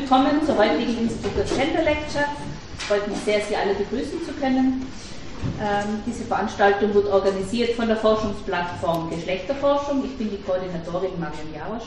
[0.00, 2.26] willkommen zur heutigen Innsbrucker Gender Lecture.
[2.76, 4.86] Es freut mich sehr, Sie alle begrüßen zu können.
[5.58, 10.04] Ähm, diese Veranstaltung wird organisiert von der Forschungsplattform Geschlechterforschung.
[10.04, 11.84] Ich bin die Koordinatorin Marion Jausch.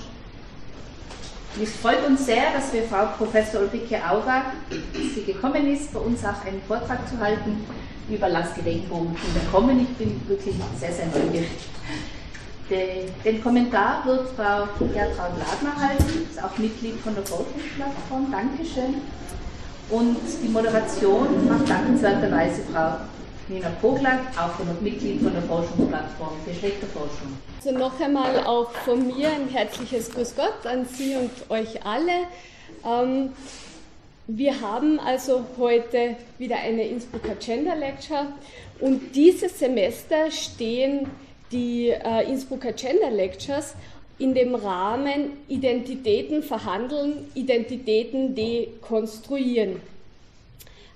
[1.62, 4.54] Es freut uns sehr, dass wir Frau Professor Ulrike Auga,
[4.94, 7.64] sie gekommen ist, bei uns auch einen Vortrag zu halten
[8.10, 9.82] über Lastgedenkbogen Kinder kommen.
[9.82, 11.50] Ich bin wirklich sehr, sehr neugierig.
[12.70, 18.32] Den Kommentar wird Frau Gertraud Ladner halten, ist auch Mitglied von der Forschungsplattform.
[18.32, 19.02] Dankeschön.
[19.90, 22.98] Und die Moderation macht dankenswerterweise Frau
[23.48, 27.38] Nina Vogler, auch Mitglied von der Forschungsplattform Geschlechterforschung.
[27.58, 32.28] Also noch einmal auch von mir ein herzliches Grüß Gott an Sie und euch alle.
[32.86, 33.32] Ähm,
[34.28, 38.28] wir haben also heute wieder eine Innsbrucker Gender Lecture
[38.80, 41.08] und dieses Semester stehen
[41.52, 43.76] die äh, Innsbrucker Gender Lectures
[44.18, 49.82] in dem Rahmen Identitäten verhandeln, Identitäten dekonstruieren.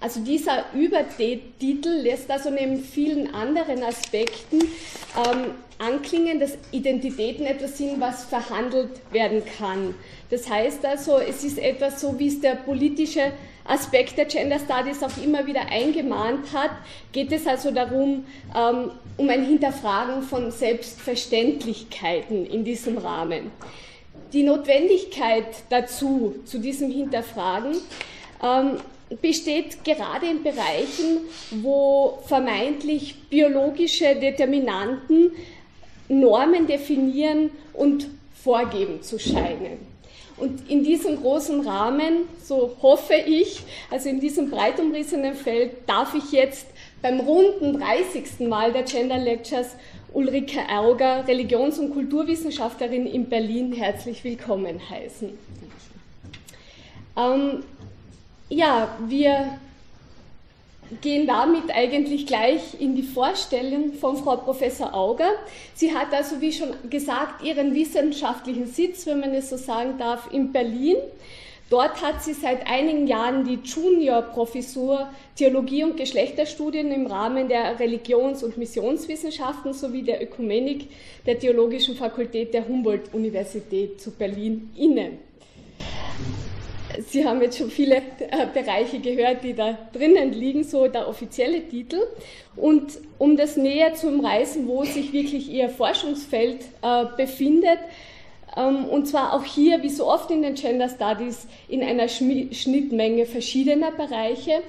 [0.01, 8.01] Also dieser Übertitel lässt also neben vielen anderen Aspekten ähm, anklingen, dass Identitäten etwas sind,
[8.01, 9.95] was verhandelt werden kann.
[10.29, 13.31] Das heißt also, es ist etwas so, wie es der politische
[13.66, 16.72] Aspekt der Gender Studies auch immer wieder eingemahnt hat,
[17.11, 18.25] geht es also darum,
[18.56, 23.52] ähm, um ein Hinterfragen von Selbstverständlichkeiten in diesem Rahmen.
[24.34, 27.78] Die Notwendigkeit dazu, zu diesem Hinterfragen,
[28.44, 28.78] ähm,
[29.22, 31.22] besteht gerade in Bereichen,
[31.61, 35.31] wo vermeintlich biologische Determinanten
[36.09, 39.92] Normen definieren und vorgeben zu scheinen.
[40.44, 46.13] Und in diesem großen Rahmen, so hoffe ich, also in diesem breit umrissenen Feld, darf
[46.16, 46.66] ich jetzt
[47.02, 48.45] beim runden 30.
[48.50, 49.77] Mal der Gender Lectures
[50.11, 55.30] Ulrike Auger, Religions- und Kulturwissenschaftlerin in Berlin, herzlich willkommen heißen.
[57.16, 57.63] Ähm,
[58.50, 59.61] ja, wir
[61.01, 65.29] gehen damit eigentlich gleich in die Vorstellung von Frau Professor Auger.
[65.73, 70.29] Sie hat also, wie schon gesagt, ihren wissenschaftlichen Sitz, wenn man es so sagen darf,
[70.31, 70.97] in Berlin.
[71.69, 78.43] Dort hat sie seit einigen Jahren die Junior-Professur Theologie und Geschlechterstudien im Rahmen der Religions-
[78.43, 80.89] und Missionswissenschaften sowie der Ökumenik
[81.25, 85.13] der Theologischen Fakultät der Humboldt-Universität zu Berlin inne.
[87.07, 91.67] Sie haben jetzt schon viele äh, Bereiche gehört, die da drinnen liegen, so der offizielle
[91.67, 91.99] Titel.
[92.55, 97.79] Und um das näher zu umreißen, wo sich wirklich Ihr Forschungsfeld äh, befindet,
[98.55, 103.25] ähm, und zwar auch hier, wie so oft in den Gender Studies, in einer Schnittmenge
[103.25, 104.61] verschiedener Bereiche.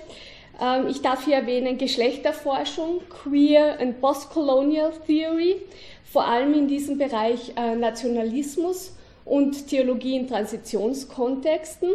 [0.61, 5.57] Ähm, ich darf hier erwähnen Geschlechterforschung, Queer and Postcolonial Theory,
[6.05, 8.93] vor allem in diesem Bereich äh, Nationalismus
[9.25, 11.89] und Theologie in Transitionskontexten.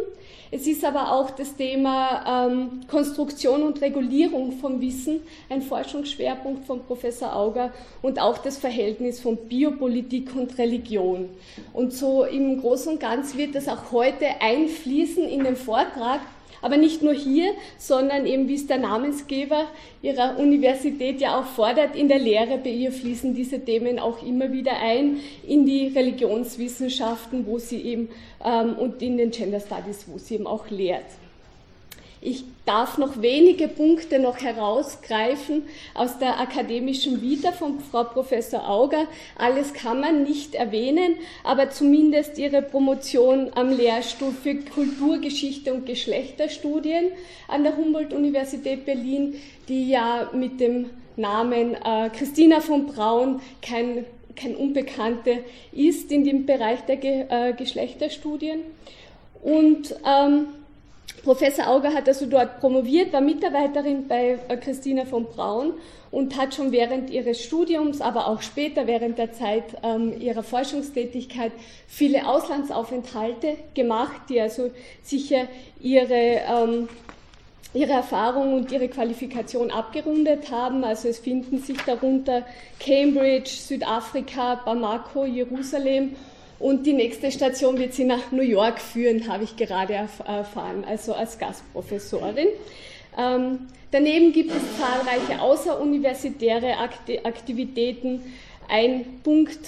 [0.50, 6.84] Es ist aber auch das Thema ähm, Konstruktion und Regulierung von Wissen ein Forschungsschwerpunkt von
[6.84, 11.28] Professor Auger und auch das Verhältnis von Biopolitik und Religion.
[11.72, 16.20] Und so im Großen und Ganzen wird das auch heute einfließen in den Vortrag,
[16.62, 19.66] aber nicht nur hier, sondern eben, wie es der Namensgeber
[20.02, 24.52] Ihrer Universität ja auch fordert, in der Lehre bei ihr fließen diese Themen auch immer
[24.52, 28.08] wieder ein in die Religionswissenschaften, wo sie eben
[28.44, 31.06] ähm, und in den Gender Studies, wo sie eben auch lehrt.
[32.22, 35.62] Ich darf noch wenige Punkte noch herausgreifen
[35.94, 39.06] aus der akademischen Vita von Frau Professor Auger.
[39.38, 41.14] Alles kann man nicht erwähnen,
[41.44, 47.06] aber zumindest ihre Promotion am Lehrstuhl für Kulturgeschichte und Geschlechterstudien
[47.48, 49.36] an der Humboldt-Universität Berlin,
[49.68, 54.04] die ja mit dem Namen äh, Christina von Braun kein,
[54.36, 55.38] kein Unbekannte
[55.72, 58.60] ist in dem Bereich der Ge äh, Geschlechterstudien.
[59.42, 60.48] Und ähm,
[61.22, 65.74] Professor Auger hat also dort promoviert, war Mitarbeiterin bei äh, Christina von Braun
[66.10, 71.52] und hat schon während ihres Studiums, aber auch später während der Zeit ähm, ihrer Forschungstätigkeit
[71.86, 74.70] viele Auslandsaufenthalte gemacht, die also
[75.02, 75.46] sicher
[75.80, 76.88] ihre, ähm,
[77.74, 80.84] ihre Erfahrung und ihre Qualifikation abgerundet haben.
[80.84, 82.46] Also es finden sich darunter
[82.78, 86.16] Cambridge, Südafrika, Bamako, Jerusalem
[86.60, 91.14] und die nächste Station wird sie nach New York führen, habe ich gerade erfahren, also
[91.14, 92.48] als Gastprofessorin.
[93.18, 93.60] Ähm,
[93.90, 96.76] daneben gibt es zahlreiche außeruniversitäre
[97.24, 98.20] Aktivitäten.
[98.68, 99.58] Ein Punkt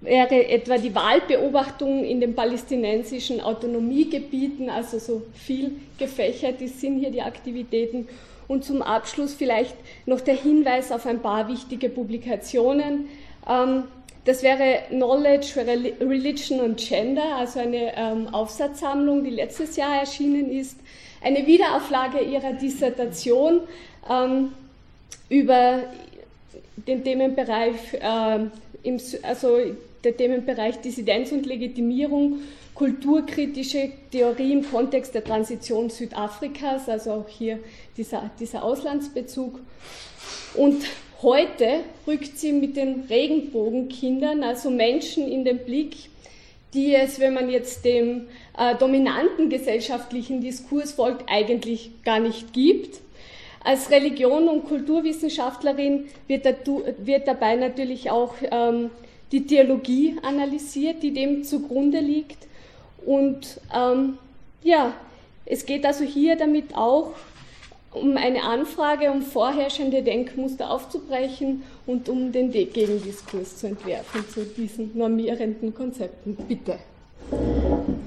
[0.00, 7.22] wäre etwa die Wahlbeobachtung in den palästinensischen Autonomiegebieten, also so viel gefächert sind hier die
[7.22, 8.08] Aktivitäten.
[8.46, 13.08] Und zum Abschluss vielleicht noch der Hinweis auf ein paar wichtige Publikationen.
[13.46, 13.84] Ähm,
[14.24, 15.54] das wäre Knowledge,
[16.00, 20.76] Religion und Gender, also eine ähm, Aufsatzsammlung, die letztes Jahr erschienen ist.
[21.22, 23.60] Eine Wiederauflage ihrer Dissertation
[24.08, 24.52] ähm,
[25.28, 25.84] über
[26.86, 28.38] den Themenbereich, äh,
[28.82, 29.58] im, also
[30.04, 32.40] der Themenbereich Dissidenz und Legitimierung,
[32.74, 37.58] kulturkritische Theorie im Kontext der Transition Südafrikas, also auch hier
[37.96, 39.58] dieser, dieser Auslandsbezug.
[40.54, 40.84] Und
[41.22, 45.96] heute rückt sie mit den Regenbogenkindern, also Menschen in den Blick,
[46.74, 48.26] die es, wenn man jetzt dem
[48.56, 53.00] äh, dominanten gesellschaftlichen Diskurs folgt, eigentlich gar nicht gibt.
[53.64, 56.46] Als Religion- und Kulturwissenschaftlerin wird,
[56.98, 58.90] wird dabei natürlich auch ähm,
[59.32, 62.46] die Theologie analysiert, die dem zugrunde liegt.
[63.04, 64.18] Und ähm,
[64.62, 64.94] ja,
[65.44, 67.12] es geht also hier damit auch
[67.92, 74.96] um eine Anfrage, um vorherrschende Denkmuster aufzubrechen und um den Gegendiskurs zu entwerfen zu diesen
[74.96, 76.36] normierenden Konzepten.
[76.48, 76.78] Bitte.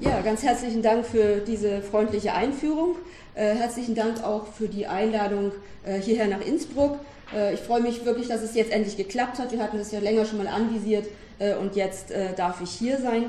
[0.00, 2.96] Ja, ganz herzlichen Dank für diese freundliche Einführung.
[3.34, 5.52] Äh, herzlichen Dank auch für die Einladung
[5.84, 6.98] äh, hierher nach Innsbruck.
[7.34, 9.52] Äh, ich freue mich wirklich, dass es jetzt endlich geklappt hat.
[9.52, 11.06] Wir hatten das ja länger schon mal anvisiert
[11.38, 13.26] äh, und jetzt äh, darf ich hier sein.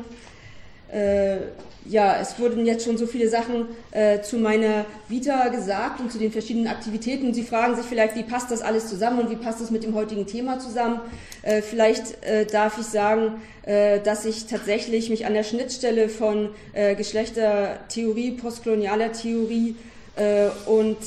[0.94, 1.38] Äh,
[1.86, 6.18] ja, es wurden jetzt schon so viele Sachen äh, zu meiner Vita gesagt und zu
[6.18, 7.34] den verschiedenen Aktivitäten.
[7.34, 9.96] Sie fragen sich vielleicht, wie passt das alles zusammen und wie passt das mit dem
[9.96, 11.02] heutigen Thema zusammen?
[11.42, 16.50] Äh, vielleicht äh, darf ich sagen, äh, dass ich tatsächlich mich an der Schnittstelle von
[16.74, 19.76] äh, Geschlechtertheorie, postkolonialer Theorie
[20.68, 20.98] und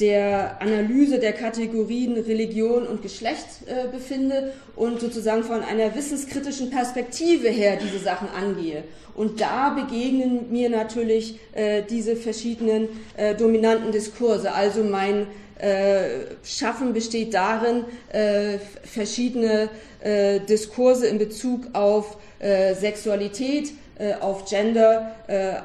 [0.00, 7.48] der Analyse der Kategorien Religion und Geschlecht äh, befinde und sozusagen von einer wissenskritischen Perspektive
[7.48, 8.84] her diese Sachen angehe.
[9.14, 14.52] Und da begegnen mir natürlich äh, diese verschiedenen äh, dominanten Diskurse.
[14.52, 15.26] Also mein
[15.62, 19.68] äh, Schaffen besteht darin, äh, verschiedene
[20.00, 23.70] äh, Diskurse in Bezug auf Sexualität,
[24.18, 25.14] auf Gender,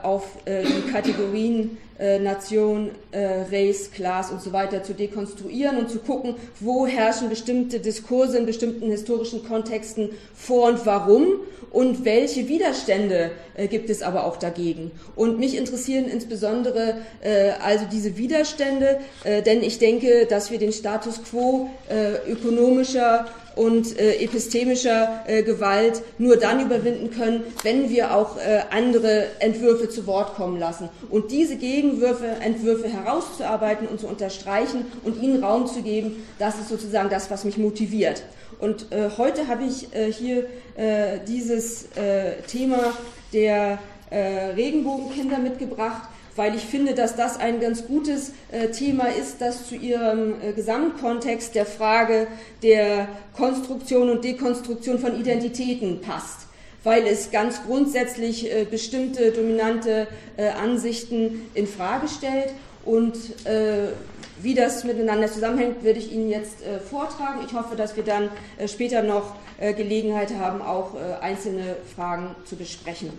[0.04, 6.00] auf die Kategorien äh, Nation, äh, Race, Class und so weiter zu dekonstruieren und zu
[6.00, 11.26] gucken, wo herrschen bestimmte Diskurse in bestimmten historischen Kontexten vor und warum
[11.72, 14.92] und welche Widerstände äh, gibt es aber auch dagegen.
[15.16, 20.72] Und mich interessieren insbesondere äh, also diese Widerstände, äh, denn ich denke, dass wir den
[20.72, 28.15] Status quo äh, ökonomischer und äh, epistemischer äh, Gewalt nur dann überwinden können, wenn wir
[28.15, 30.89] auch äh, andere Entwürfe zu Wort kommen lassen.
[31.09, 36.69] Und diese Gegenwürfe, Entwürfe herauszuarbeiten und zu unterstreichen und ihnen Raum zu geben, das ist
[36.69, 38.24] sozusagen das, was mich motiviert.
[38.59, 40.45] Und äh, heute habe ich äh, hier
[40.75, 41.88] äh, dieses
[42.48, 42.94] Thema
[43.33, 46.04] der Regenbogenkinder mitgebracht
[46.38, 50.54] weil ich finde, dass das ein ganz gutes äh, Thema ist, das zu Ihrem äh,
[50.54, 52.28] Gesamtkontext der Frage
[52.63, 56.48] der Konstruktion und Dekonstruktion von Identitäten passt,
[56.84, 60.07] weil es ganz grundsätzlich äh, bestimmte dominante
[60.38, 62.54] äh, Ansichten in Frage stellt
[62.86, 63.90] und äh,
[64.42, 67.42] wie das miteinander zusammenhängt, werde ich Ihnen jetzt äh, vortragen.
[67.45, 72.36] Ich hoffe, dass wir dann äh, später noch äh, Gelegenheit haben, auch äh, einzelne Fragen
[72.45, 73.12] zu besprechen.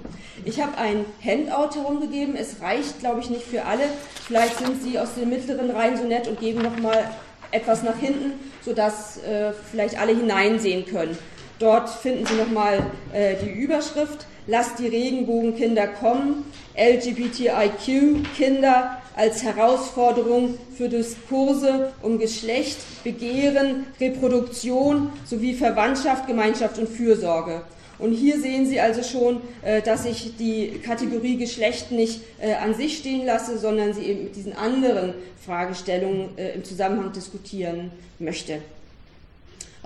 [0.44, 2.36] Ich habe ein Handout herumgegeben.
[2.36, 3.84] Es reicht, glaube ich, nicht für alle.
[4.26, 7.10] Vielleicht sind Sie aus den mittleren Reihen so nett und geben noch mal
[7.50, 8.32] etwas nach hinten,
[8.64, 11.16] sodass äh, vielleicht alle hineinsehen können.
[11.58, 14.26] Dort finden Sie nochmal äh, die Überschrift.
[14.50, 16.46] Lasst die Regenbogenkinder kommen.
[16.74, 27.60] LGBTIQ-Kinder als Herausforderung für Diskurse um Geschlecht, Begehren, Reproduktion sowie Verwandtschaft, Gemeinschaft und Fürsorge.
[27.98, 32.74] Und hier sehen Sie also schon, äh, dass ich die Kategorie Geschlecht nicht äh, an
[32.74, 35.12] sich stehen lasse, sondern sie eben mit diesen anderen
[35.44, 38.62] Fragestellungen äh, im Zusammenhang diskutieren möchte.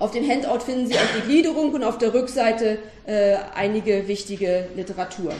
[0.02, 2.78] Auf dem Handout finden Sie auch die Gliederung und auf der Rückseite
[3.54, 5.32] einige wichtige Literatur.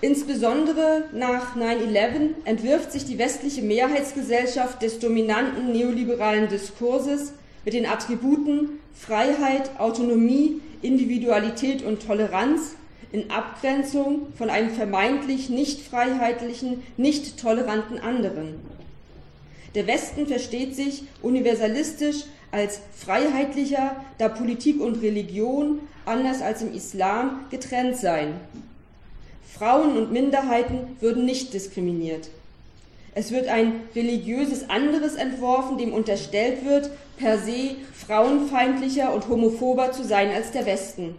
[0.00, 7.32] Insbesondere nach 9-11 entwirft sich die westliche Mehrheitsgesellschaft des dominanten neoliberalen Diskurses
[7.64, 12.74] mit den Attributen Freiheit, Autonomie, Individualität und Toleranz
[13.12, 18.56] in Abgrenzung von einem vermeintlich nicht freiheitlichen, nicht toleranten anderen.
[19.74, 27.46] Der Westen versteht sich universalistisch als freiheitlicher, da Politik und Religion, anders als im Islam,
[27.50, 28.34] getrennt seien.
[29.58, 32.30] Frauen und Minderheiten würden nicht diskriminiert.
[33.14, 40.04] Es wird ein religiöses anderes entworfen, dem unterstellt wird, per se frauenfeindlicher und homophober zu
[40.04, 41.16] sein als der Westen.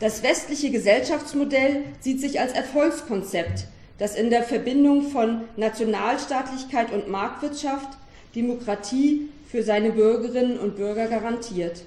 [0.00, 3.64] Das westliche Gesellschaftsmodell sieht sich als Erfolgskonzept,
[3.98, 7.98] das in der Verbindung von Nationalstaatlichkeit und Marktwirtschaft
[8.34, 11.82] Demokratie für seine Bürgerinnen und Bürger garantiert.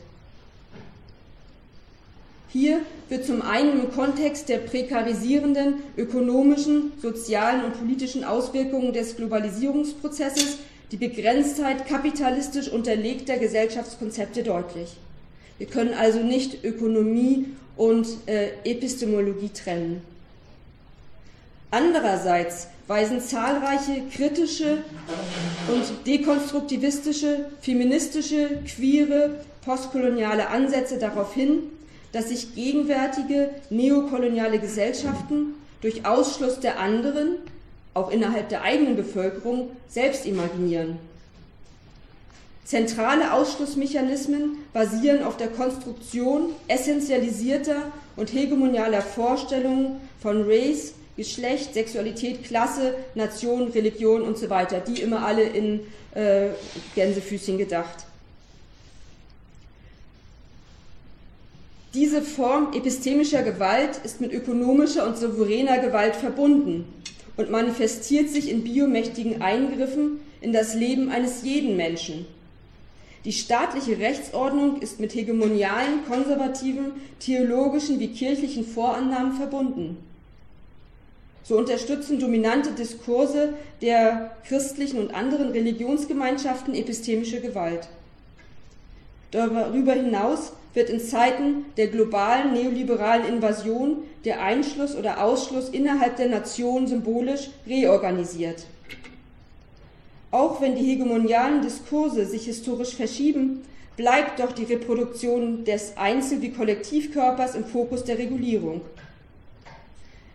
[2.50, 10.58] Hier wird zum einen im Kontext der prekarisierenden ökonomischen, sozialen und politischen Auswirkungen des Globalisierungsprozesses
[10.91, 14.98] die Begrenztheit kapitalistisch unterlegter Gesellschaftskonzepte deutlich.
[15.62, 17.46] Wir können also nicht Ökonomie
[17.77, 20.01] und äh, Epistemologie trennen.
[21.70, 24.80] Andererseits weisen zahlreiche kritische
[25.72, 31.60] und dekonstruktivistische, feministische, queere, postkoloniale Ansätze darauf hin,
[32.12, 37.36] dass sich gegenwärtige neokoloniale Gesellschaften durch Ausschluss der anderen,
[37.94, 40.98] auch innerhalb der eigenen Bevölkerung, selbst imaginieren.
[42.65, 52.96] Zentrale Ausschlussmechanismen basieren auf der Konstruktion essentialisierter und hegemonialer Vorstellungen von Race, Geschlecht, Sexualität, Klasse,
[53.15, 55.82] Nation, Religion und so weiter, die immer alle in
[56.13, 56.50] äh,
[56.96, 58.06] Gänsefüßchen gedacht.
[61.94, 66.86] Diese Form epistemischer Gewalt ist mit ökonomischer und souveräner Gewalt verbunden
[67.36, 72.25] und manifestiert sich in biomächtigen Eingriffen in das Leben eines jeden Menschen.
[73.23, 79.97] Die staatliche Rechtsordnung ist mit hegemonialen, konservativen, theologischen wie kirchlichen Vorannahmen verbunden.
[81.43, 87.87] So unterstützen dominante Diskurse der christlichen und anderen Religionsgemeinschaften epistemische Gewalt.
[89.31, 96.29] Darüber hinaus wird in Zeiten der globalen neoliberalen Invasion der Einschluss oder Ausschluss innerhalb der
[96.29, 98.65] Nation symbolisch reorganisiert.
[100.31, 103.63] Auch wenn die hegemonialen Diskurse sich historisch verschieben,
[103.97, 108.81] bleibt doch die Reproduktion des Einzel- wie Kollektivkörpers im Fokus der Regulierung.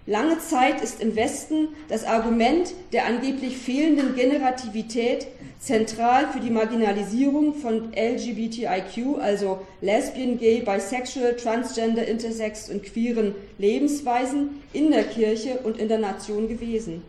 [0.08, 5.26] Lange Zeit ist im Westen das Argument der angeblich fehlenden Generativität
[5.58, 14.62] zentral für die Marginalisierung von LGBTIQ, also Lesbian, Gay, Bisexual, Transgender, Intersex und queeren Lebensweisen
[14.72, 17.02] in der Kirche und in der Nation gewesen.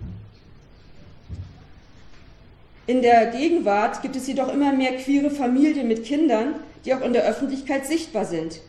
[2.87, 7.11] In der Gegenwart gibt es jedoch immer mehr queere Familien mit Kindern, die auch in
[7.11, 8.61] der Öffentlichkeit sichtbar sind.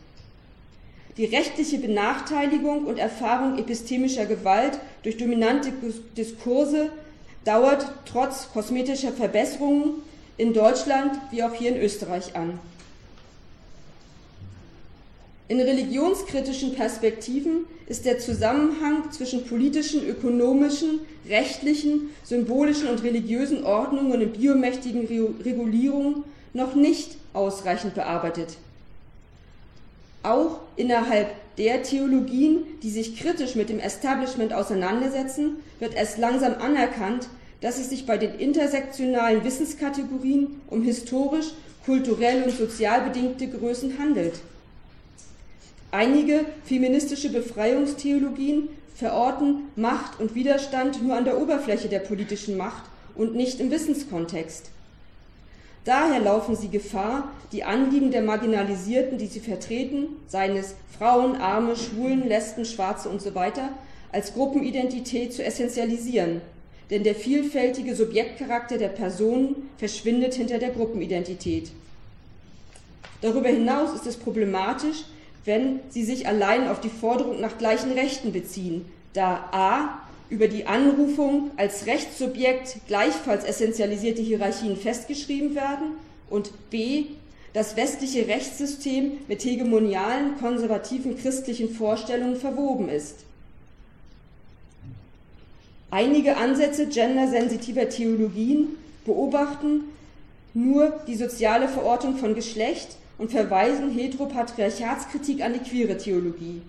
[1.17, 5.73] Die rechtliche Benachteiligung und Erfahrung epistemischer Gewalt durch dominante
[6.17, 6.91] Diskurse
[7.45, 10.03] dauert trotz kosmetischer Verbesserungen
[10.37, 12.59] in Deutschland wie auch hier in Österreich an.
[15.49, 24.33] In religionskritischen Perspektiven ist der Zusammenhang zwischen politischen, ökonomischen, rechtlichen, symbolischen und religiösen Ordnungen und
[24.35, 25.07] biomächtigen
[25.43, 28.59] Regulierungen noch nicht ausreichend bearbeitet.
[30.23, 37.29] Auch innerhalb der Theologien, die sich kritisch mit dem Establishment auseinandersetzen, wird erst langsam anerkannt,
[37.63, 41.53] dass es sich bei den intersektionalen Wissenskategorien um historisch,
[41.87, 44.35] kulturell und sozial bedingte Größen handelt.
[45.91, 52.83] Einige feministische Befreiungstheologien verorten Macht und Widerstand nur an der Oberfläche der politischen Macht
[53.15, 54.71] und nicht im Wissenskontext.
[55.85, 61.77] Daher laufen sie Gefahr, die Anliegen der Marginalisierten, die sie vertreten, seien es Frauen, Arme,
[61.77, 63.63] Schwulen, Lesben, Schwarze usw., so
[64.13, 66.43] als Gruppenidentität zu essentialisieren.
[66.91, 71.71] Denn der vielfältige Subjektcharakter der Personen verschwindet hinter der Gruppenidentität.
[73.23, 75.05] Darüber hinaus ist es problematisch,
[75.49, 80.67] wenn sie sich allein auf die Forderung nach gleichen Rechten beziehen, da a über die
[80.67, 85.93] Anrufung als Rechtssubjekt gleichfalls essentialisierte Hierarchien festgeschrieben werden
[86.29, 87.07] und b.
[87.55, 93.21] das westliche Rechtssystem mit hegemonialen, konservativen christlichen Vorstellungen verwoben ist.
[95.91, 98.77] Einige Ansätze gendersensitiver Theologien
[99.07, 99.85] beobachten
[100.53, 106.63] nur die soziale Verortung von Geschlecht und verweisen Heteropatriarchatskritik an die queere Theologie.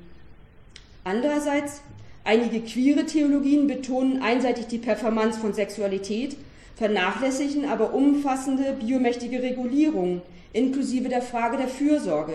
[1.03, 1.81] Andererseits
[2.29, 6.37] Einige queere Theologien betonen einseitig die Performance von Sexualität,
[6.75, 10.21] vernachlässigen aber umfassende biomächtige Regulierung,
[10.53, 12.33] inklusive der Frage der Fürsorge.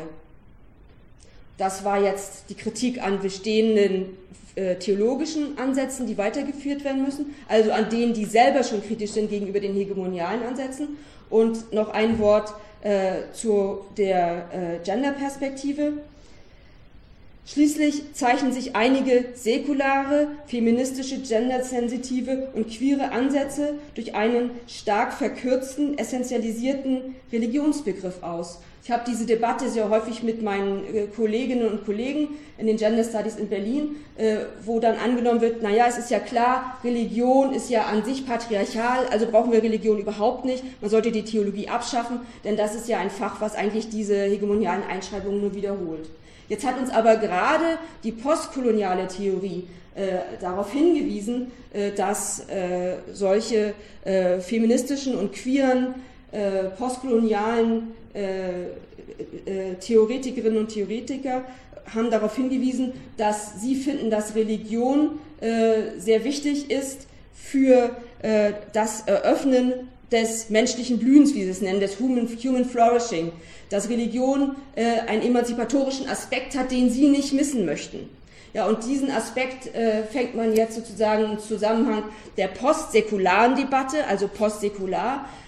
[1.59, 4.16] Das war jetzt die Kritik an bestehenden
[4.56, 9.30] äh, theologischen Ansätzen, die weitergeführt werden müssen, also an denen, die selber schon kritisch sind
[9.30, 10.97] gegenüber den hegemonialen Ansätzen.
[11.30, 12.52] Und noch ein Wort
[12.85, 15.95] äh, zu der äh, Gender-Perspektive.
[17.47, 27.17] Schließlich zeichnen sich einige säkulare, feministische, gendersensitive und queere Ansätze durch einen stark verkürzten, essentialisierten
[27.33, 28.61] Religionsbegriff aus.
[28.85, 33.03] Ich habe diese Debatte sehr häufig mit meinen äh, Kolleginnen und Kollegen in den Gender
[33.03, 37.71] Studies in Berlin, äh, wo dann angenommen wird, naja, es ist ja klar, Religion ist
[37.71, 42.21] ja an sich patriarchal, also brauchen wir Religion überhaupt nicht, man sollte die Theologie abschaffen,
[42.45, 46.11] denn das ist ja ein Fach, was eigentlich diese hegemonialen Einschreibungen nur wiederholt.
[46.50, 52.43] Jetzt hat uns aber gerade die postkoloniale Theorie äh, darauf hingewiesen, äh, dass
[53.14, 53.73] solche
[54.41, 55.95] feministischen und queeren
[56.76, 61.44] postkolonialen äh, Theoretikerinnen und Theoretiker
[61.94, 65.18] haben darauf hingewiesen, dass sie finden, dass Religion
[65.99, 67.90] sehr wichtig ist für
[68.73, 69.75] das Eröffnen
[70.14, 73.33] des menschlichen Blühens, wie sie es nennen, des Human, Human Flourishing,
[73.68, 78.09] dass Religion äh, einen emanzipatorischen Aspekt hat, den sie nicht missen möchten.
[78.52, 82.04] Ja, und diesen Aspekt äh, fängt man jetzt sozusagen im Zusammenhang
[82.37, 85.44] der postsäkularen Debatte, also postsäkular, äh, äh,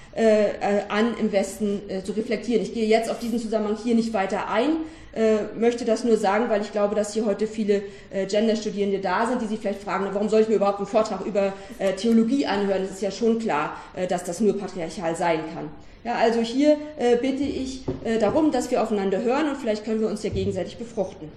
[0.89, 2.63] an im Westen äh, zu reflektieren.
[2.63, 4.79] Ich gehe jetzt auf diesen Zusammenhang hier nicht weiter ein,
[5.17, 9.27] äh, möchte das nur sagen, weil ich glaube, dass hier heute viele äh, Genderstudierende da
[9.27, 12.47] sind, die sich vielleicht fragen, warum soll ich mir überhaupt einen Vortrag über äh, Theologie
[12.47, 12.83] anhören?
[12.83, 13.77] Es ist ja schon klar,
[14.11, 15.71] dass das nur patriarchal sein kann.
[16.05, 16.77] Ja, also hier
[17.21, 17.83] bitte ich
[18.21, 21.29] darum, dass wir aufeinander hören und vielleicht können wir uns ja gegenseitig befruchten.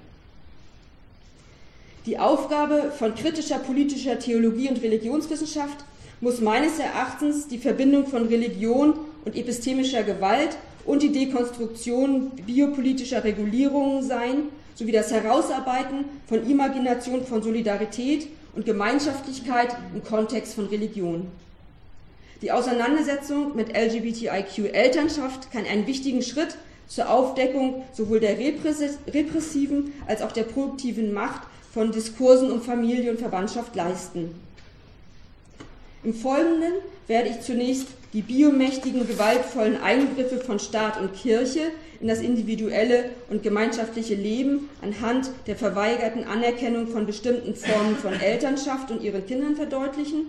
[2.05, 5.85] Die Aufgabe von kritischer politischer Theologie und Religionswissenschaft
[6.21, 8.93] muss meines Erachtens die Verbindung von Religion
[9.25, 14.43] und epistemischer Gewalt und die Dekonstruktion biopolitischer Regulierungen sein,
[14.75, 21.27] sowie das Herausarbeiten von Imagination von Solidarität und Gemeinschaftlichkeit im Kontext von Religion.
[22.41, 26.57] Die Auseinandersetzung mit LGBTIQ-Elternschaft kann einen wichtigen Schritt
[26.87, 31.41] zur Aufdeckung sowohl der repressiven als auch der produktiven Macht
[31.73, 34.33] von Diskursen um Familie und Verwandtschaft leisten.
[36.03, 36.73] Im Folgenden
[37.07, 43.43] werde ich zunächst die biomächtigen, gewaltvollen Eingriffe von Staat und Kirche in das individuelle und
[43.43, 50.27] gemeinschaftliche Leben anhand der verweigerten Anerkennung von bestimmten Formen von Elternschaft und ihren Kindern verdeutlichen,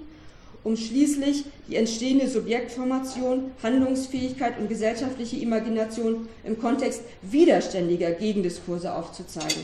[0.64, 9.62] um schließlich die entstehende Subjektformation, Handlungsfähigkeit und gesellschaftliche Imagination im Kontext widerständiger Gegendiskurse aufzuzeigen.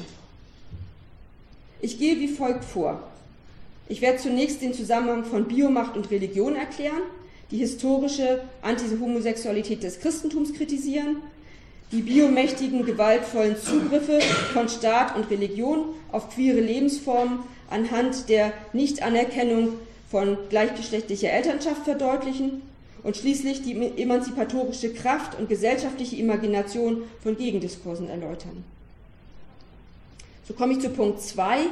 [1.82, 3.02] Ich gehe wie folgt vor.
[3.88, 7.02] Ich werde zunächst den Zusammenhang von Biomacht und Religion erklären,
[7.50, 11.18] die historische Antihomosexualität des Christentums kritisieren,
[11.92, 14.20] die biomächtigen, gewaltvollen Zugriffe
[14.52, 19.74] von Staat und Religion auf queere Lebensformen anhand der Nichtanerkennung
[20.10, 22.62] von gleichgeschlechtlicher Elternschaft verdeutlichen
[23.04, 28.64] und schließlich die emanzipatorische Kraft und gesellschaftliche Imagination von Gegendiskursen erläutern.
[30.46, 31.66] So komme ich zu Punkt 2,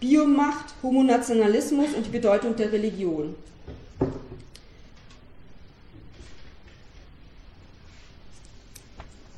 [0.00, 3.34] Biomacht, Homonationalismus und die Bedeutung der Religion.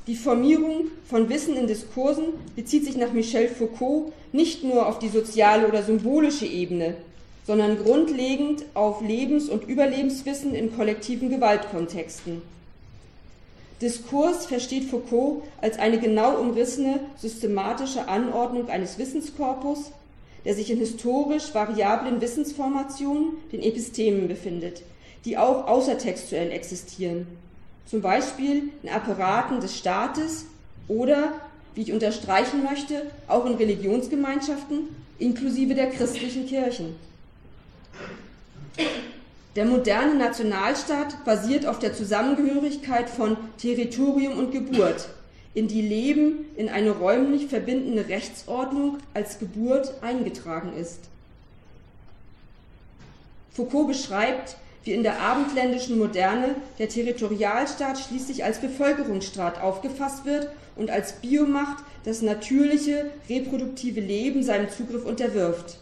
[0.07, 5.09] Die Formierung von Wissen in Diskursen bezieht sich nach Michel Foucault nicht nur auf die
[5.09, 6.95] soziale oder symbolische Ebene,
[7.45, 12.41] sondern grundlegend auf Lebens- und Überlebenswissen in kollektiven Gewaltkontexten.
[13.81, 19.91] Diskurs versteht Foucault als eine genau umrissene, systematische Anordnung eines Wissenskorpus,
[20.45, 24.83] der sich in historisch variablen Wissensformationen, den Epistemen, befindet,
[25.25, 27.27] die auch außertextuell existieren,
[27.85, 30.45] zum Beispiel in Apparaten des Staates
[30.87, 31.33] oder,
[31.75, 36.95] wie ich unterstreichen möchte, auch in Religionsgemeinschaften inklusive der christlichen Kirchen.
[39.55, 45.09] Der moderne Nationalstaat basiert auf der Zusammengehörigkeit von Territorium und Geburt,
[45.53, 50.99] in die Leben in eine räumlich verbindende Rechtsordnung als Geburt eingetragen ist.
[53.51, 60.89] Foucault beschreibt, wie in der abendländischen Moderne der Territorialstaat schließlich als Bevölkerungsstaat aufgefasst wird und
[60.89, 65.77] als Biomacht das natürliche, reproduktive Leben seinem Zugriff unterwirft.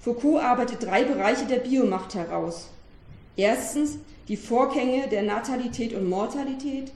[0.00, 2.68] Foucault arbeitet drei Bereiche der Biomacht heraus.
[3.36, 6.92] Erstens die Vorgänge der Natalität und Mortalität,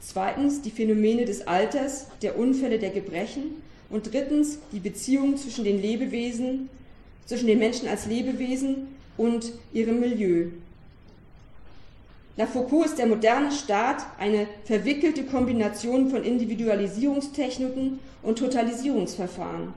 [0.00, 5.80] zweitens die Phänomene des Alters, der Unfälle, der Gebrechen und drittens die Beziehung zwischen den
[5.80, 6.68] Lebewesen,
[7.26, 10.46] zwischen den Menschen als Lebewesen und ihrem Milieu.
[12.36, 19.72] Nach Foucault ist der moderne Staat eine verwickelte Kombination von Individualisierungstechniken und Totalisierungsverfahren.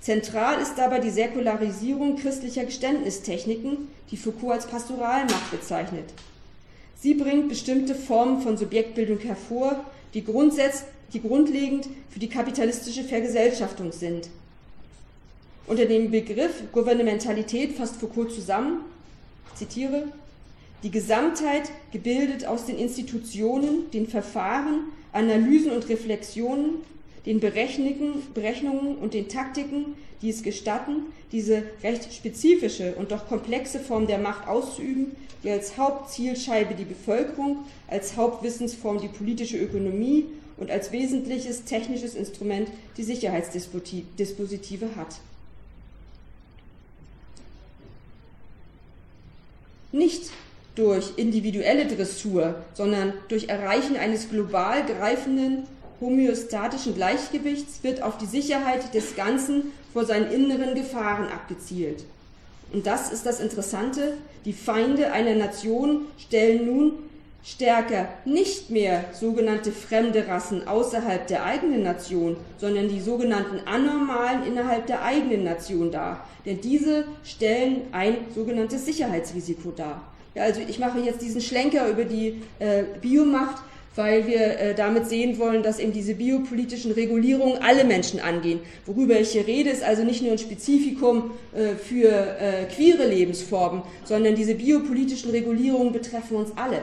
[0.00, 6.12] Zentral ist dabei die Säkularisierung christlicher Geständnistechniken, die Foucault als Pastoralmacht bezeichnet.
[7.00, 10.22] Sie bringt bestimmte Formen von Subjektbildung hervor, die,
[11.12, 14.28] die grundlegend für die kapitalistische Vergesellschaftung sind.
[15.66, 18.80] Unter dem Begriff Gouvernementalität fasst Foucault zusammen,
[19.54, 20.08] zitiere,
[20.82, 26.76] Die Gesamtheit, gebildet aus den Institutionen, den Verfahren, Analysen und Reflexionen,
[27.26, 34.06] den Berechnungen und den Taktiken, die es gestatten, diese recht spezifische und doch komplexe Form
[34.06, 40.26] der Macht auszuüben, die als Hauptzielscheibe die Bevölkerung, als Hauptwissensform die politische Ökonomie
[40.56, 45.16] und als wesentliches technisches Instrument die Sicherheitsdispositive hat.
[49.92, 50.30] Nicht
[50.76, 55.64] durch individuelle Dressur, sondern durch Erreichen eines global greifenden
[56.00, 62.04] homöostatischen Gleichgewichts wird auf die Sicherheit des Ganzen vor seinen inneren Gefahren abgezielt.
[62.72, 66.92] Und das ist das Interessante, die Feinde einer Nation stellen nun
[67.42, 74.86] stärker nicht mehr sogenannte fremde Rassen außerhalb der eigenen Nation, sondern die sogenannten Anormalen innerhalb
[74.86, 76.26] der eigenen Nation dar.
[76.44, 80.02] Denn diese stellen ein sogenanntes Sicherheitsrisiko dar.
[80.34, 83.62] Ja, also ich mache jetzt diesen Schlenker über die äh, Biomacht,
[83.96, 88.60] weil wir äh, damit sehen wollen, dass eben diese biopolitischen Regulierungen alle Menschen angehen.
[88.86, 93.82] Worüber ich hier rede, ist also nicht nur ein Spezifikum äh, für äh, queere Lebensformen,
[94.04, 96.82] sondern diese biopolitischen Regulierungen betreffen uns alle.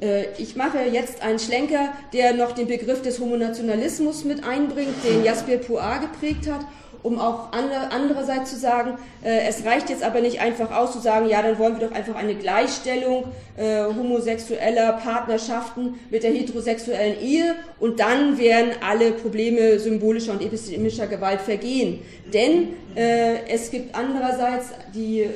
[0.00, 5.24] Äh, ich mache jetzt einen Schlenker, der noch den Begriff des Homonationalismus mit einbringt, den
[5.24, 6.66] Jasper Poir geprägt hat,
[7.04, 11.28] um auch andererseits zu sagen, äh, es reicht jetzt aber nicht einfach aus zu sagen,
[11.28, 13.24] ja, dann wollen wir doch einfach eine Gleichstellung
[13.58, 21.06] äh, homosexueller Partnerschaften mit der heterosexuellen Ehe und dann werden alle Probleme symbolischer und epistemischer
[21.06, 22.00] Gewalt vergehen.
[22.32, 25.28] Denn äh, es gibt andererseits die äh,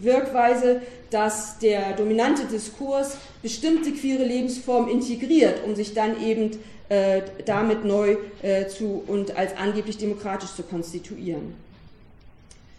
[0.00, 6.50] Wirkweise, dass der dominante Diskurs bestimmte queere Lebensformen integriert, um sich dann eben
[6.88, 11.54] äh, damit neu äh, zu und als angeblich demokratisch zu konstituieren.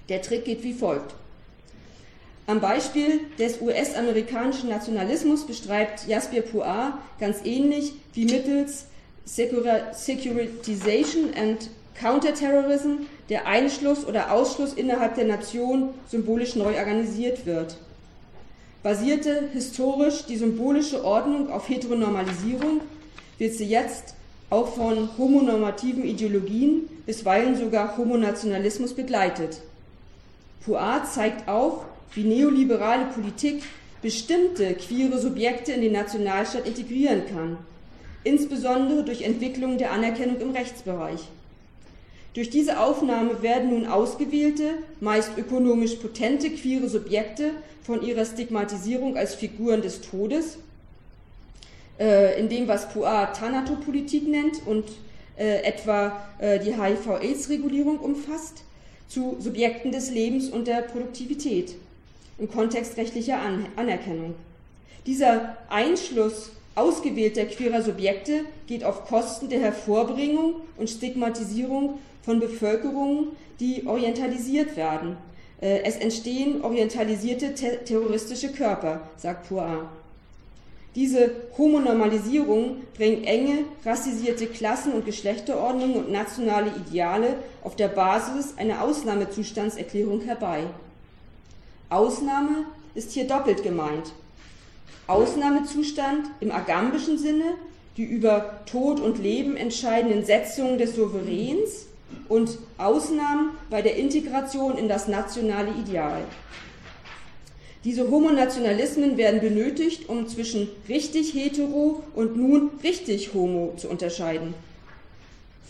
[0.10, 1.13] Der Trick geht wie folgt.
[2.48, 8.86] Am Beispiel des US-amerikanischen Nationalismus beschreibt Jasper Puar ganz ähnlich wie mittels
[9.26, 17.78] Securitization and Counterterrorism der Einschluss oder Ausschluss innerhalb der Nation symbolisch neu organisiert wird
[18.86, 22.82] basierte historisch die symbolische Ordnung auf Heteronormalisierung,
[23.38, 24.15] wird sie jetzt
[24.50, 29.62] auch von homonormativen Ideologien, bisweilen sogar Homonationalismus begleitet.
[30.63, 33.63] Puat zeigt auf, wie neoliberale Politik
[34.02, 37.58] bestimmte queere Subjekte in den Nationalstaat integrieren kann,
[38.24, 41.21] insbesondere durch Entwicklung der Anerkennung im Rechtsbereich.
[42.34, 49.36] Durch diese Aufnahme werden nun ausgewählte, meist ökonomisch potente queere Subjekte von ihrer Stigmatisierung als
[49.36, 50.58] Figuren des Todes,
[51.99, 54.86] äh, in dem, was Puar Thanatopolitik nennt und
[55.38, 58.63] äh, etwa äh, die HIV-Aids-Regulierung umfasst,
[59.08, 61.75] zu Subjekten des Lebens und der Produktivität
[62.38, 64.36] im Kontext rechtlicher An Anerkennung.
[65.05, 73.27] Dieser Einschluss ausgewählter queerer Subjekte geht auf Kosten der Hervorbringung und Stigmatisierung von Bevölkerungen,
[73.60, 75.17] die orientalisiert werden.
[75.62, 77.53] Äh, es entstehen orientalisierte
[77.86, 79.89] terroristische Körper, sagt Poir.
[80.95, 88.81] Diese Homonormalisierung bringt enge, rassisierte Klassen- und Geschlechterordnungen und nationale Ideale auf der Basis einer
[88.81, 90.63] Ausnahmezustandserklärung herbei.
[91.89, 94.13] Ausnahme ist hier doppelt gemeint.
[95.08, 97.55] Ausnahmezustand im agambischen Sinne,
[97.97, 101.88] die über Tod und Leben entscheidenden Setzungen des Souveräns
[102.29, 106.23] und Ausnahmen bei der Integration in das nationale Ideal.
[107.86, 114.56] Diese Homonationalismen werden benötigt, um zwischen richtig hetero und nun richtig homo zu unterscheiden.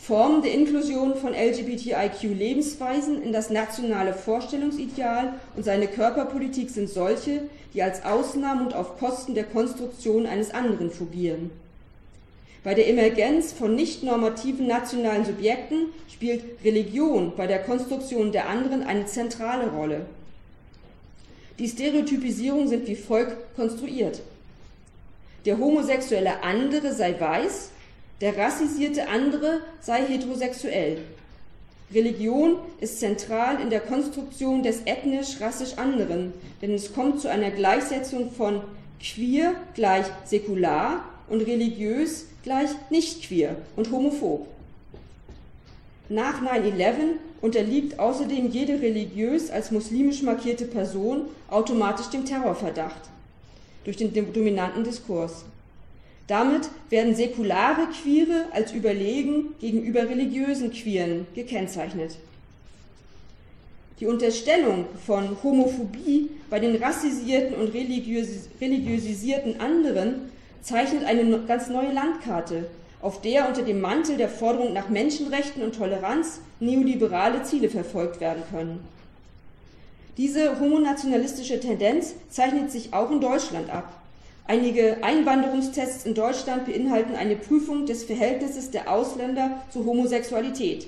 [0.01, 7.41] Formen der Inklusion von LGBTIQ-Lebensweisen in das nationale Vorstellungsideal und seine Körperpolitik sind solche,
[7.73, 11.49] die als Ausnahmen und auf Kosten der Konstruktion eines anderen fungieren.
[12.63, 18.83] Bei der Emergenz von nicht normativen nationalen Subjekten spielt Religion bei der Konstruktion der anderen
[18.83, 20.05] eine zentrale Rolle.
[21.57, 24.21] Die Stereotypisierungen sind wie folgt konstruiert.
[25.45, 27.69] Der homosexuelle andere sei weiß,
[28.19, 30.97] der rassisierte andere sei heterosexuell.
[31.93, 38.31] Religion ist zentral in der Konstruktion des ethnisch-rassisch anderen, denn es kommt zu einer Gleichsetzung
[38.31, 38.61] von
[38.99, 44.47] queer gleich säkular und religiös gleich nicht queer und homophob.
[46.09, 53.09] Nach 9-11 unterliegt außerdem jede religiös als muslimisch markierte Person automatisch dem Terrorverdacht
[53.83, 55.45] durch den dominanten Diskurs.
[56.27, 62.17] Damit werden säkulare Queere als überlegen gegenüber religiösen Queeren gekennzeichnet.
[63.99, 71.93] Die Unterstellung von Homophobie bei den rassisierten und religiös religiösisierten anderen zeichnet eine ganz neue
[71.93, 72.65] Landkarte,
[73.01, 78.43] auf der unter dem Mantel der Forderung nach Menschenrechten und Toleranz neoliberale Ziele verfolgt werden
[78.49, 78.79] können.
[80.17, 84.01] Diese homonationalistische Tendenz zeichnet sich auch in Deutschland ab.
[84.47, 90.87] Einige Einwanderungstests in Deutschland beinhalten eine Prüfung des Verhältnisses der Ausländer zur Homosexualität.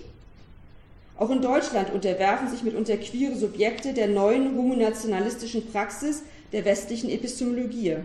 [1.18, 6.22] Auch in Deutschland unterwerfen sich mitunter queere Subjekte der neuen homonationalistischen Praxis
[6.54, 7.98] der westlichen Epistemologie.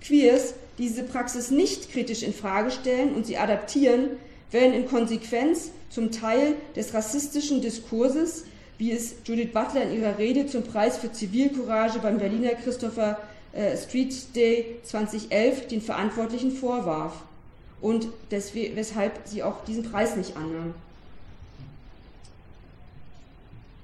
[0.00, 4.10] Queers, diese Praxis nicht kritisch in Frage stellen und sie adaptieren,
[4.50, 8.44] werden in Konsequenz zum Teil des rassistischen Diskurses,
[8.78, 13.20] wie es Judith Butler in ihrer Rede zum Preis für Zivilcourage beim Berliner Christopher
[13.52, 17.22] äh, Street Day 2011 den Verantwortlichen vorwarf
[17.80, 20.74] und weshalb sie auch diesen Preis nicht annahm.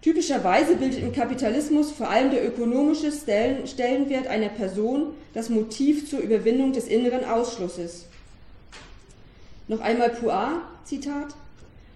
[0.02, 6.72] Typischerweise bildet im Kapitalismus vor allem der ökonomische Stellenwert einer Person das Motiv zur Überwindung
[6.72, 8.06] des inneren Ausschlusses.
[9.68, 11.34] Noch einmal Puar, Zitat.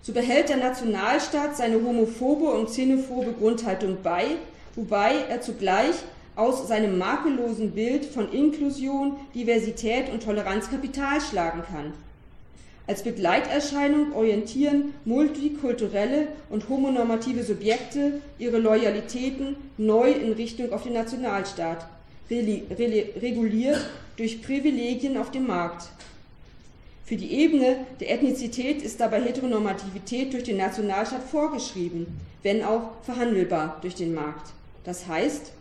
[0.03, 4.27] So behält der Nationalstaat seine homophobe und xenophobe Grundhaltung bei,
[4.75, 5.95] wobei er zugleich
[6.37, 11.95] aus seinem makellosen Bild von Inklusion, Diversität und Toleranz Kapital schlagen kann.
[12.87, 21.87] Als Begleiterscheinung orientieren multikulturelle und homonormative Subjekte ihre Loyalitäten neu in Richtung auf den Nationalstaat,
[22.31, 23.81] reguliert
[24.16, 25.88] durch Privilegien auf dem Markt.
[27.07, 32.07] Für die Ebene der Ethnizität ist dabei Heteronormativität durch den Nationalstaat vorgeschrieben,
[32.42, 34.53] wenn auch verhandelbar durch den Markt.
[34.85, 35.53] Das heißt,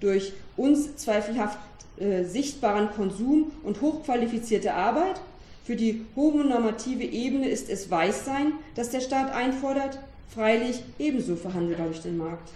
[0.00, 1.58] durch uns zweifelhaft
[1.98, 5.20] äh, sichtbaren Konsum und hochqualifizierte Arbeit
[5.66, 9.98] für die homonormative Ebene ist es Weißsein, das der Staat einfordert,
[10.32, 12.50] freilich ebenso verhandelbar durch den Markt.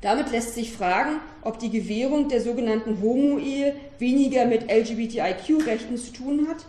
[0.00, 6.46] Damit lässt sich fragen, ob die Gewährung der sogenannten Homo-Ehe weniger mit LGBTIQ-Rechten zu tun
[6.48, 6.66] hat,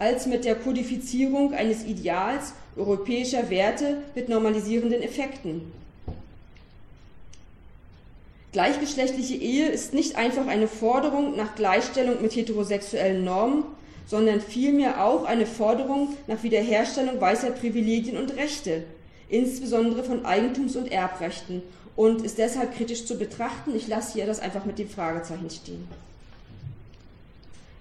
[0.00, 5.72] als mit der Kodifizierung eines Ideals europäischer Werte mit normalisierenden Effekten.
[8.56, 13.64] Gleichgeschlechtliche Ehe ist nicht einfach eine Forderung nach Gleichstellung mit heterosexuellen Normen,
[14.06, 18.84] sondern vielmehr auch eine Forderung nach Wiederherstellung weißer Privilegien und Rechte,
[19.28, 21.60] insbesondere von Eigentums- und Erbrechten,
[21.96, 23.76] und ist deshalb kritisch zu betrachten.
[23.76, 25.86] Ich lasse hier das einfach mit dem Fragezeichen stehen.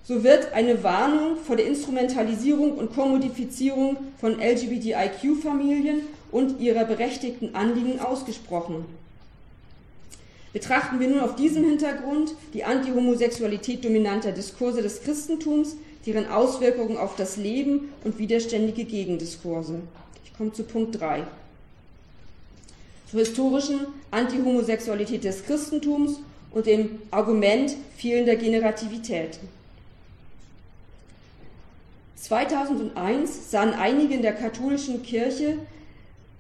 [0.04, 6.02] So wird eine Warnung vor der Instrumentalisierung und Kommodifizierung von LGBTIQ-Familien
[6.34, 8.84] und ihrer berechtigten Anliegen ausgesprochen.
[10.56, 17.18] Betrachten wir nun auf diesem Hintergrund die Antihomosexualität dominanter Diskurse des Christentums, deren Auswirkungen auf
[17.18, 19.82] das Leben und widerständige Gegendiskurse.
[20.24, 21.24] Ich komme zu Punkt 3.
[23.12, 29.40] Zur historischen Antihomosexualität des Christentums und dem Argument fehlender Generativität.
[32.16, 35.58] 2001 sahen einige in der katholischen Kirche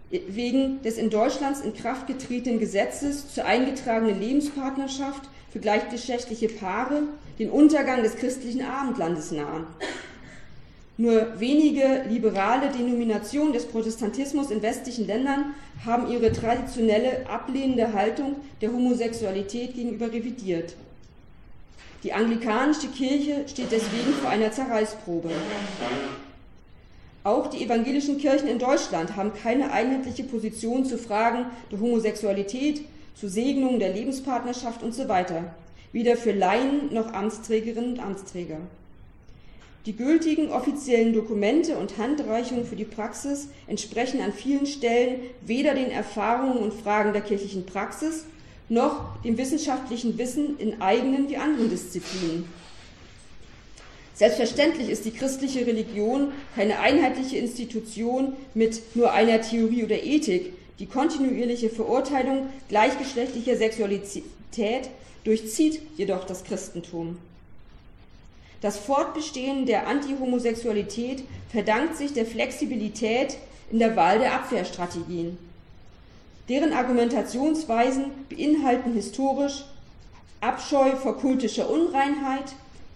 [0.10, 7.04] wegen des in Deutschlands in Kraft getretenen Gesetzes zur eingetragenen Lebenspartnerschaft für gleichgeschlechtliche Paare
[7.39, 9.65] den Untergang des christlichen Abendlandes nahen.
[10.98, 15.54] Nur wenige liberale Denominationen des Protestantismus in westlichen Ländern
[15.86, 20.76] haben ihre traditionelle ablehnende Haltung der Homosexualität gegenüber revidiert.
[22.04, 25.32] Die anglikanische Kirche steht deswegen vor einer Zerreißprobe.
[27.26, 32.82] Auch die evangelischen Kirchen in Deutschland haben keine einheitliche Position zu Fragen der Homosexualität,
[33.16, 35.26] zu Segnungen der Lebenspartnerschaft usw.
[35.28, 35.36] So
[35.92, 38.60] weder für Laien noch Amtsträgerinnen und Amtsträger.
[39.88, 45.90] Die gültigen offiziellen Dokumente und Handreichungen für die Praxis entsprechen an vielen Stellen weder den
[45.90, 48.26] Erfahrungen und Fragen der kirchlichen Praxis
[48.70, 52.46] noch dem wissenschaftlichen Wissen in eigenen wie anderen Disziplinen.
[54.15, 60.86] Selbstverständlich ist die christliche Religion keine einheitliche Institution mit nur einer Theorie oder Ethik, die
[60.86, 64.89] kontinuierliche Verurteilung gleichgeschlechtlicher Sexualität
[65.25, 67.17] durchzieht jedoch das Christentum.
[68.62, 73.38] Das Fortbestehen der Antihomosexualität verdankt sich der Flexibilität
[73.69, 75.38] in der Wahl der Abwehrstrategien.
[76.47, 79.65] Deren Argumentationsweisen beinhalten historisch
[80.39, 82.54] Abscheu vor kultischer Unreinheit,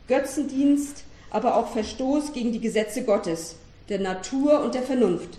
[0.08, 3.56] Götzendienst, aber auch Verstoß gegen die Gesetze Gottes,
[3.90, 5.38] der Natur und der Vernunft.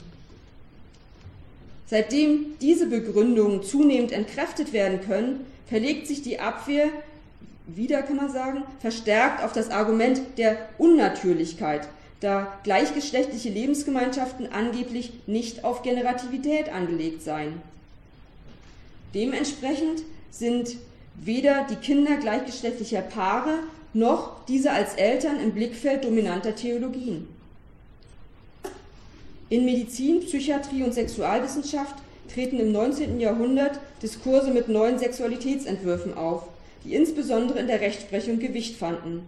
[1.87, 6.87] Seitdem diese Begründungen zunehmend entkräftet werden können, verlegt sich die Abwehr,
[7.67, 11.89] wieder kann man sagen, verstärkt auf das Argument der Unnatürlichkeit,
[12.21, 17.61] da gleichgeschlechtliche Lebensgemeinschaften angeblich nicht auf Generativität angelegt seien.
[19.15, 20.77] Dementsprechend sind
[21.17, 23.59] weder die Kinder gleichgeschlechtlicher Paare
[23.93, 27.29] noch diese als Eltern im Blickfeld dominanter Theologien.
[29.49, 31.97] In Medizin, Psychiatrie und Sexualwissenschaft
[32.33, 33.19] treten im 19.
[33.19, 36.45] Jahrhundert Diskurse mit neuen Sexualitätsentwürfen auf,
[36.85, 39.23] die insbesondere in der Rechtsprechung Gewicht fanden.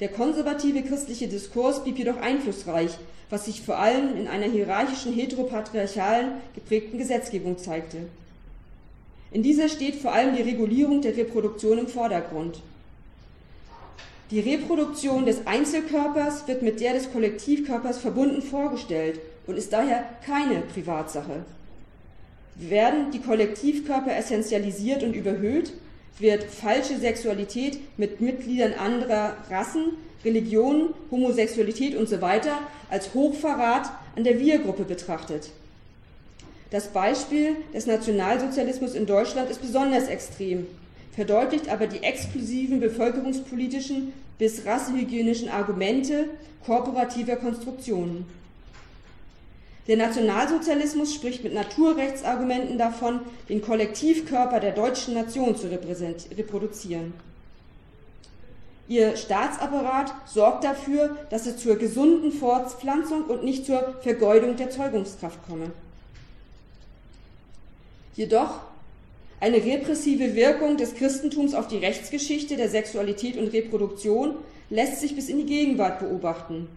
[0.00, 2.92] Der konservative christliche Diskurs blieb jedoch einflussreich,
[3.28, 7.98] was sich vor allem in einer hierarchischen, heteropatriarchalen geprägten Gesetzgebung zeigte.
[9.30, 12.62] In dieser steht vor allem die Regulierung der Reproduktion im Vordergrund.
[14.30, 20.60] Die Reproduktion des Einzelkörpers wird mit der des Kollektivkörpers verbunden vorgestellt und ist daher keine
[20.60, 21.44] Privatsache.
[22.54, 25.72] Werden die Kollektivkörper essentialisiert und überhöht,
[26.20, 32.40] wird falsche Sexualität mit Mitgliedern anderer Rassen, Religionen, Homosexualität usw.
[32.42, 32.50] So
[32.88, 35.50] als Hochverrat an der Wir-Gruppe betrachtet.
[36.70, 40.68] Das Beispiel des Nationalsozialismus in Deutschland ist besonders extrem,
[41.12, 46.30] verdeutlicht aber die exklusiven bevölkerungspolitischen bis rassehygienischen Argumente
[46.64, 48.26] korporativer Konstruktionen.
[49.86, 57.12] Der Nationalsozialismus spricht mit Naturrechtsargumenten davon, den Kollektivkörper der deutschen Nation zu reproduzieren.
[58.86, 65.38] Ihr Staatsapparat sorgt dafür, dass es zur gesunden Fortpflanzung und nicht zur Vergeudung der Zeugungskraft
[65.46, 65.70] komme.
[68.14, 68.60] Jedoch
[69.40, 74.34] eine repressive Wirkung des Christentums auf die Rechtsgeschichte der Sexualität und Reproduktion
[74.68, 76.68] lässt sich bis in die Gegenwart beobachten.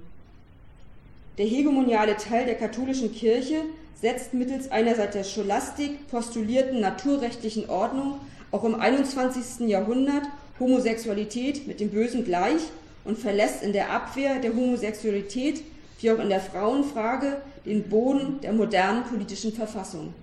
[1.37, 3.63] Der hegemoniale Teil der katholischen Kirche
[3.99, 8.19] setzt mittels einer seit der Scholastik postulierten naturrechtlichen Ordnung
[8.51, 9.67] auch im 21.
[9.67, 10.23] Jahrhundert
[10.59, 12.61] Homosexualität mit dem Bösen gleich
[13.03, 15.63] und verlässt in der Abwehr der Homosexualität
[15.99, 20.13] wie auch in der Frauenfrage den Boden der modernen politischen Verfassung.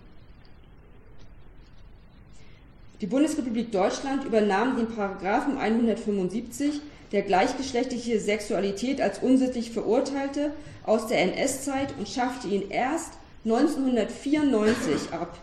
[3.01, 6.81] Die Bundesrepublik Deutschland übernahm den Paragraphen 175
[7.13, 10.53] der gleichgeschlechtliche Sexualität als unsittlich verurteilte,
[10.85, 13.13] aus der NS-Zeit und schaffte ihn erst
[13.45, 15.39] 1994 ab.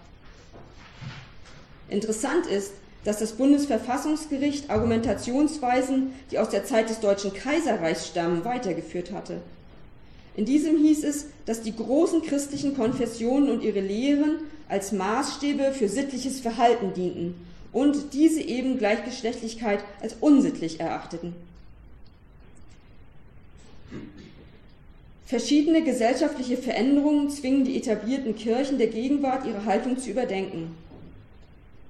[1.89, 9.11] Interessant ist, dass das Bundesverfassungsgericht Argumentationsweisen, die aus der Zeit des Deutschen Kaiserreichs stammen, weitergeführt
[9.11, 9.41] hatte.
[10.35, 15.87] In diesem hieß es, dass die großen christlichen Konfessionen und ihre Lehren als Maßstäbe für
[15.89, 17.35] sittliches Verhalten dienten
[17.71, 21.33] und diese eben Gleichgeschlechtlichkeit als unsittlich erachteten.
[25.25, 30.75] Verschiedene gesellschaftliche Veränderungen zwingen die etablierten Kirchen der Gegenwart, ihre Haltung zu überdenken.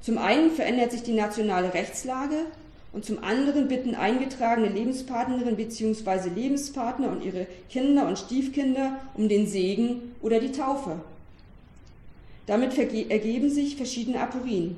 [0.02, 2.46] Zum einen verändert sich die nationale Rechtslage
[2.94, 6.30] und zum anderen bitten eingetragene Lebenspartnerinnen bzw.
[6.34, 11.00] Lebenspartner und ihre Kinder und Stiefkinder um den Segen oder die Taufe.
[12.48, 14.78] Damit ergeben sich verschiedene Aporien.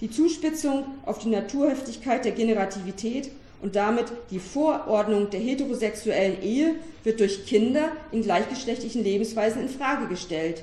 [0.00, 7.18] Die Zuspitzung auf die Naturheftigkeit der Generativität und damit die Vorordnung der heterosexuellen Ehe wird
[7.18, 10.62] durch Kinder in gleichgeschlechtlichen Lebensweisen in Frage gestellt.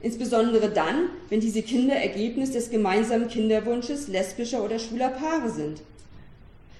[0.00, 5.82] Insbesondere dann, wenn diese Kinder Ergebnis des gemeinsamen Kinderwunsches lesbischer oder schwuler Paare sind.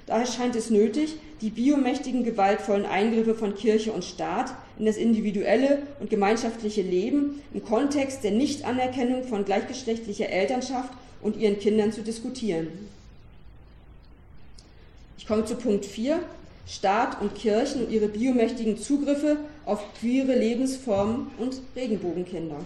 [0.07, 5.83] Daher scheint es nötig, die biomächtigen gewaltvollen Eingriffe von Kirche und Staat in das individuelle
[6.01, 12.69] und gemeinschaftliche Leben im Kontext der Nichtanerkennung von gleichgeschlechtlicher Elternschaft und ihren Kindern zu diskutieren.
[15.19, 16.21] Ich komme zu Punkt 4.
[16.67, 22.61] Staat und Kirchen und ihre biomächtigen Zugriffe auf queere Lebensformen und Regenbogenkinder.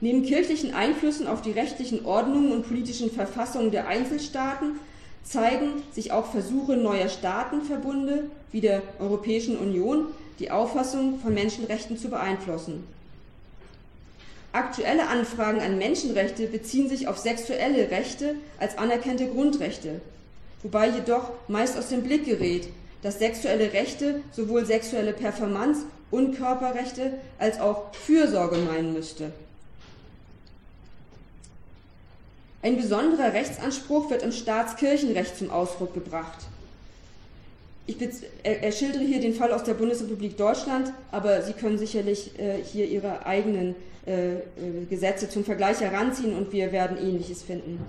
[0.00, 4.78] Neben kirchlichen Einflüssen auf die rechtlichen Ordnungen und politischen Verfassungen der Einzelstaaten
[5.24, 10.06] zeigen sich auch Versuche neuer Staatenverbunde wie der Europäischen Union,
[10.38, 12.84] die Auffassung von Menschenrechten zu beeinflussen.
[14.52, 20.00] Aktuelle Anfragen an Menschenrechte beziehen sich auf sexuelle Rechte als anerkannte Grundrechte,
[20.62, 22.68] wobei jedoch meist aus dem Blick gerät,
[23.02, 29.32] dass sexuelle Rechte sowohl sexuelle Performance und Körperrechte als auch Fürsorge meinen müsste.
[32.62, 36.47] Ein besonderer Rechtsanspruch wird im Staatskirchenrecht zum Ausdruck gebracht.
[37.88, 37.96] Ich
[38.42, 43.24] erschildere hier den Fall aus der Bundesrepublik Deutschland, aber Sie können sicherlich äh, hier Ihre
[43.24, 43.74] eigenen
[44.06, 44.40] äh, äh,
[44.90, 47.80] Gesetze zum Vergleich heranziehen und wir werden Ähnliches finden.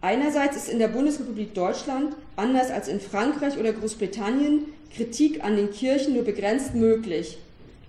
[0.00, 4.64] Einerseits ist in der Bundesrepublik Deutschland, anders als in Frankreich oder Großbritannien,
[4.96, 7.36] Kritik an den Kirchen nur begrenzt möglich.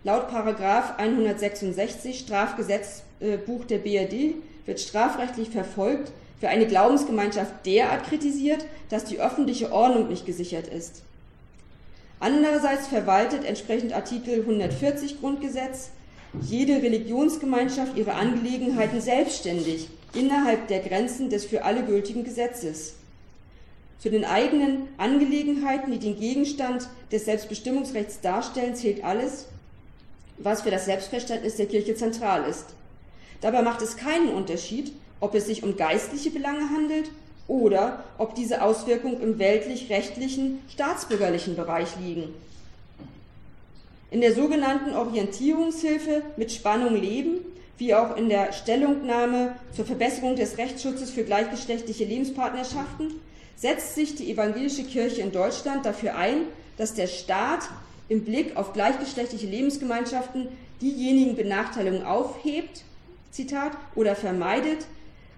[0.03, 9.05] Laut Paragraf 166 Strafgesetzbuch der BRD wird strafrechtlich verfolgt, für eine Glaubensgemeinschaft derart kritisiert, dass
[9.05, 11.03] die öffentliche Ordnung nicht gesichert ist.
[12.19, 15.91] Andererseits verwaltet entsprechend Artikel 140 Grundgesetz
[16.41, 22.95] jede Religionsgemeinschaft ihre Angelegenheiten selbstständig innerhalb der Grenzen des für alle gültigen Gesetzes.
[23.99, 29.47] Zu den eigenen Angelegenheiten, die den Gegenstand des Selbstbestimmungsrechts darstellen, zählt alles,
[30.37, 32.67] was für das Selbstverständnis der Kirche zentral ist.
[33.41, 37.09] Dabei macht es keinen Unterschied, ob es sich um geistliche Belange handelt
[37.47, 42.33] oder ob diese Auswirkungen im weltlich-rechtlichen, staatsbürgerlichen Bereich liegen.
[44.11, 47.39] In der sogenannten Orientierungshilfe mit Spannung leben,
[47.77, 53.15] wie auch in der Stellungnahme zur Verbesserung des Rechtsschutzes für gleichgeschlechtliche Lebenspartnerschaften,
[53.55, 56.43] setzt sich die evangelische Kirche in Deutschland dafür ein,
[56.77, 57.69] dass der Staat
[58.09, 60.47] im Blick auf gleichgeschlechtliche Lebensgemeinschaften
[60.81, 62.83] diejenigen Benachteiligungen aufhebt,
[63.31, 64.85] Zitat, oder vermeidet,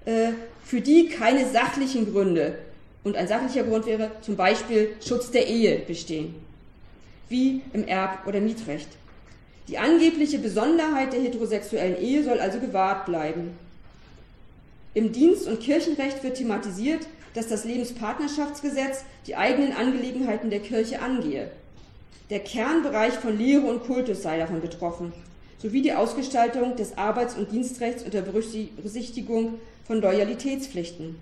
[0.04, 2.58] für die keine sachlichen Gründe,
[3.04, 6.36] und ein sachlicher Grund wäre zum Beispiel Schutz der Ehe bestehen,
[7.30, 8.90] wie im Erb- oder Mietrecht.
[9.68, 13.52] Die angebliche Besonderheit der heterosexuellen Ehe soll also gewahrt bleiben.
[14.94, 21.50] Im Dienst- und Kirchenrecht wird thematisiert, dass das Lebenspartnerschaftsgesetz die eigenen Angelegenheiten der Kirche angehe.
[22.30, 25.14] Der Kernbereich von Lehre und Kultus sei davon betroffen,
[25.60, 29.60] sowie die Ausgestaltung des Arbeits- und Dienstrechts unter Berücksichtigung
[29.92, 31.18] von Loyalitätspflichten.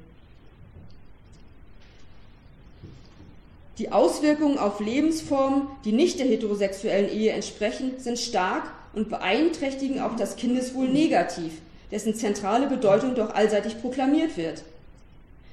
[3.80, 10.16] Die Auswirkungen auf Lebensformen, die nicht der heterosexuellen Ehe entsprechen, sind stark und beeinträchtigen auch
[10.16, 11.54] das Kindeswohl negativ,
[11.90, 14.64] dessen zentrale Bedeutung doch allseitig proklamiert wird.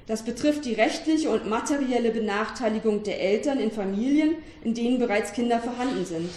[0.07, 5.59] Das betrifft die rechtliche und materielle Benachteiligung der Eltern in Familien, in denen bereits Kinder
[5.59, 6.29] vorhanden sind.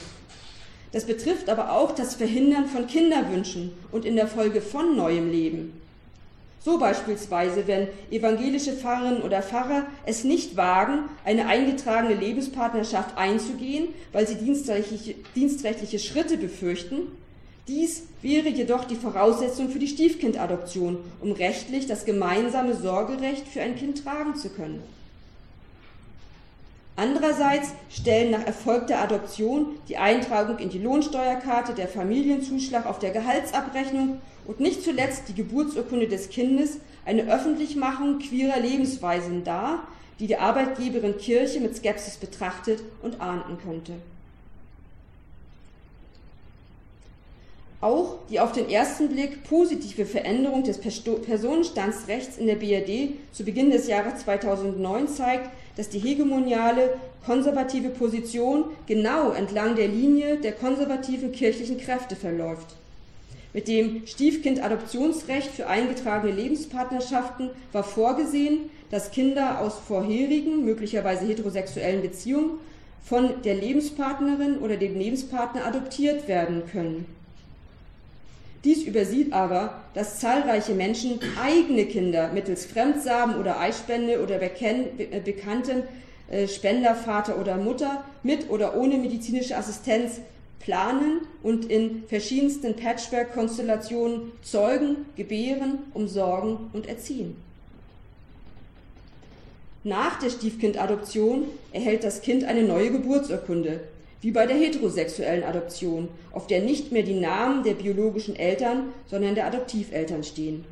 [0.93, 5.78] Das betrifft aber auch das Verhindern von Kinderwünschen und in der Folge von neuem Leben.
[6.61, 14.27] So beispielsweise, wenn evangelische Pfarrerinnen oder Pfarrer es nicht wagen, eine eingetragene Lebenspartnerschaft einzugehen, weil
[14.27, 17.03] sie dienstrechtliche, dienstrechtliche Schritte befürchten.
[17.69, 23.77] Dies wäre jedoch die Voraussetzung für die Stiefkindadoption, um rechtlich das gemeinsame Sorgerecht für ein
[23.77, 24.83] Kind tragen zu können.
[26.97, 34.19] Andererseits stellen nach erfolgter Adoption die Eintragung in die Lohnsteuerkarte, der Familienzuschlag auf der Gehaltsabrechnung
[34.49, 39.87] und nicht zuletzt die Geburtsurkunde des Kindes eine Öffentlichmachung queerer Lebensweisen dar,
[40.19, 43.93] die die Arbeitgeberin Kirche mit Skepsis betrachtet und ahnden könnte.
[47.79, 53.69] Auch die auf den ersten Blick positive Veränderung des Personenstandsrechts in der BRD zu Beginn
[53.69, 61.31] des Jahres 2009 zeigt, dass die hegemoniale konservative Position genau entlang der Linie der konservativen
[61.31, 62.78] kirchlichen Kräfte verläuft.
[63.53, 72.59] Mit dem Stiefkind-Adoptionsrecht für eingetragene Lebenspartnerschaften war vorgesehen, dass Kinder aus vorherigen, möglicherweise heterosexuellen Beziehungen
[73.03, 77.05] von der Lebenspartnerin oder dem Lebenspartner adoptiert werden können.
[78.63, 85.83] Dies übersieht aber, dass zahlreiche Menschen eigene Kinder mittels Fremdsamen oder Eispende oder äh, bekannten
[86.29, 90.19] äh, Spender, Vater oder Mutter mit oder ohne medizinische Assistenz
[90.59, 97.35] planen und in verschiedensten Patchwork-Konstellationen zeugen, gebären, umsorgen und erziehen.
[99.83, 103.79] Nach der Stiefkindadoption erhält das Kind eine neue Geburtsurkunde,
[104.21, 109.35] wie bei der heterosexuellen Adoption, auf der nicht mehr die Namen der biologischen Eltern, sondern
[109.35, 110.65] der Adoptiveltern stehen.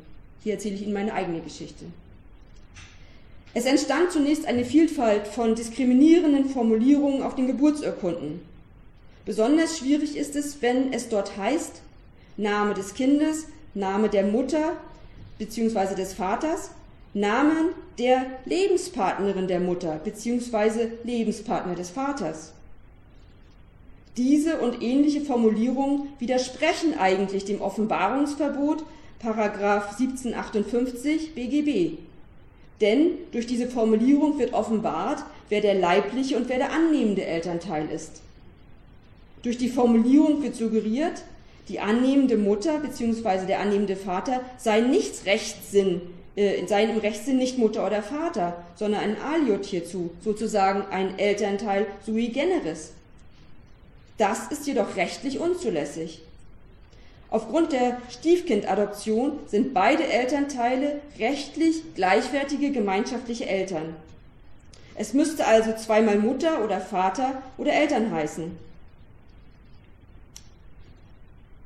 [0.44, 1.86] Hier erzähle ich Ihnen meine eigene Geschichte.
[3.54, 8.40] Es entstand zunächst eine Vielfalt von diskriminierenden Formulierungen auf den Geburtsurkunden.
[9.28, 11.82] Besonders schwierig ist es, wenn es dort heißt,
[12.38, 14.78] Name des Kindes, Name der Mutter
[15.38, 15.94] bzw.
[15.96, 16.70] des Vaters,
[17.12, 20.92] Namen der Lebenspartnerin der Mutter bzw.
[21.04, 22.54] Lebenspartner des Vaters.
[24.16, 28.82] Diese und ähnliche Formulierungen widersprechen eigentlich dem Offenbarungsverbot
[29.18, 31.98] Paragraph 1758 BGB.
[32.80, 38.22] Denn durch diese Formulierung wird offenbart, wer der leibliche und wer der annehmende Elternteil ist.
[39.42, 41.22] Durch die Formulierung wird suggeriert,
[41.68, 43.46] die annehmende Mutter bzw.
[43.46, 46.00] der annehmende Vater sei nicht Rechtssinn,
[46.34, 51.86] äh, seien im Rechtssinn nicht Mutter oder Vater, sondern ein Aliot hierzu, sozusagen ein Elternteil
[52.04, 52.92] sui generis.
[54.16, 56.22] Das ist jedoch rechtlich unzulässig.
[57.30, 63.94] Aufgrund der Stiefkindadoption sind beide Elternteile rechtlich gleichwertige gemeinschaftliche Eltern.
[64.94, 68.67] Es müsste also zweimal Mutter oder Vater oder Eltern heißen.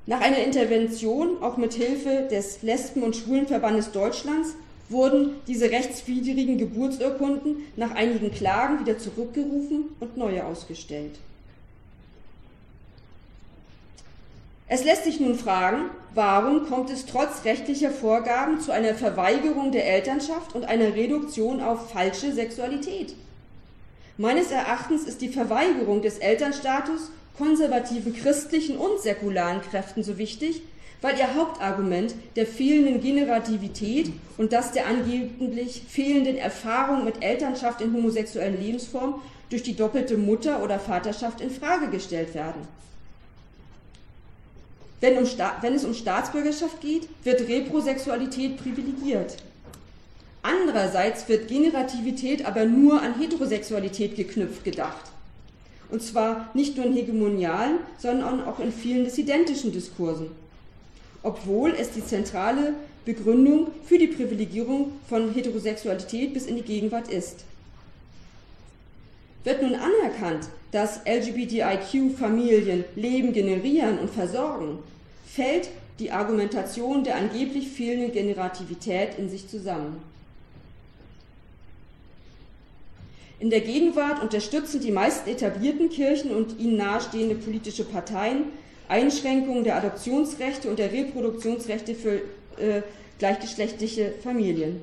[0.07, 4.55] Nach einer Intervention, auch mit Hilfe des Lesben- und Schwulenverbandes Deutschlands,
[4.89, 11.19] wurden diese rechtswidrigen Geburtsurkunden nach einigen Klagen wieder zurückgerufen und neue ausgestellt.
[14.67, 19.87] Es lässt sich nun fragen, warum kommt es trotz rechtlicher Vorgaben zu einer Verweigerung der
[19.87, 23.15] Elternschaft und einer Reduktion auf falsche Sexualität?
[24.17, 30.63] Meines Erachtens ist die Verweigerung des Elternstatus konservativen christlichen und säkularen Kräften so wichtig,
[31.01, 37.93] weil ihr Hauptargument der fehlenden Generativität und das der angeblich fehlenden Erfahrung mit Elternschaft in
[37.93, 39.17] homosexuellen Lebensformen
[39.51, 42.67] durch die doppelte Mutter- oder Vaterschaft in Frage gestellt werden.
[45.01, 45.25] Wenn, um
[45.61, 49.37] wenn es um Staatsbürgerschaft geht, wird Reprosexualität privilegiert.
[50.43, 55.12] Andererseits wird Generativität aber nur an Heterosexualität geknüpft gedacht.
[55.93, 60.29] Und zwar nicht nur in hegemonialen, sondern auch in vielen dissidentischen Diskursen.
[61.23, 62.73] Obwohl es die zentrale
[63.05, 67.45] Begründung für die Privilegierung von Heterosexualität bis in die Gegenwart ist.
[69.45, 74.79] Wird nun anerkannt, dass LGBTIQ-Familien Leben generieren und versorgen,
[75.27, 75.69] fällt
[75.99, 80.03] die Argumentation der angeblich fehlenden Generativität in sich zusammen.
[83.43, 88.45] In der Gegenwart unterstützen die meisten etablierten Kirchen und ihnen nahestehende politische Parteien
[88.89, 92.19] Einschränkungen der Adoptionsrechte und der Reproduktionsrechte für
[92.57, 92.83] äh,
[93.19, 94.81] gleichgeschlechtliche Familien.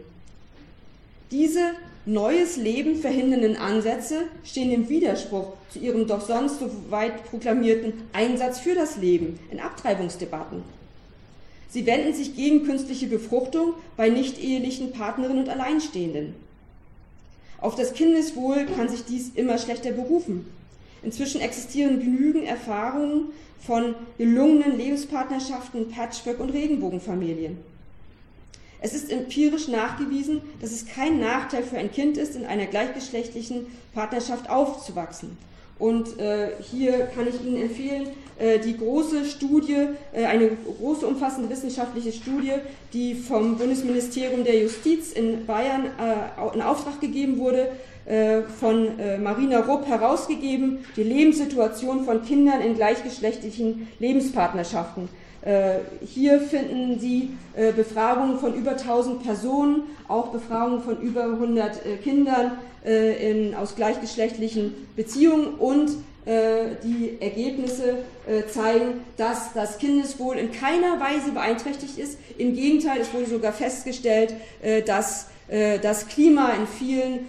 [1.32, 1.72] Diese
[2.06, 8.60] neues Leben verhindernden Ansätze stehen im Widerspruch zu ihrem doch sonst so weit proklamierten Einsatz
[8.60, 10.64] für das Leben in Abtreibungsdebatten.
[11.70, 16.49] Sie wenden sich gegen künstliche Befruchtung bei nicht-ehelichen Partnerinnen und Alleinstehenden.
[17.62, 20.46] Auf das Kindeswohl kann sich dies immer schlechter berufen.
[21.04, 23.28] Inzwischen existieren genügend Erfahrungen
[23.60, 27.58] von gelungenen Lebenspartnerschaften, Patchwork und Regenbogenfamilien.
[28.82, 33.68] Es ist empirisch nachgewiesen, dass es kein Nachteil für ein Kind ist, in einer gleichgeschlechtlichen
[33.94, 35.38] Partnerschaft aufzuwachsen.
[35.80, 38.08] Und äh, hier kann ich Ihnen empfehlen,
[38.38, 40.50] äh, die große Studie, äh, eine
[40.80, 42.54] große umfassende wissenschaftliche Studie,
[42.92, 47.70] die vom Bundesministerium der Justiz in Bayern äh, in Auftrag gegeben wurde,
[48.06, 55.10] äh, von äh, Marina Rupp herausgegeben, die Lebenssituation von Kindern in gleichgeschlechtlichen Lebenspartnerschaften.
[55.42, 61.86] Äh, hier finden Sie äh, Befragungen von über 1000 Personen, auch Befragungen von über 100
[61.86, 65.92] äh, Kindern in, aus gleichgeschlechtlichen Beziehungen und
[66.26, 67.98] die Ergebnisse
[68.50, 72.18] zeigen, dass das Kindeswohl in keiner Weise beeinträchtigt ist.
[72.38, 74.34] Im Gegenteil, es wurde sogar festgestellt,
[74.86, 75.28] dass
[75.82, 77.28] das Klima in vielen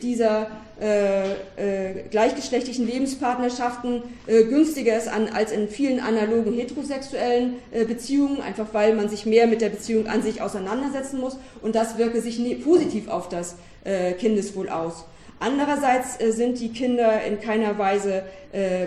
[0.00, 0.48] dieser
[0.80, 8.68] äh, äh, gleichgeschlechtlichen Lebenspartnerschaften äh, günstiger ist als in vielen analogen heterosexuellen äh, Beziehungen, einfach
[8.72, 12.38] weil man sich mehr mit der Beziehung an sich auseinandersetzen muss und das wirke sich
[12.38, 15.04] ne positiv auf das äh, Kindeswohl aus.
[15.40, 18.22] Andererseits äh, sind die Kinder in keiner Weise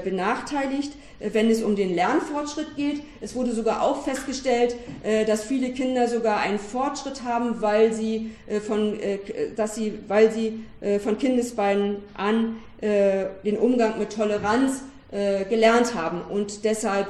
[0.03, 0.91] benachteiligt
[1.31, 3.01] wenn es um den Lernfortschritt geht.
[3.21, 8.31] Es wurde sogar auch festgestellt, äh, dass viele Kinder sogar einen Fortschritt haben, weil sie
[8.47, 9.19] äh, von, äh,
[9.55, 10.63] dass sie, weil sie
[11.01, 17.07] von Kindesbeinen an den Umgang mit Toleranz gelernt haben und deshalb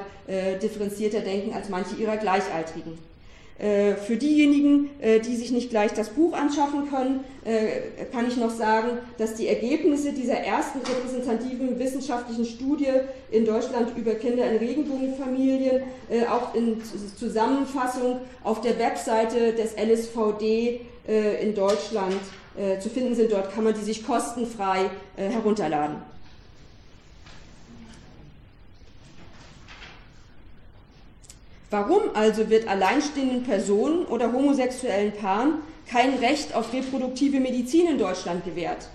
[0.62, 3.00] differenzierter denken als manche ihrer Gleichaltrigen.
[3.60, 8.36] Äh, für diejenigen, äh, die sich nicht gleich das Buch anschaffen können, äh, kann ich
[8.36, 12.92] noch sagen, dass die Ergebnisse dieser ersten repräsentativen wissenschaftlichen Studie
[13.30, 15.84] in Deutschland über Kinder in Regenbogenfamilien
[16.30, 16.82] auch in
[17.18, 20.82] Zusammenfassung auf der Webseite des LSVD
[21.42, 22.22] in Deutschland
[22.80, 23.32] zu finden sind.
[23.32, 26.13] Dort kann man die sich kostenfrei herunterladen.
[31.74, 35.54] Warum also wird alleinstehenden Personen oder homosexuellen Paaren
[35.90, 38.90] kein Recht auf reproduktive Medizin in Deutschland gewährt?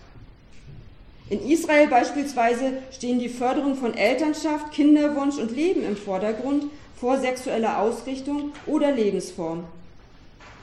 [1.28, 6.66] In Israel beispielsweise stehen die Förderung von Elternschaft, Kinderwunsch und Leben im Vordergrund
[7.00, 9.64] vor sexueller Ausrichtung oder Lebensform.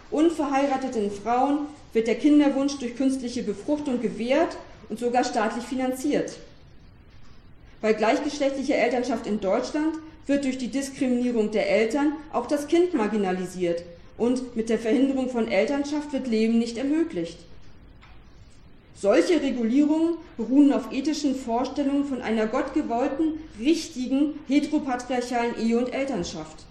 [0.10, 4.56] Unverheirateten Frauen wird der Kinderwunsch durch künstliche Befruchtung gewährt
[4.88, 6.38] und sogar staatlich finanziert.
[7.82, 9.96] Bei gleichgeschlechtlicher Elternschaft in Deutschland
[10.28, 13.84] wird durch die Diskriminierung der Eltern auch das Kind marginalisiert
[14.18, 17.40] und mit der Verhinderung von Elternschaft wird Leben nicht ermöglicht.
[18.98, 26.66] Solche Regulierungen beruhen auf ethischen Vorstellungen von einer gottgewollten, richtigen, heteropatriarchalen Ehe und Elternschaft.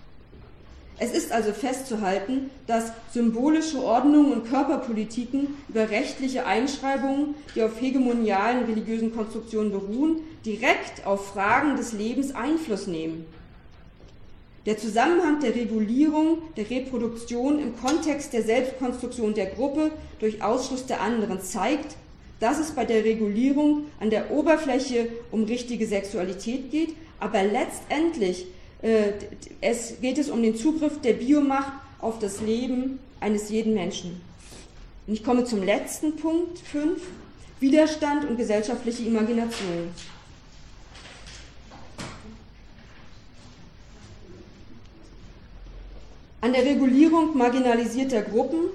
[0.98, 8.64] Es ist also festzuhalten, dass symbolische Ordnungen und Körperpolitiken über rechtliche Einschreibungen, die auf hegemonialen
[8.64, 13.26] religiösen Konstruktionen beruhen, direkt auf Fragen des Lebens Einfluss nehmen.
[14.66, 19.90] Der Zusammenhang der Regulierung der Reproduktion im Kontext der Selbstkonstruktion der Gruppe
[20.20, 21.96] durch Ausschluss der anderen zeigt,
[22.40, 28.46] dass es bei der Regulierung an der Oberfläche um richtige Sexualität geht, aber letztendlich
[28.82, 29.12] äh,
[29.60, 34.20] es geht es um den Zugriff der Biomacht auf das Leben eines jeden Menschen.
[35.06, 37.00] Und ich komme zum letzten Punkt 5,
[37.60, 39.88] Widerstand und gesellschaftliche Imagination.
[46.44, 48.68] An der Regulierung marginalisierter Gruppen,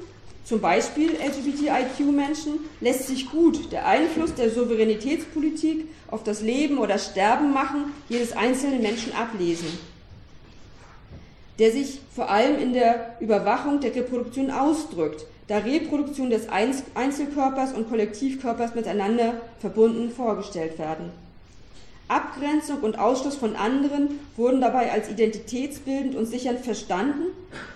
[0.43, 7.53] zum Beispiel LGBTIQ-Menschen, lässt sich gut der Einfluss der Souveränitätspolitik auf das Leben oder Sterben
[7.53, 9.67] machen jedes einzelnen Menschen ablesen,
[11.59, 17.87] der sich vor allem in der Überwachung der Reproduktion ausdrückt, da Reproduktion des Einzelkörpers und
[17.87, 21.11] Kollektivkörpers miteinander verbunden vorgestellt werden.
[22.09, 27.27] Abgrenzung und Ausschluss von anderen wurden dabei als identitätsbildend und sichernd verstanden,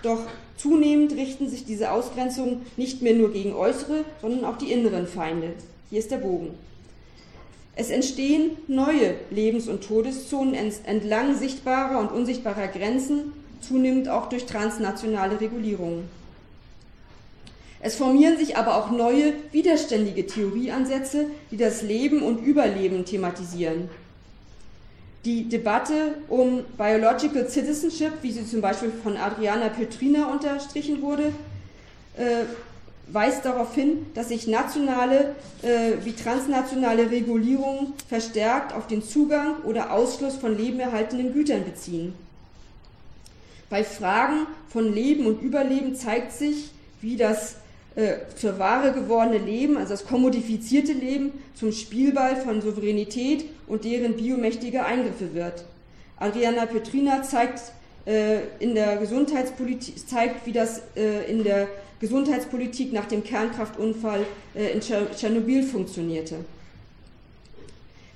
[0.02, 0.20] doch
[0.56, 5.52] zunehmend richten sich diese Ausgrenzungen nicht mehr nur gegen äußere, sondern auch die inneren Feinde.
[5.88, 6.50] Hier ist der Bogen.
[7.76, 10.54] Es entstehen neue Lebens- und Todeszonen
[10.84, 16.08] entlang sichtbarer und unsichtbarer Grenzen, zunehmend auch durch transnationale Regulierungen.
[17.80, 23.90] Es formieren sich aber auch neue, widerständige Theorieansätze, die das Leben und Überleben thematisieren.
[25.24, 31.32] Die Debatte um Biological Citizenship, wie sie zum Beispiel von Adriana Petrina unterstrichen wurde,
[32.18, 32.44] äh,
[33.06, 39.92] weist darauf hin, dass sich nationale äh, wie transnationale Regulierungen verstärkt auf den Zugang oder
[39.92, 42.14] Ausschluss von lebenerhaltenden Gütern beziehen.
[43.70, 46.70] Bei Fragen von Leben und Überleben zeigt sich,
[47.00, 47.56] wie das
[47.96, 54.16] äh, zur Ware gewordene Leben, also das kommodifizierte Leben, zum Spielball von Souveränität und deren
[54.16, 55.64] biomächtige Eingriffe wird.
[56.16, 57.60] Adriana Petrina zeigt,
[58.06, 61.68] äh, in der Gesundheitspolitik, zeigt, wie das äh, in der
[62.00, 66.36] Gesundheitspolitik nach dem Kernkraftunfall äh, in Tschernobyl funktionierte.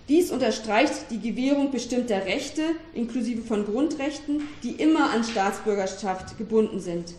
[0.09, 2.62] Dies unterstreicht die Gewährung bestimmter Rechte,
[2.95, 7.14] inklusive von Grundrechten, die immer an Staatsbürgerschaft gebunden sind.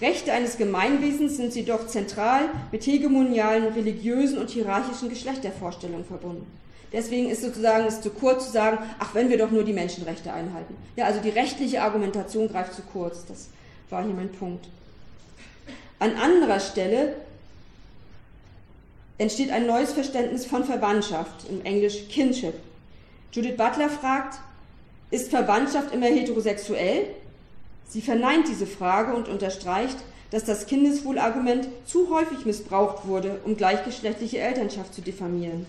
[0.00, 6.46] Rechte eines Gemeinwesens sind jedoch zentral mit hegemonialen, religiösen und hierarchischen Geschlechtervorstellungen verbunden.
[6.92, 10.32] Deswegen ist sozusagen es zu kurz zu sagen, ach, wenn wir doch nur die Menschenrechte
[10.32, 10.74] einhalten.
[10.96, 13.26] Ja, also die rechtliche Argumentation greift zu kurz.
[13.26, 13.48] Das
[13.90, 14.66] war hier mein Punkt.
[15.98, 17.14] An anderer Stelle
[19.18, 22.54] entsteht ein neues Verständnis von Verwandtschaft, im Englisch Kinship.
[23.32, 24.38] Judith Butler fragt,
[25.10, 27.06] ist Verwandtschaft immer heterosexuell?
[27.90, 29.98] Sie verneint diese Frage und unterstreicht,
[30.30, 35.66] dass das Kindeswohlargument zu häufig missbraucht wurde, um gleichgeschlechtliche Elternschaft zu diffamieren.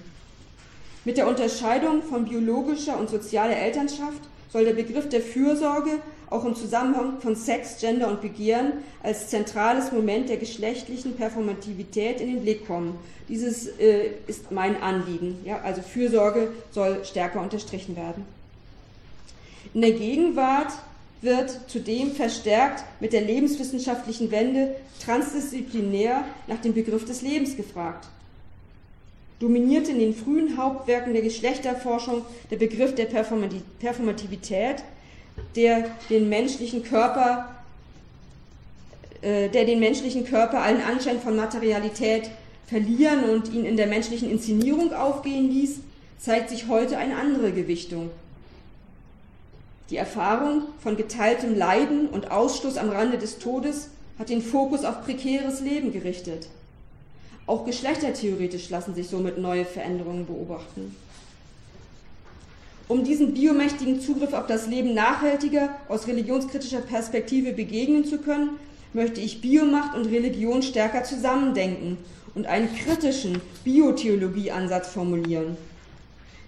[1.03, 4.21] Mit der Unterscheidung von biologischer und sozialer Elternschaft
[4.53, 5.99] soll der Begriff der Fürsorge
[6.29, 12.27] auch im Zusammenhang von Sex, Gender und Begehren als zentrales Moment der geschlechtlichen Performativität in
[12.27, 12.99] den Blick kommen.
[13.27, 15.39] Dieses äh, ist mein Anliegen.
[15.43, 15.59] Ja?
[15.61, 18.25] Also Fürsorge soll stärker unterstrichen werden.
[19.73, 20.71] In der Gegenwart
[21.21, 28.07] wird zudem verstärkt mit der lebenswissenschaftlichen Wende transdisziplinär nach dem Begriff des Lebens gefragt.
[29.39, 34.83] Dominiert in den frühen Hauptwerken der Geschlechterforschung der Begriff der Performativität,
[35.55, 37.55] der den menschlichen Körper,
[39.21, 42.29] äh, der den menschlichen Körper allen Anschein von Materialität
[42.67, 45.79] verlieren und ihn in der menschlichen Inszenierung aufgehen ließ,
[46.19, 48.11] zeigt sich heute eine andere Gewichtung.
[49.91, 55.03] Die Erfahrung von geteiltem Leiden und Ausschluss am Rande des Todes hat den Fokus auf
[55.03, 56.47] prekäres Leben gerichtet.
[57.45, 60.95] Auch geschlechtertheoretisch lassen sich somit neue Veränderungen beobachten.
[62.87, 68.51] Um diesen biomächtigen Zugriff auf das Leben nachhaltiger aus religionskritischer Perspektive begegnen zu können,
[68.93, 71.97] möchte ich Biomacht und Religion stärker zusammendenken
[72.33, 75.57] und einen kritischen Biotheologieansatz formulieren.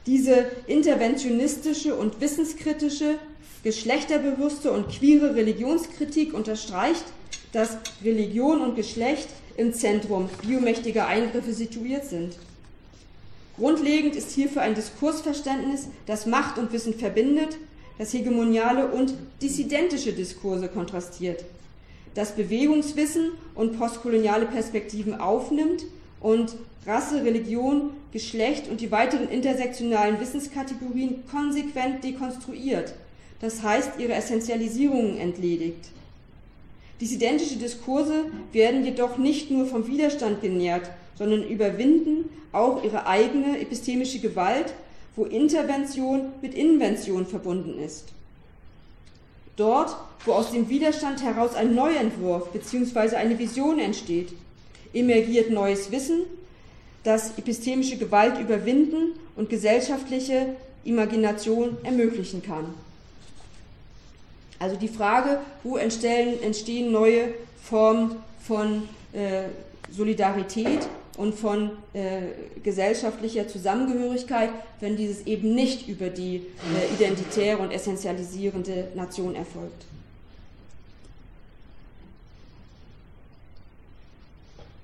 [0.05, 3.15] Diese interventionistische und wissenskritische
[3.63, 7.05] Geschlechterbewusste und queere Religionskritik unterstreicht,
[7.53, 12.37] dass Religion und Geschlecht im Zentrum biomächtiger Eingriffe situiert sind.
[13.55, 17.57] Grundlegend ist hierfür ein Diskursverständnis, das Macht und Wissen verbindet,
[17.97, 21.45] das hegemoniale und dissidentische Diskurse kontrastiert,
[22.15, 25.85] das Bewegungswissen und postkoloniale Perspektiven aufnimmt
[26.19, 26.55] und
[26.85, 32.93] Rasse, Religion, Geschlecht und die weiteren intersektionalen Wissenskategorien konsequent dekonstruiert
[33.43, 35.89] das heißt ihre Essentialisierungen entledigt.
[37.01, 38.23] Dissidentische Diskurse
[38.53, 44.73] werden jedoch nicht nur vom Widerstand genährt, sondern überwinden auch ihre eigene epistemische Gewalt,
[45.17, 48.05] wo Intervention mit Invention verbunden ist.
[49.57, 53.17] Dort, wo aus dem Widerstand heraus ein Neuentwurf bzw.
[53.17, 54.31] eine Vision entsteht,
[54.93, 56.21] emergiert neues Wissen,
[57.03, 62.73] das epistemische Gewalt überwinden und gesellschaftliche Imagination ermöglichen kann.
[64.63, 69.49] Also die Frage, wo entstehen, entstehen neue Formen von äh,
[69.91, 70.87] Solidarität
[71.17, 72.21] und von äh,
[72.63, 79.83] gesellschaftlicher Zusammengehörigkeit, wenn dieses eben nicht über die äh, identitäre und essentialisierende Nation erfolgt.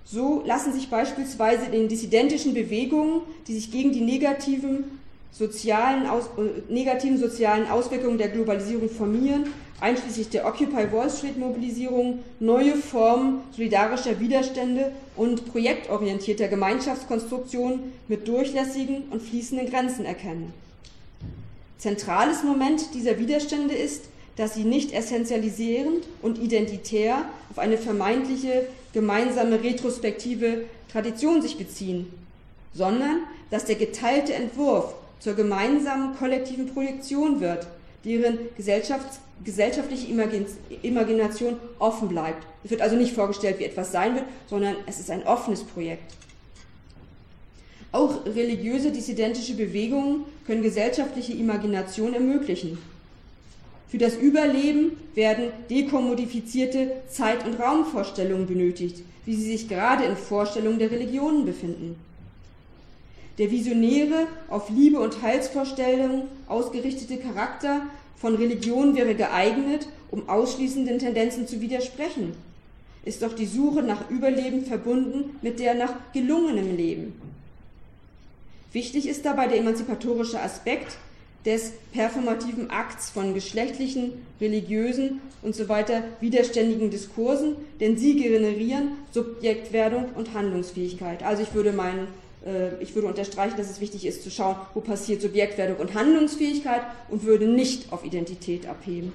[0.03, 4.98] So lassen sich beispielsweise in dissidentischen Bewegungen, die sich gegen die negativen
[5.31, 12.19] sozialen, aus, äh, negativen sozialen Auswirkungen der Globalisierung formieren, einschließlich der Occupy Wall Street Mobilisierung,
[12.39, 20.53] neue Formen solidarischer Widerstände und projektorientierter Gemeinschaftskonstruktion mit durchlässigen und fließenden Grenzen erkennen.
[21.77, 29.63] Zentrales Moment dieser Widerstände ist, dass sie nicht essentialisierend und identitär auf eine vermeintliche gemeinsame
[29.63, 32.11] retrospektive Tradition sich beziehen,
[32.73, 33.19] sondern
[33.49, 37.67] dass der geteilte Entwurf zur gemeinsamen kollektiven Projektion wird,
[38.05, 40.07] deren gesellschaftliche
[40.81, 42.47] Imagination offen bleibt.
[42.63, 46.13] Es wird also nicht vorgestellt, wie etwas sein wird, sondern es ist ein offenes Projekt.
[47.91, 52.77] Auch religiöse dissidentische Bewegungen können gesellschaftliche Imagination ermöglichen.
[53.89, 60.77] Für das Überleben werden dekommodifizierte Zeit- und Raumvorstellungen benötigt, wie sie sich gerade in Vorstellungen
[60.77, 61.95] der Religionen befinden.
[63.39, 67.81] Der visionäre, auf Liebe und Heilsvorstellungen ausgerichtete Charakter
[68.17, 72.33] von Religion wäre geeignet, um ausschließenden Tendenzen zu widersprechen.
[73.05, 77.13] Ist doch die Suche nach Überleben verbunden mit der nach gelungenem Leben.
[78.73, 80.97] Wichtig ist dabei der emanzipatorische Aspekt
[81.45, 84.11] des performativen Akts von geschlechtlichen,
[84.41, 91.23] religiösen und so weiter widerständigen Diskursen, denn sie generieren Subjektwerdung und Handlungsfähigkeit.
[91.23, 92.09] Also ich würde meinen
[92.79, 97.23] ich würde unterstreichen, dass es wichtig ist zu schauen, wo passiert Subjektwerdung und Handlungsfähigkeit und
[97.23, 99.11] würde nicht auf Identität abheben.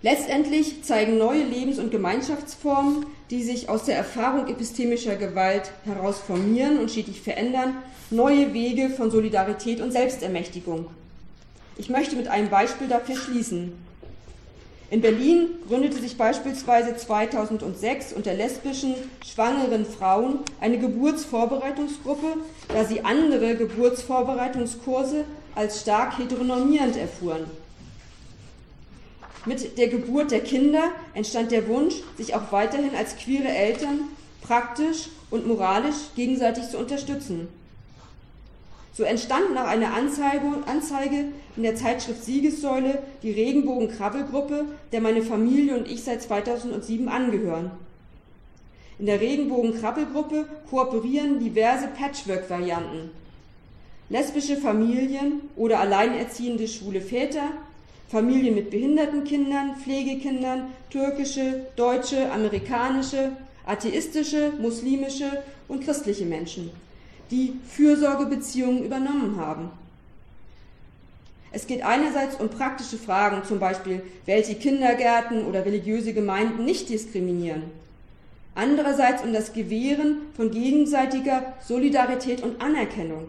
[0.00, 6.78] Letztendlich zeigen neue Lebens- und Gemeinschaftsformen, die sich aus der Erfahrung epistemischer Gewalt heraus formieren
[6.78, 7.74] und stetig verändern,
[8.10, 10.86] neue Wege von Solidarität und Selbstermächtigung.
[11.76, 13.72] Ich möchte mit einem Beispiel dafür schließen.
[14.90, 23.54] In Berlin gründete sich beispielsweise 2006 unter lesbischen schwangeren Frauen eine Geburtsvorbereitungsgruppe, da sie andere
[23.56, 27.44] Geburtsvorbereitungskurse als stark heteronormierend erfuhren.
[29.44, 34.00] Mit der Geburt der Kinder entstand der Wunsch, sich auch weiterhin als queere Eltern
[34.40, 37.48] praktisch und moralisch gegenseitig zu unterstützen.
[38.98, 41.26] So entstand nach einer Anzeige, Anzeige
[41.56, 47.70] in der Zeitschrift Siegessäule die Regenbogen-Krabbelgruppe, der meine Familie und ich seit 2007 angehören.
[48.98, 53.12] In der Regenbogen-Krabbelgruppe kooperieren diverse Patchwork-Varianten.
[54.08, 57.52] Lesbische Familien oder alleinerziehende schwule Väter,
[58.08, 63.30] Familien mit behinderten Kindern, Pflegekindern, türkische, deutsche, amerikanische,
[63.64, 66.72] atheistische, muslimische und christliche Menschen
[67.30, 69.70] die Fürsorgebeziehungen übernommen haben.
[71.50, 77.62] Es geht einerseits um praktische Fragen, zum Beispiel, welche Kindergärten oder religiöse Gemeinden nicht diskriminieren.
[78.54, 83.28] Andererseits um das Gewähren von gegenseitiger Solidarität und Anerkennung.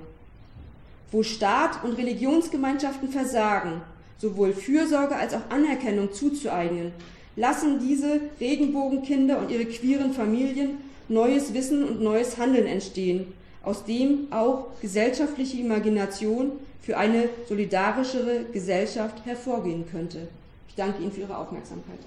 [1.12, 3.82] Wo Staat und Religionsgemeinschaften versagen,
[4.18, 6.92] sowohl Fürsorge als auch Anerkennung zuzueignen,
[7.36, 10.78] lassen diese Regenbogenkinder und ihre queeren Familien
[11.08, 13.34] neues Wissen und neues Handeln entstehen,
[13.64, 16.52] aus dem auch gesellschaftliche Imagination
[16.82, 20.28] für eine solidarischere Gesellschaft hervorgehen könnte.
[20.68, 22.00] Ich danke Ihnen für Ihre Aufmerksamkeit.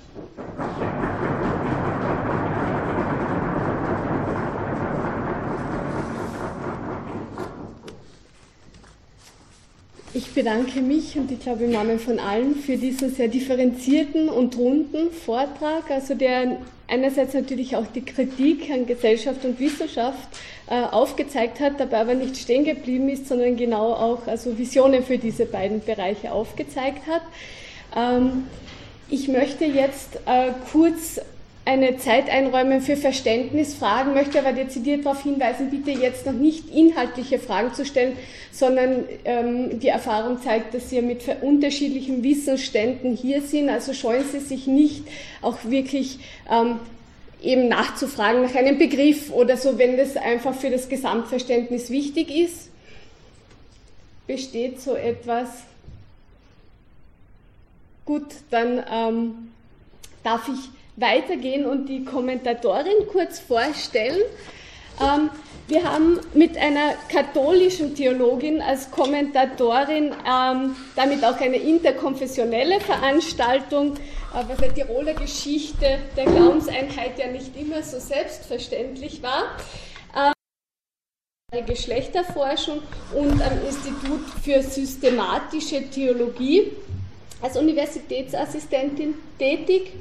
[10.14, 14.58] Ich bedanke mich und ich glaube im Namen von allen für diesen sehr differenzierten und
[14.58, 20.28] runden Vortrag, also der einerseits natürlich auch die Kritik an Gesellschaft und Wissenschaft
[20.68, 25.16] äh, aufgezeigt hat, dabei aber nicht stehen geblieben ist, sondern genau auch also Visionen für
[25.16, 27.22] diese beiden Bereiche aufgezeigt hat.
[27.96, 28.44] Ähm,
[29.08, 31.20] ich möchte jetzt äh, kurz
[31.64, 37.38] eine Zeit einräumen für Verständnisfragen, möchte aber dezidiert darauf hinweisen, bitte jetzt noch nicht inhaltliche
[37.38, 38.16] Fragen zu stellen,
[38.50, 44.40] sondern ähm, die Erfahrung zeigt, dass Sie mit unterschiedlichen Wissensständen hier sind, also scheuen Sie
[44.40, 45.04] sich nicht,
[45.40, 46.18] auch wirklich
[46.50, 46.80] ähm,
[47.40, 52.70] eben nachzufragen nach einem Begriff oder so, wenn das einfach für das Gesamtverständnis wichtig ist.
[54.26, 55.48] Besteht so etwas?
[58.04, 59.52] Gut, dann ähm,
[60.24, 64.20] darf ich weitergehen und die Kommentatorin kurz vorstellen.
[65.00, 65.30] Ähm,
[65.68, 73.94] wir haben mit einer katholischen Theologin als Kommentatorin ähm, damit auch eine interkonfessionelle Veranstaltung,
[74.32, 79.56] was der Tiroler Geschichte der Glaubenseinheit ja nicht immer so selbstverständlich war.
[80.14, 82.82] Ähm, Geschlechterforschung
[83.14, 86.72] und am Institut für systematische Theologie
[87.40, 89.92] als Universitätsassistentin tätig.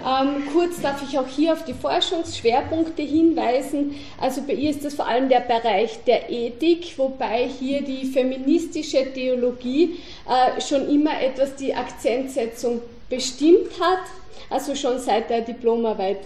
[0.00, 3.96] Ähm, kurz darf ich auch hier auf die Forschungsschwerpunkte hinweisen.
[4.20, 9.12] Also bei ihr ist das vor allem der Bereich der Ethik, wobei hier die feministische
[9.12, 14.04] Theologie äh, schon immer etwas die Akzentsetzung bestimmt hat,
[14.50, 16.20] also schon seit der Diplomarbeit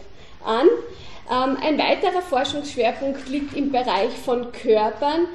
[0.45, 0.67] an.
[1.31, 5.29] Ähm, ein weiterer Forschungsschwerpunkt liegt im Bereich von Körpern,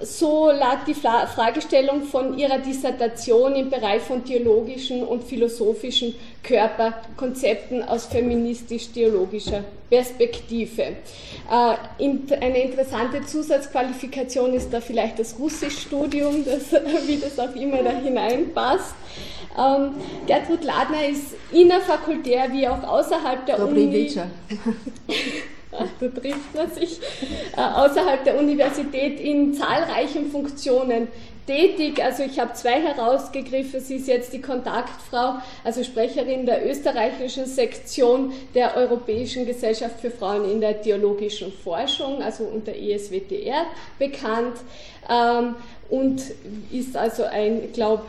[0.00, 8.06] so lag die Fragestellung von ihrer Dissertation im Bereich von theologischen und philosophischen Körperkonzepten aus
[8.06, 10.82] feministisch-theologischer Perspektive.
[10.82, 16.72] Äh, eine interessante Zusatzqualifikation ist da vielleicht das Russischstudium, das,
[17.06, 18.94] wie das auch immer da hineinpasst.
[19.58, 19.94] Ähm,
[20.26, 24.10] Gertrud Ladner ist innerfakultär wie auch außerhalb der Uni.
[26.00, 26.98] da trifft man sich,
[27.56, 31.08] äh, außerhalb der Universität in zahlreichen Funktionen
[31.46, 32.02] tätig.
[32.02, 33.80] Also ich habe zwei herausgegriffen.
[33.80, 40.50] Sie ist jetzt die Kontaktfrau, also Sprecherin der österreichischen Sektion der Europäischen Gesellschaft für Frauen
[40.50, 43.66] in der theologischen Forschung, also unter ESWTR
[43.98, 44.56] bekannt.
[45.08, 45.54] Ähm,
[45.88, 46.20] und
[46.72, 48.02] ist also ein, glaube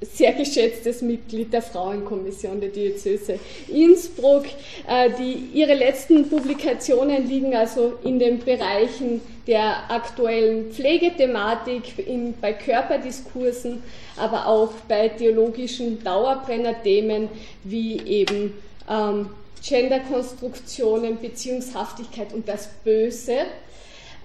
[0.00, 3.38] sehr geschätztes Mitglied der Frauenkommission der Diözese
[3.68, 4.44] Innsbruck.
[4.86, 12.52] Äh, die, ihre letzten Publikationen liegen also in den Bereichen der aktuellen Pflegethematik, in, bei
[12.52, 13.82] Körperdiskursen,
[14.16, 17.28] aber auch bei theologischen Dauerbrennerthemen
[17.64, 18.52] wie eben
[18.90, 19.30] ähm,
[19.66, 23.46] Genderkonstruktionen, Beziehungshaftigkeit und das Böse.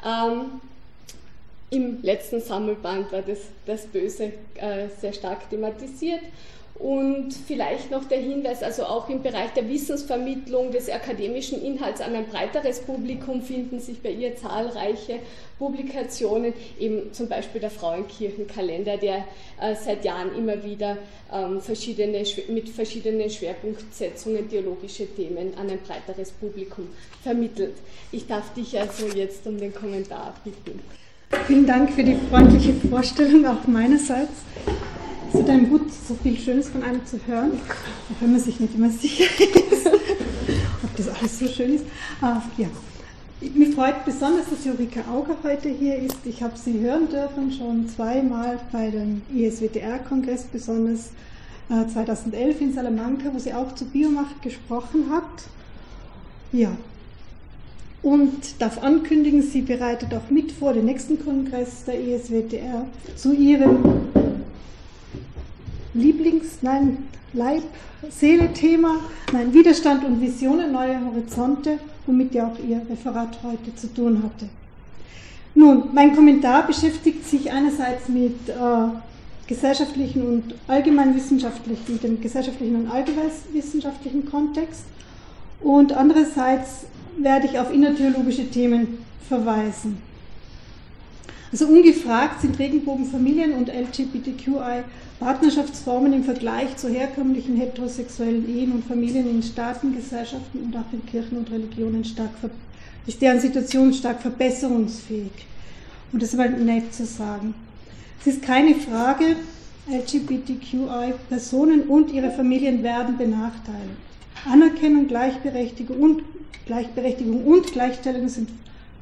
[0.05, 0.61] Ähm,
[1.71, 6.21] im letzten Sammelband war das, das Böse äh, sehr stark thematisiert.
[6.75, 12.15] Und vielleicht noch der Hinweis, also auch im Bereich der Wissensvermittlung des akademischen Inhalts an
[12.15, 15.19] ein breiteres Publikum finden sich bei ihr zahlreiche
[15.59, 19.25] Publikationen, eben zum Beispiel der Frauenkirchenkalender, der
[19.61, 20.97] äh, seit Jahren immer wieder
[21.31, 26.87] ähm, verschiedene, mit verschiedenen Schwerpunktsetzungen theologische Themen an ein breiteres Publikum
[27.21, 27.75] vermittelt.
[28.11, 30.81] Ich darf dich also jetzt um den Kommentar bitten.
[31.47, 34.31] Vielen Dank für die freundliche Vorstellung auch meinerseits.
[35.33, 38.59] Es ist einem gut, so viel Schönes von einem zu hören, auch wenn man sich
[38.59, 41.85] nicht immer sicher ist, ob das alles so schön ist.
[42.21, 42.67] Ah, ja.
[43.55, 46.17] Mich freut besonders, dass Jurika Auger heute hier ist.
[46.25, 51.09] Ich habe sie hören dürfen, schon zweimal bei dem ISWTR-Kongress, besonders
[51.69, 55.45] 2011 äh, in Salamanca, wo sie auch zu Biomacht gesprochen hat.
[56.51, 56.71] Ja,
[58.03, 63.77] und darf ankündigen, sie bereitet auch mit vor den nächsten Kongress der ESWTR zu ihrem
[65.93, 66.97] Lieblings-, nein,
[67.33, 67.63] Leib-,
[68.09, 68.95] Seele-Thema,
[69.31, 71.77] nein, Widerstand und Visionen, neue Horizonte,
[72.07, 74.49] womit ja auch ihr Referat heute zu tun hatte.
[75.53, 78.53] Nun, mein Kommentar beschäftigt sich einerseits mit äh,
[79.47, 84.85] gesellschaftlichen und allgemeinwissenschaftlichen, mit dem gesellschaftlichen und allgemeinwissenschaftlichen Kontext
[85.59, 86.85] und andererseits
[87.17, 89.97] werde ich auf innertheologische Themen verweisen.
[91.51, 94.83] Also ungefragt sind Regenbogenfamilien und LGBTQI
[95.19, 101.05] Partnerschaftsformen im Vergleich zu herkömmlichen heterosexuellen Ehen und Familien in Staaten, Gesellschaften und auch in
[101.05, 102.31] Kirchen und Religionen stark
[103.05, 105.31] ist deren Situation stark verbesserungsfähig.
[106.11, 107.53] Und das ist mal nett zu sagen.
[108.19, 109.35] Es ist keine Frage,
[109.87, 114.10] LGBTQI-Personen und ihre Familien werden benachteiligt.
[114.45, 116.23] Anerkennung, Gleichberechtigung und,
[116.65, 118.49] Gleichberechtigung und Gleichstellung sind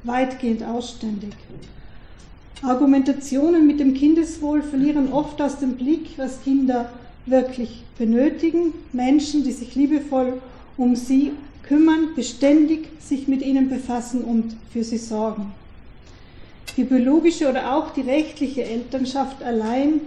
[0.04, 1.34] weitgehend ausständig.
[2.62, 6.90] Argumentationen mit dem Kindeswohl verlieren oft aus dem Blick, was Kinder
[7.26, 8.74] wirklich benötigen.
[8.92, 10.42] Menschen, die sich liebevoll
[10.76, 11.32] um sie
[11.64, 15.54] kümmern, beständig sich mit ihnen befassen und für sie sorgen.
[16.76, 20.02] Die biologische oder auch die rechtliche Elternschaft allein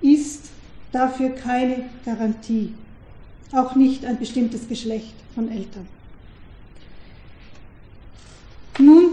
[0.00, 0.46] ist
[0.92, 2.72] dafür keine Garantie
[3.54, 5.86] auch nicht ein bestimmtes Geschlecht von Eltern.
[8.78, 9.12] Nun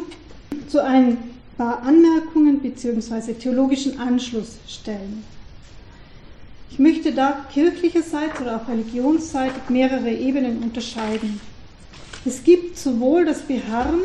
[0.68, 1.18] zu ein
[1.58, 3.34] paar Anmerkungen bzw.
[3.34, 5.24] theologischen Anschlussstellen.
[6.72, 11.40] Ich möchte da kirchlicherseits oder auch religionsseitig mehrere Ebenen unterscheiden.
[12.26, 14.00] Es gibt sowohl das Beharren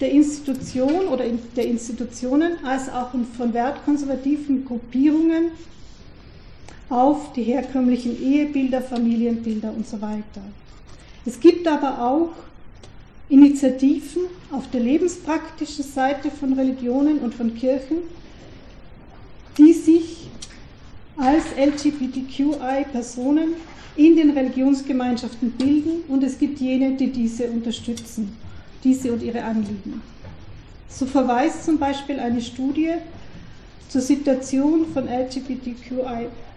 [0.00, 1.24] der Institution oder
[1.56, 5.52] der Institutionen als auch von wertkonservativen Gruppierungen
[6.90, 10.42] auf die herkömmlichen Ehebilder, Familienbilder und so weiter.
[11.24, 12.30] Es gibt aber auch
[13.28, 17.98] Initiativen auf der lebenspraktischen Seite von Religionen und von Kirchen,
[19.56, 20.28] die sich
[21.16, 23.54] als LGBTQI-Personen
[23.96, 28.36] in den Religionsgemeinschaften bilden und es gibt jene, die diese unterstützen,
[28.82, 30.02] diese und ihre Anliegen.
[30.88, 32.94] So verweist zum Beispiel eine Studie
[33.88, 35.06] zur Situation von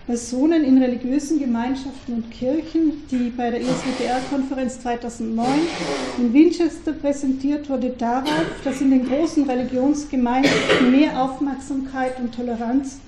[0.07, 5.47] LGBTQI-Personen in religiösen Gemeinschaften und Kirchen, die bei der ISWDR-Konferenz 2009
[6.17, 12.99] in Winchester präsentiert wurde, darauf, dass in den großen Religionsgemeinschaften mehr Aufmerksamkeit und Toleranz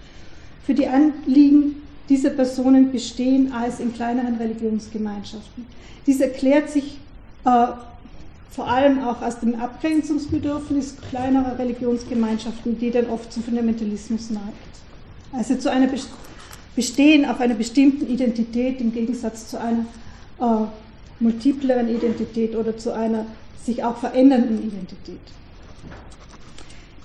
[0.65, 5.65] für die Anliegen dieser Personen bestehen als in kleineren Religionsgemeinschaften.
[6.05, 6.99] Dies erklärt sich
[7.45, 7.67] äh,
[8.51, 14.45] vor allem auch aus dem Abgrenzungsbedürfnis kleinerer Religionsgemeinschaften, die dann oft zum Fundamentalismus neigt.
[15.33, 15.87] Also zu einer
[16.75, 19.85] Bestehen auf einer bestimmten Identität im Gegensatz zu einer
[20.39, 20.65] äh,
[21.19, 23.25] multipleren Identität oder zu einer
[23.63, 25.19] sich auch verändernden Identität.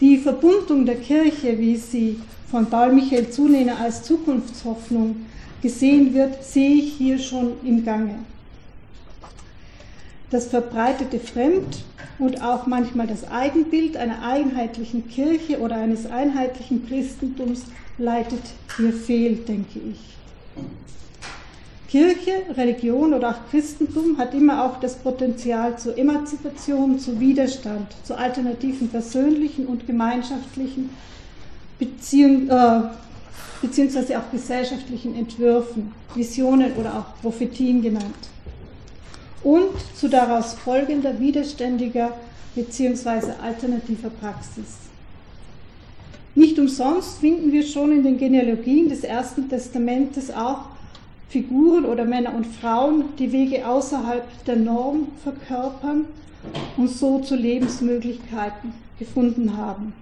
[0.01, 2.19] Die Verbundung der Kirche, wie sie
[2.51, 5.27] von Paul Michael Zunehner als Zukunftshoffnung
[5.63, 8.17] gesehen wird, sehe ich hier schon im Gange.
[10.31, 11.85] Das verbreitete Fremd-
[12.19, 17.65] und auch manchmal das Eigenbild einer einheitlichen Kirche oder eines einheitlichen Christentums
[18.01, 18.43] leitet
[18.77, 19.99] hier fehl, denke ich.
[21.89, 28.17] Kirche, Religion oder auch Christentum hat immer auch das Potenzial zur Emanzipation, zu Widerstand, zu
[28.17, 30.91] alternativen persönlichen und gemeinschaftlichen
[31.81, 32.83] Beziehung, äh,
[33.61, 38.29] beziehungsweise auch gesellschaftlichen Entwürfen, Visionen oder auch Prophetien genannt
[39.43, 42.13] und zu daraus folgender widerständiger
[42.55, 43.33] bzw.
[43.43, 44.90] alternativer Praxis.
[46.35, 50.67] Nicht umsonst finden wir schon in den Genealogien des Ersten Testamentes auch
[51.29, 56.07] Figuren oder Männer und Frauen, die Wege außerhalb der Norm verkörpern
[56.77, 59.93] und so zu Lebensmöglichkeiten gefunden haben.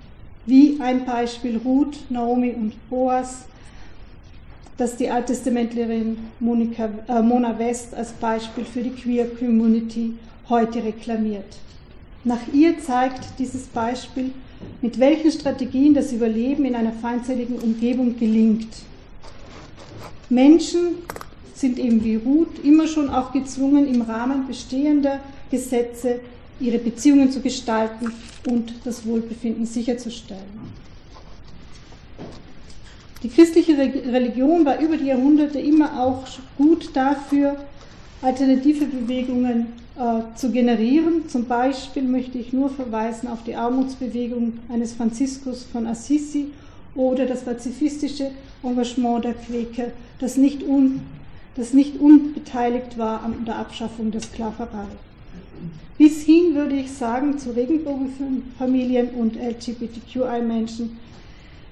[0.46, 3.44] Wie ein Beispiel Ruth, Naomi und Boas,
[4.78, 10.14] das die Alttestamentlerin Monika, äh, Mona West als Beispiel für die Queer Community
[10.48, 11.58] heute reklamiert.
[12.24, 14.30] Nach ihr zeigt dieses Beispiel,
[14.80, 18.68] mit welchen Strategien das Überleben in einer feindseligen Umgebung gelingt.
[20.28, 20.96] Menschen
[21.54, 26.20] sind eben wie Ruth immer schon auch gezwungen, im Rahmen bestehender Gesetze
[26.60, 28.12] ihre Beziehungen zu gestalten
[28.48, 30.78] und das Wohlbefinden sicherzustellen.
[33.22, 36.24] Die christliche Religion war über die Jahrhunderte immer auch
[36.56, 37.56] gut dafür,
[38.22, 39.66] alternative Bewegungen
[39.98, 41.28] äh, zu generieren.
[41.28, 46.52] Zum Beispiel möchte ich nur verweisen auf die Armutsbewegung eines Franziskus von Assisi
[46.94, 48.30] oder das pazifistische
[48.62, 49.88] Engagement der Quäker,
[50.20, 51.00] das nicht, un,
[51.56, 54.86] das nicht unbeteiligt war an der Abschaffung der Sklaverei.
[55.98, 60.96] Bis hin würde ich sagen zu Regenbogenfamilien und LGBTQI-Menschen,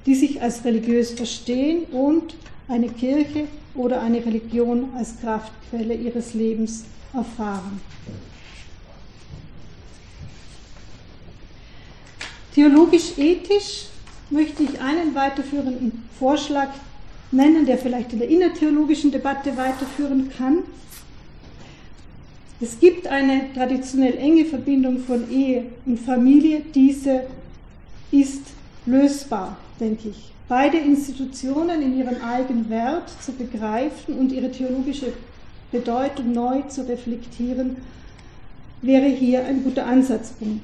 [0.05, 2.35] die sich als religiös verstehen und
[2.67, 3.45] eine Kirche
[3.77, 6.87] oder eine Religion als Kraftquelle ihres Lebens
[7.17, 7.81] erfahren.
[12.55, 13.87] Theologisch-ethisch
[14.31, 16.69] möchte ich einen weiterführenden Vorschlag
[17.31, 20.59] nennen, der vielleicht in der innertheologischen Debatte weiterführen kann.
[22.61, 26.63] Es gibt eine traditionell enge Verbindung von Ehe und Familie.
[26.75, 27.25] Diese
[28.11, 28.43] ist
[28.87, 30.33] lösbar denke ich.
[30.49, 35.13] Beide Institutionen in ihrem eigenen Wert zu begreifen und ihre theologische
[35.73, 37.77] Bedeutung neu zu reflektieren,
[38.83, 40.63] wäre hier ein guter Ansatzpunkt.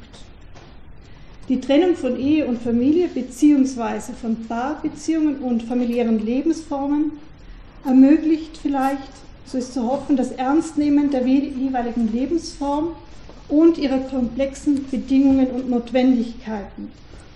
[1.49, 4.13] Die Trennung von Ehe und Familie bzw.
[4.21, 7.13] von Paarbeziehungen und familiären Lebensformen
[7.85, 9.11] ermöglicht vielleicht,
[9.45, 12.89] so ist zu hoffen, das Ernstnehmen der jeweiligen Lebensform
[13.49, 16.91] und ihrer komplexen Bedingungen und Notwendigkeiten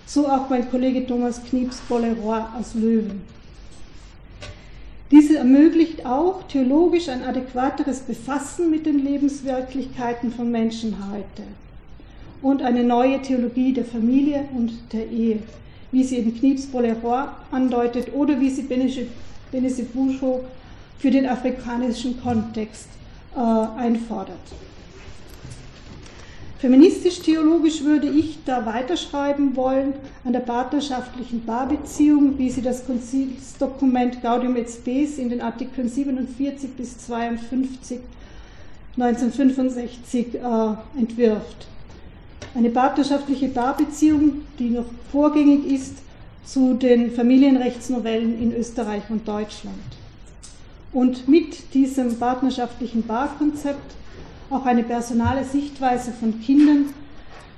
[0.07, 3.21] so auch mein Kollege Thomas Knieps Bolleroy aus Löwen.
[5.09, 11.43] Diese ermöglicht auch theologisch ein adäquateres Befassen mit den Lebenswirklichkeiten von Menschen heute
[12.41, 15.39] und eine neue Theologie der Familie und der Ehe,
[15.91, 20.43] wie sie eben Knieps Bolleroy andeutet oder wie sie Benesse Bouchot
[20.99, 22.89] für den afrikanischen Kontext
[23.35, 24.35] äh, einfordert.
[26.59, 29.93] Feministisch-theologisch würde ich da weiterschreiben wollen
[30.25, 36.71] an der partnerschaftlichen Paarbeziehung, wie sie das Konzilsdokument Gaudium et Spes in den Artikeln 47
[36.71, 37.99] bis 52
[38.97, 40.39] 1965 äh,
[40.99, 41.67] entwirft.
[42.55, 45.97] Eine partnerschaftliche Paarbeziehung, die noch vorgängig ist
[46.43, 49.75] zu den Familienrechtsnovellen in Österreich und Deutschland.
[50.93, 53.93] und mit diesem partnerschaftlichen Barkonzept
[54.49, 56.93] auch eine personale Sichtweise von Kindern,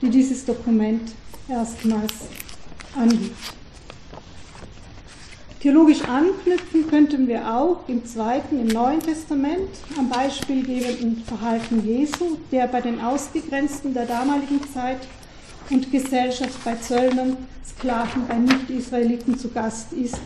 [0.02, 1.12] die dieses Dokument
[1.48, 2.14] erstmals
[2.96, 3.36] angibt.
[5.62, 12.68] Theologisch anknüpfen könnten wir auch im Zweiten, im Neuen Testament am beispielgebenden Verhalten Jesu, der
[12.68, 15.00] bei den Ausgegrenzten der damaligen Zeit
[15.70, 17.36] und Gesellschaft bei Zöllnern,
[17.68, 20.22] Sklaven, bei Nicht-Israeliten zu Gast ist,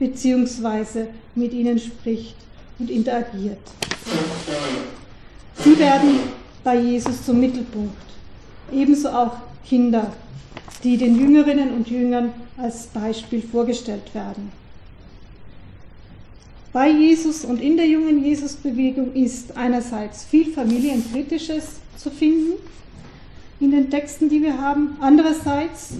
[0.00, 2.36] beziehungsweise mit ihnen spricht
[2.80, 3.60] und interagiert.
[5.62, 6.20] Sie werden
[6.62, 7.96] bei Jesus zum Mittelpunkt.
[8.72, 9.36] Ebenso auch
[9.66, 10.12] Kinder,
[10.82, 14.52] die den Jüngerinnen und Jüngern als Beispiel vorgestellt werden.
[16.72, 22.54] Bei Jesus und in der jungen Jesusbewegung ist einerseits viel Familienkritisches zu finden
[23.60, 24.96] in den Texten, die wir haben.
[25.00, 25.94] Andererseits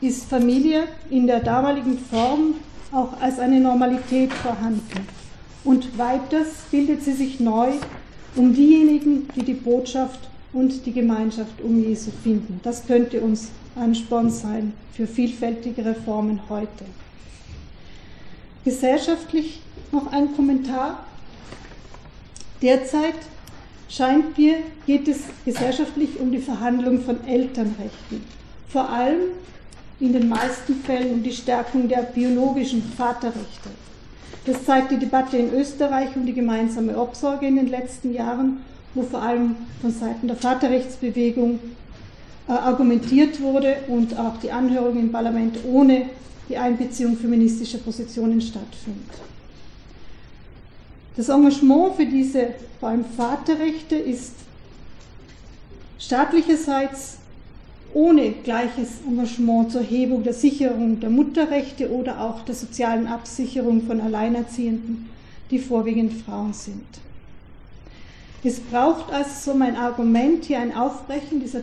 [0.00, 2.54] ist Familie in der damaligen Form
[2.92, 5.08] auch als eine Normalität vorhanden.
[5.64, 7.72] Und weiters bildet sie sich neu
[8.36, 10.20] um diejenigen, die die Botschaft
[10.52, 12.60] und die Gemeinschaft um Jesu finden.
[12.62, 16.84] Das könnte uns ein Sporn sein für vielfältige Reformen heute.
[18.64, 19.60] Gesellschaftlich
[19.92, 21.04] noch ein Kommentar.
[22.62, 23.14] Derzeit
[23.88, 24.56] scheint mir,
[24.86, 28.24] geht es gesellschaftlich um die Verhandlung von Elternrechten.
[28.68, 29.20] Vor allem
[30.00, 33.70] in den meisten Fällen um die Stärkung der biologischen Vaterrechte.
[34.46, 38.58] Das zeigt die Debatte in Österreich um die gemeinsame Obsorge in den letzten Jahren,
[38.94, 41.58] wo vor allem von Seiten der Vaterrechtsbewegung
[42.48, 46.06] äh, argumentiert wurde und auch die Anhörung im Parlament ohne
[46.48, 49.10] die Einbeziehung feministischer Positionen stattfindet.
[51.16, 54.34] Das Engagement für diese vor allem Vaterrechte ist
[55.98, 57.18] staatlicherseits
[57.96, 64.02] ohne gleiches Engagement zur Hebung der Sicherung der Mutterrechte oder auch der sozialen Absicherung von
[64.02, 65.08] Alleinerziehenden,
[65.50, 66.84] die vorwiegend Frauen sind.
[68.44, 71.62] Es braucht also so mein Argument hier ein Aufbrechen dieser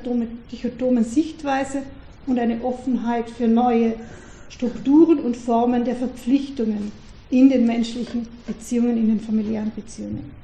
[0.51, 1.83] dichotomen Sichtweise
[2.25, 3.93] und eine Offenheit für neue
[4.49, 6.91] Strukturen und Formen der Verpflichtungen
[7.29, 10.42] in den menschlichen Beziehungen, in den familiären Beziehungen.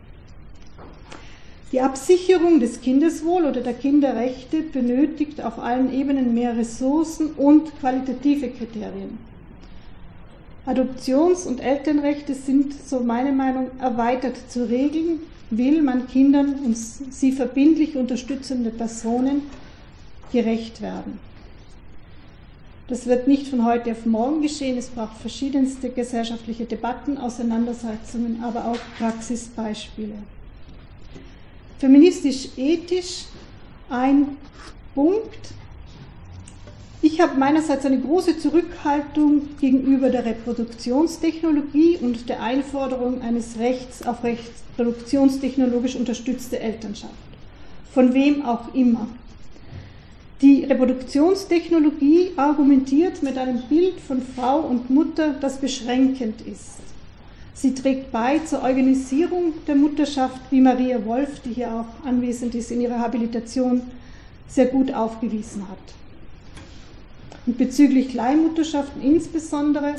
[1.72, 8.49] Die Absicherung des Kindeswohl oder der Kinderrechte benötigt auf allen Ebenen mehr Ressourcen und qualitative
[8.49, 9.20] Kriterien.
[10.65, 15.20] Adoptions- und Elternrechte sind, so meine Meinung, erweitert zu regeln,
[15.51, 19.43] will man Kindern und sie verbindlich unterstützende Personen
[20.32, 21.20] gerecht werden.
[22.88, 24.78] Das wird nicht von heute auf morgen geschehen.
[24.78, 30.15] Es braucht verschiedenste gesellschaftliche Debatten, Auseinandersetzungen, aber auch Praxisbeispiele.
[31.80, 33.26] Feministisch-ethisch
[33.90, 34.38] ein
[34.94, 35.54] Punkt.
[37.02, 44.18] Ich habe meinerseits eine große Zurückhaltung gegenüber der Reproduktionstechnologie und der Einforderung eines Rechts auf
[44.24, 47.14] reproduktionstechnologisch unterstützte Elternschaft.
[47.94, 49.08] Von wem auch immer.
[50.42, 56.80] Die Reproduktionstechnologie argumentiert mit einem Bild von Frau und Mutter, das beschränkend ist.
[57.60, 62.72] Sie trägt bei zur Organisierung der Mutterschaft, wie Maria Wolf, die hier auch anwesend ist,
[62.72, 63.82] in ihrer Habilitation
[64.47, 65.78] sehr gut aufgewiesen hat.
[67.45, 69.95] Und bezüglich Leihmutterschaften insbesondere,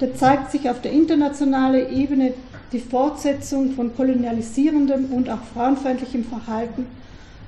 [0.00, 2.34] da zeigt sich auf der internationalen Ebene
[2.72, 6.86] die Fortsetzung von kolonialisierendem und auch frauenfeindlichem Verhalten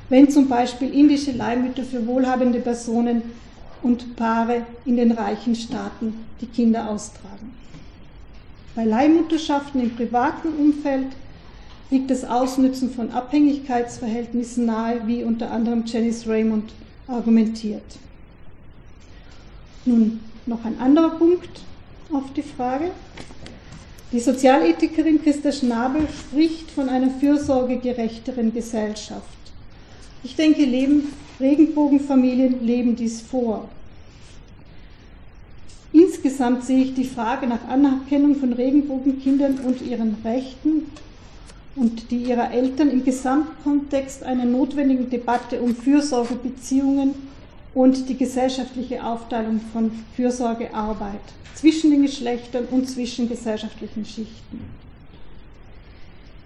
[0.08, 3.22] wenn zum Beispiel indische Leihmütter für wohlhabende Personen
[3.82, 7.63] und Paare in den reichen Staaten die Kinder austragen.
[8.74, 11.08] Bei Leihmutterschaften im privaten Umfeld
[11.90, 16.72] liegt das Ausnützen von Abhängigkeitsverhältnissen nahe, wie unter anderem Janice Raymond
[17.06, 17.84] argumentiert.
[19.84, 21.60] Nun noch ein anderer Punkt
[22.12, 22.90] auf die Frage.
[24.12, 29.22] Die Sozialethikerin Christa Schnabel spricht von einer fürsorgegerechteren Gesellschaft.
[30.22, 30.66] Ich denke,
[31.40, 33.68] Regenbogenfamilien leben dies vor.
[35.94, 40.90] Insgesamt sehe ich die Frage nach Anerkennung von Regenbogenkindern und ihren Rechten
[41.76, 47.14] und die ihrer Eltern im Gesamtkontext einer notwendigen Debatte um Fürsorgebeziehungen
[47.74, 51.20] und die gesellschaftliche Aufteilung von Fürsorgearbeit
[51.54, 54.64] zwischen den Geschlechtern und zwischen gesellschaftlichen Schichten.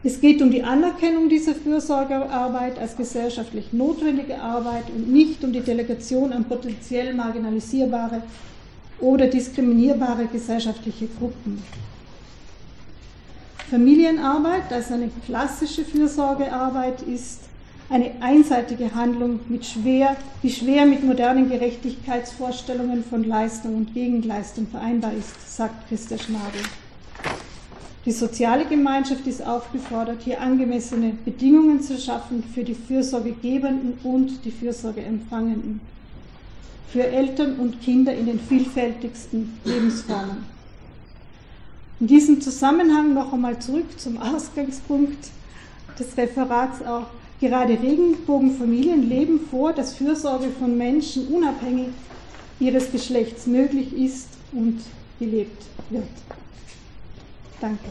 [0.05, 5.61] Es geht um die Anerkennung dieser Fürsorgearbeit als gesellschaftlich notwendige Arbeit und nicht um die
[5.61, 8.23] Delegation an potenziell marginalisierbare
[9.01, 11.63] oder diskriminierbare gesellschaftliche Gruppen.
[13.71, 17.41] Familienarbeit als eine klassische Fürsorgearbeit ist
[17.91, 25.13] eine einseitige Handlung, mit schwer, die schwer mit modernen Gerechtigkeitsvorstellungen von Leistung und Gegenleistung vereinbar
[25.13, 26.61] ist, sagt Christa Schnabel.
[28.05, 34.51] Die soziale Gemeinschaft ist aufgefordert, hier angemessene Bedingungen zu schaffen für die Fürsorgegebenden und die
[34.51, 35.81] Fürsorgeempfangenden,
[36.93, 40.47] für Eltern und Kinder in den vielfältigsten Lebensformen.
[42.01, 45.31] In diesem Zusammenhang noch einmal zurück zum Ausgangspunkt
[45.99, 47.07] des Referats auch.
[47.41, 51.89] Gerade Regenbogenfamilien leben vor, dass Fürsorge von Menschen unabhängig
[52.61, 54.81] ihres Geschlechts möglich ist und
[55.19, 56.09] gelebt wird.
[57.61, 57.89] Danke.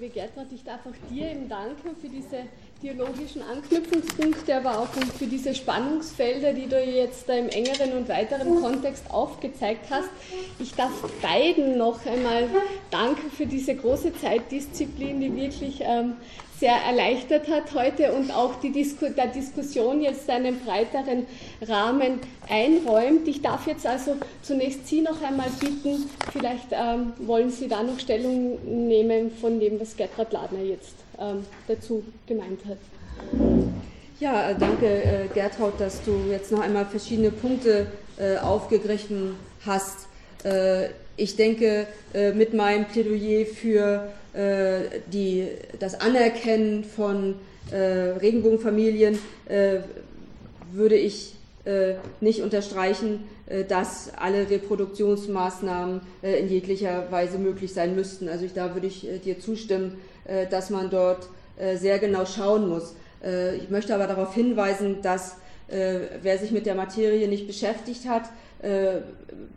[0.00, 2.46] Liebe Gertrud, ich darf auch dir eben danken für diese
[2.82, 8.62] dialogischen Anknüpfungspunkte, aber auch für diese Spannungsfelder, die du jetzt da im engeren und weiteren
[8.62, 10.08] Kontext aufgezeigt hast.
[10.58, 10.90] Ich darf
[11.20, 12.48] beiden noch einmal
[12.90, 16.14] danken für diese große Zeitdisziplin, die wirklich ähm,
[16.60, 21.26] sehr erleichtert hat heute und auch die Disku der Diskussion jetzt einen breiteren
[21.66, 22.20] Rahmen
[22.50, 23.26] einräumt.
[23.26, 27.98] Ich darf jetzt also zunächst Sie noch einmal bitten, vielleicht ähm, wollen Sie da noch
[27.98, 28.58] Stellung
[28.88, 32.78] nehmen von dem, was Gertrud Ladner jetzt ähm, dazu gemeint hat.
[34.20, 37.86] Ja, äh, danke äh, Gertraud, dass du jetzt noch einmal verschiedene Punkte
[38.18, 39.34] äh, aufgegriffen
[39.64, 40.08] hast.
[40.44, 45.48] Äh, ich denke, äh, mit meinem Plädoyer für äh, die,
[45.78, 47.36] das Anerkennen von
[47.72, 49.16] Regenbogenfamilien
[50.72, 51.34] würde ich
[52.20, 53.20] nicht unterstreichen,
[53.68, 58.28] dass alle Reproduktionsmaßnahmen in jeglicher Weise möglich sein müssten.
[58.28, 59.98] Also ich, da würde ich dir zustimmen,
[60.50, 61.28] dass man dort
[61.76, 62.94] sehr genau schauen muss.
[63.62, 65.36] Ich möchte aber darauf hinweisen, dass
[65.68, 68.24] wer sich mit der Materie nicht beschäftigt hat,
[68.62, 69.00] äh,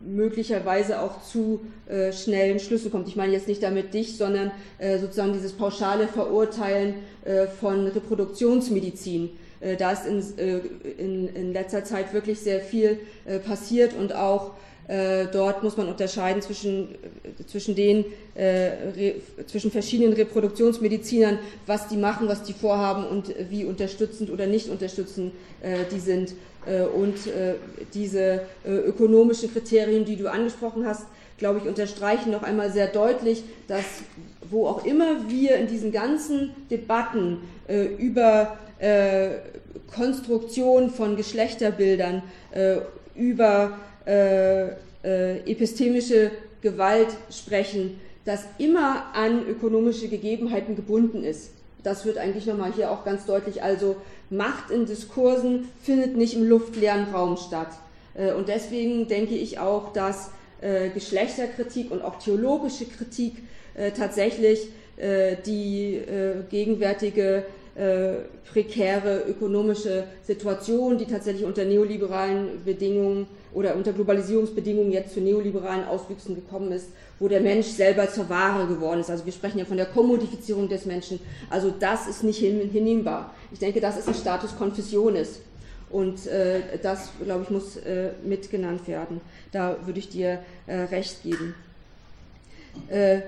[0.04, 3.08] möglicherweise auch zu äh, schnellen Schlüssen kommt.
[3.08, 6.94] Ich meine jetzt nicht damit dich, sondern äh, sozusagen dieses pauschale Verurteilen
[7.24, 9.30] äh, von Reproduktionsmedizin.
[9.60, 10.22] Äh, da ist in,
[10.98, 13.00] in, in, letzter Zeit wirklich sehr viel
[13.46, 14.52] passiert und auch
[15.32, 16.88] dort muss man unterscheiden zwischen,
[17.46, 18.04] zwischen den,
[19.46, 25.32] zwischen verschiedenen Reproduktionsmedizinern, was die machen, was die vorhaben und wie unterstützend oder nicht unterstützend
[25.90, 26.34] die sind.
[26.66, 27.54] Äh, und äh,
[27.92, 33.42] diese äh, ökonomischen Kriterien, die du angesprochen hast, glaube ich, unterstreichen noch einmal sehr deutlich,
[33.68, 33.84] dass
[34.50, 37.38] wo auch immer wir in diesen ganzen Debatten
[37.98, 38.56] über
[39.92, 42.22] Konstruktion von Geschlechterbildern,
[43.16, 43.78] über
[45.02, 46.30] epistemische
[46.60, 51.50] Gewalt sprechen, das immer an ökonomische Gegebenheiten gebunden ist.
[51.84, 53.62] Das wird eigentlich nochmal hier auch ganz deutlich.
[53.62, 53.96] Also
[54.30, 57.68] Macht in Diskursen findet nicht im luftleeren Raum statt.
[58.14, 60.30] Äh, und deswegen denke ich auch, dass
[60.60, 63.36] äh, Geschlechterkritik und auch theologische Kritik
[63.74, 66.00] äh, tatsächlich die
[66.50, 67.44] gegenwärtige
[68.52, 76.34] prekäre ökonomische Situation, die tatsächlich unter neoliberalen Bedingungen oder unter Globalisierungsbedingungen jetzt zu neoliberalen Auswüchsen
[76.34, 76.88] gekommen ist,
[77.18, 79.10] wo der Mensch selber zur Ware geworden ist.
[79.10, 81.18] Also wir sprechen ja von der Kommodifizierung des Menschen.
[81.50, 83.34] Also das ist nicht hinnehmbar.
[83.52, 85.40] Ich denke, das ist ein Status Konfessionis.
[85.90, 89.20] Und äh, das, glaube ich, muss äh, mitgenannt werden.
[89.52, 91.54] Da würde ich dir äh, recht geben.
[92.88, 93.20] Äh,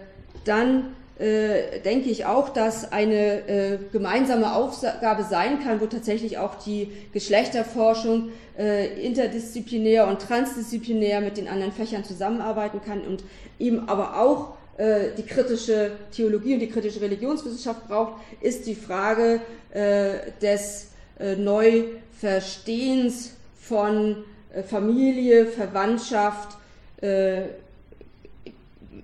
[0.45, 6.57] dann äh, denke ich auch, dass eine äh, gemeinsame Aufgabe sein kann, wo tatsächlich auch
[6.57, 13.25] die Geschlechterforschung äh, interdisziplinär und transdisziplinär mit den anderen Fächern zusammenarbeiten kann und
[13.59, 19.41] eben aber auch äh, die kritische Theologie und die kritische Religionswissenschaft braucht, ist die Frage
[19.73, 24.17] äh, des äh, Neuverstehens von
[24.71, 26.57] Familie, Verwandtschaft,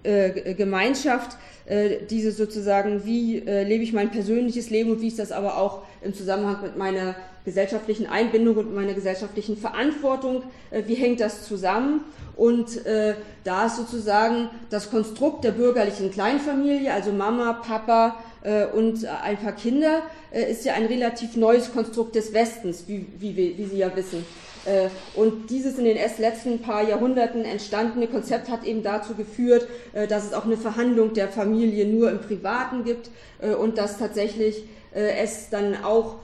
[0.03, 1.37] Gemeinschaft
[1.67, 5.59] äh, diese sozusagen, wie äh, lebe ich mein persönliches Leben und wie ist das aber
[5.59, 7.15] auch im Zusammenhang mit meiner
[7.45, 12.03] gesellschaftlichen Einbindung und meiner gesellschaftlichen Verantwortung, äh, wie hängt das zusammen?
[12.37, 13.15] Und äh,
[13.45, 19.53] da ist sozusagen das Konstrukt der bürgerlichen Kleinfamilie, also Mama, Papa äh, und ein paar
[19.53, 20.03] Kinder,
[20.33, 24.25] äh, ist ja ein relativ neues Konstrukt des Westens, wie, wie, wie Sie ja wissen.
[24.65, 30.07] Äh, und dieses in den letzten paar Jahrhunderten entstandene Konzept hat eben dazu geführt, äh,
[30.07, 33.11] dass es auch eine Verhandlung der Familie nur im Privaten gibt
[33.41, 34.65] äh, und dass tatsächlich
[34.95, 36.17] es dann auch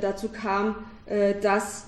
[0.00, 0.76] dazu kam,
[1.42, 1.84] dass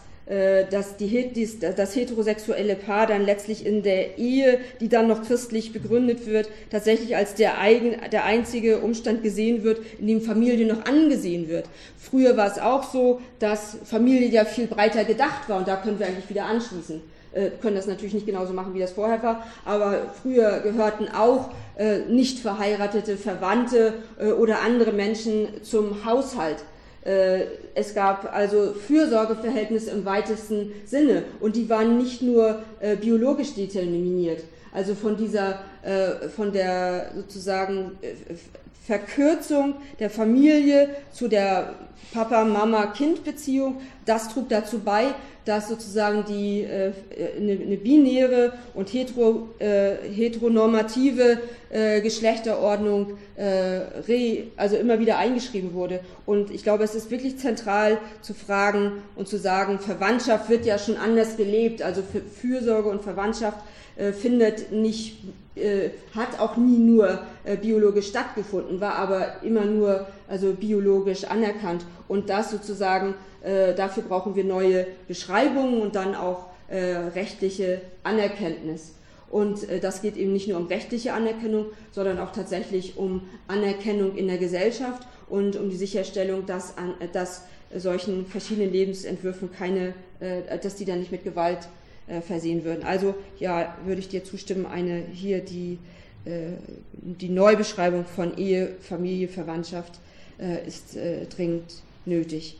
[0.70, 6.26] dass die, das heterosexuelle Paar dann letztlich in der Ehe, die dann noch christlich begründet
[6.26, 11.48] wird, tatsächlich als der, eigen, der einzige Umstand gesehen wird, in dem Familie noch angesehen
[11.48, 11.64] wird.
[11.98, 15.98] Früher war es auch so, dass Familie ja viel breiter gedacht war und da können
[15.98, 17.00] wir eigentlich wieder anschließen
[17.32, 21.50] äh, können das natürlich nicht genauso machen, wie das vorher war, aber früher gehörten auch
[21.76, 26.64] äh, nicht verheiratete Verwandte äh, oder andere Menschen zum Haushalt.
[27.08, 33.54] Äh, es gab also Fürsorgeverhältnisse im weitesten Sinne und die waren nicht nur äh, biologisch
[33.54, 34.44] determiniert.
[34.72, 37.92] Also von dieser, äh, von der sozusagen
[38.86, 41.76] Verkürzung der Familie zu der
[42.12, 45.14] Papa-Mama-Kind-Beziehung, das trug dazu bei,
[45.44, 46.92] dass sozusagen die äh,
[47.38, 51.38] eine, eine, binäre und hetero, äh, heteronormative
[51.70, 53.44] äh, Geschlechterordnung äh,
[54.06, 56.00] re, also immer wieder eingeschrieben wurde.
[56.26, 60.78] Und ich glaube, es ist wirklich zentral zu fragen und zu sagen, Verwandtschaft wird ja
[60.78, 63.58] schon anders gelebt, also für Fürsorge und Verwandtschaft
[63.96, 65.16] äh, findet nicht,
[65.54, 67.20] äh, hat auch nie nur
[67.62, 71.84] biologisch stattgefunden, war aber immer nur also biologisch anerkannt.
[72.06, 76.78] Und das sozusagen äh, dafür brauchen wir neue Beschreibungen und dann auch äh,
[77.14, 78.94] rechtliche Anerkenntnis.
[79.30, 84.16] Und äh, das geht eben nicht nur um rechtliche Anerkennung, sondern auch tatsächlich um Anerkennung
[84.16, 87.42] in der Gesellschaft und um die Sicherstellung, dass, an, dass
[87.74, 91.68] solchen verschiedenen Lebensentwürfen keine, äh, dass die dann nicht mit Gewalt
[92.08, 92.82] äh, versehen würden.
[92.84, 95.78] Also ja, würde ich dir zustimmen, eine hier die,
[96.24, 96.52] äh,
[96.92, 100.00] die Neubeschreibung von Ehe, Familie, Verwandtschaft
[100.66, 100.96] ist
[101.36, 102.56] dringend nötig.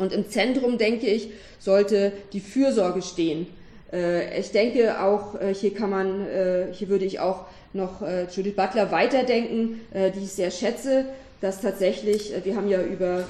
[0.00, 1.28] Und im Zentrum, denke ich,
[1.58, 3.46] sollte die Fürsorge stehen.
[3.92, 8.02] Äh, ich denke auch, äh, hier kann man, äh, hier würde ich auch noch
[8.34, 11.04] Judith Butler weiterdenken, die ich sehr schätze,
[11.40, 13.22] dass tatsächlich, wir haben ja über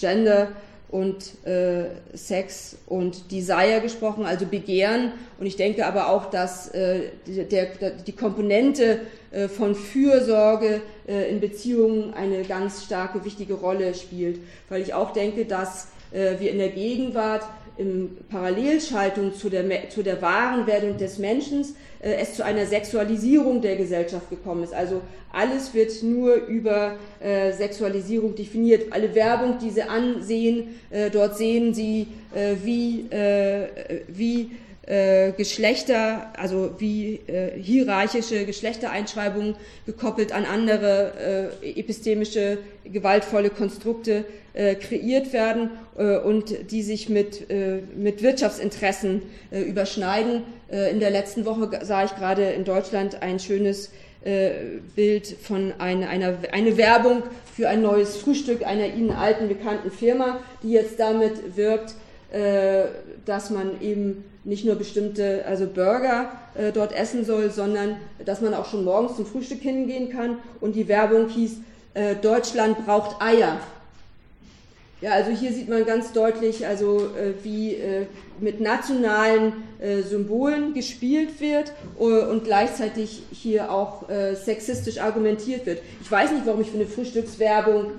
[0.00, 0.46] Gender
[0.90, 1.84] und äh,
[2.14, 5.12] Sex und Desire gesprochen, also Begehren.
[5.38, 7.66] Und ich denke aber auch, dass äh, die, der,
[8.06, 9.00] die Komponente
[9.30, 14.40] äh, von Fürsorge äh, in Beziehungen eine ganz starke, wichtige Rolle spielt.
[14.70, 17.42] Weil ich auch denke, dass äh, wir in der Gegenwart
[17.78, 21.64] in Parallelschaltung zu der, zu der wahren Werdung des Menschen
[22.00, 24.74] äh, es zu einer Sexualisierung der Gesellschaft gekommen ist.
[24.74, 25.00] Also
[25.32, 28.92] alles wird nur über äh, Sexualisierung definiert.
[28.92, 34.52] Alle Werbung, die Sie ansehen, äh, dort sehen Sie, äh, wie, äh, wie
[34.86, 37.20] äh, Geschlechter, also wie
[37.56, 44.24] hierarchische Geschlechtereinschreibungen gekoppelt an andere epistemische, gewaltvolle Konstrukte
[44.58, 50.42] äh, kreiert werden äh, und die sich mit, äh, mit Wirtschaftsinteressen überschneiden.
[50.70, 53.90] in der letzten Woche sah ich gerade in Deutschland ein schönes
[54.94, 57.22] Bild von einer, einer eine Werbung
[57.54, 61.94] für ein neues Frühstück einer Ihnen alten bekannten Firma, die jetzt damit wirbt,
[63.24, 68.54] dass man eben nicht nur bestimmte, also Burger äh, dort essen soll, sondern dass man
[68.54, 70.38] auch schon morgens zum Frühstück hingehen kann.
[70.60, 71.58] Und die Werbung hieß,
[71.94, 73.58] äh, Deutschland braucht Eier.
[75.00, 78.06] Ja, also hier sieht man ganz deutlich, also äh, wie äh,
[78.40, 84.04] mit nationalen äh, Symbolen gespielt wird und gleichzeitig hier auch
[84.34, 85.80] sexistisch argumentiert wird.
[86.00, 87.92] Ich weiß nicht, warum ich für eine Frühstückswerbung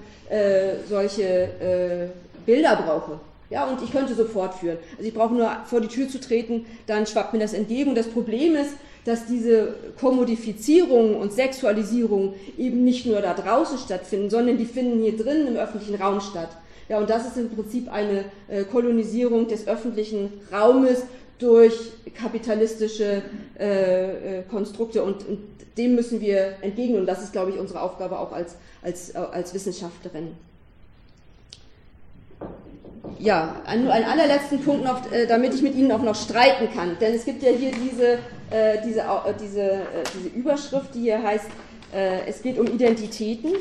[0.88, 2.12] solche
[2.46, 3.20] Bilder brauche.
[3.50, 4.78] Ja, und ich könnte so fortführen.
[4.98, 7.96] Also ich brauche nur vor die Tür zu treten, dann schwappt mir das entgegen.
[7.96, 14.58] Das Problem ist, dass diese Kommodifizierung und Sexualisierung eben nicht nur da draußen stattfinden, sondern
[14.58, 16.50] die finden hier drin im öffentlichen Raum statt.
[16.90, 21.04] Ja, und das ist im Prinzip eine äh, Kolonisierung des öffentlichen Raumes
[21.38, 21.74] durch
[22.16, 23.22] kapitalistische
[23.58, 25.04] äh, äh, Konstrukte.
[25.04, 25.40] Und, und,
[25.78, 27.00] dem müssen wir entgegnen.
[27.00, 30.36] Und das ist, glaube ich, unsere Aufgabe auch als, als, als Wissenschaftlerin.
[33.18, 36.98] Ja, nur einen allerletzten Punkt noch, äh, damit ich mit Ihnen auch noch streiten kann.
[37.00, 38.14] Denn es gibt ja hier diese,
[38.50, 39.86] äh, diese, äh, diese, äh,
[40.18, 43.54] diese Überschrift, die hier heißt, äh, es geht um Identitäten.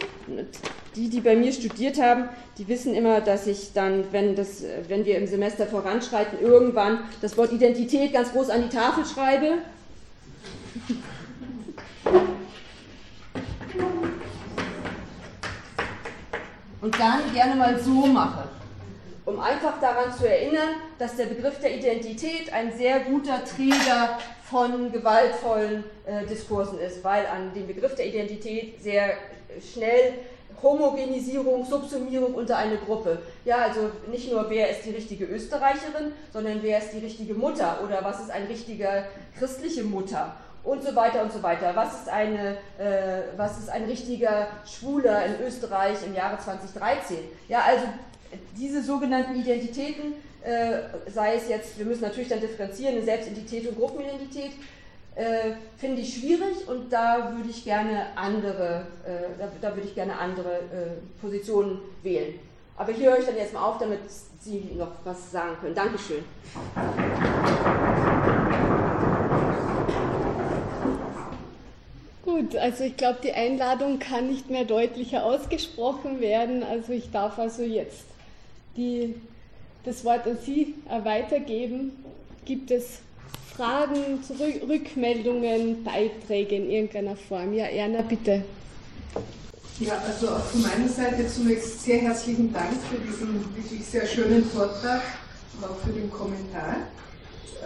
[0.96, 5.04] Die, die bei mir studiert haben, die wissen immer, dass ich dann, wenn, das, wenn
[5.04, 9.58] wir im Semester voranschreiten, irgendwann das Wort Identität ganz groß an die Tafel schreibe.
[16.80, 18.57] Und dann gerne mal so mache
[19.28, 24.90] um einfach daran zu erinnern, dass der Begriff der Identität ein sehr guter Träger von
[24.90, 29.10] gewaltvollen äh, Diskursen ist, weil an dem Begriff der Identität sehr
[29.60, 30.14] schnell
[30.62, 33.18] Homogenisierung, Subsumierung unter eine Gruppe.
[33.44, 37.80] Ja, also nicht nur wer ist die richtige Österreicherin, sondern wer ist die richtige Mutter
[37.84, 39.04] oder was ist eine richtige
[39.38, 41.72] christliche Mutter und so weiter und so weiter.
[41.74, 47.18] Was ist, eine, äh, was ist ein richtiger Schwuler in Österreich im Jahre 2013?
[47.48, 47.84] Ja, also
[48.56, 53.78] diese sogenannten Identitäten, äh, sei es jetzt, wir müssen natürlich dann differenzieren, eine Selbstidentität und
[53.78, 54.52] Gruppenidentität,
[55.14, 59.94] äh, finde ich schwierig und da würde ich gerne andere, äh, da, da, würde ich
[59.94, 62.34] gerne andere äh, Positionen wählen.
[62.76, 63.98] Aber hier höre ich dann jetzt mal auf, damit
[64.40, 65.74] Sie noch was sagen können.
[65.74, 66.22] Dankeschön.
[72.24, 72.48] Gut.
[72.48, 76.62] Gut, also ich glaube, die Einladung kann nicht mehr deutlicher ausgesprochen werden.
[76.62, 78.04] Also ich darf also jetzt
[78.78, 79.14] die,
[79.84, 81.92] das Wort an Sie weitergeben.
[82.44, 83.00] Gibt es
[83.54, 84.20] Fragen,
[84.68, 87.52] Rückmeldungen, Beiträge in irgendeiner Form?
[87.52, 88.44] Ja, Erna, bitte.
[89.80, 94.44] Ja, also auch von meiner Seite zunächst sehr herzlichen Dank für diesen wirklich sehr schönen
[94.44, 95.02] Vortrag
[95.56, 96.76] und auch für den Kommentar.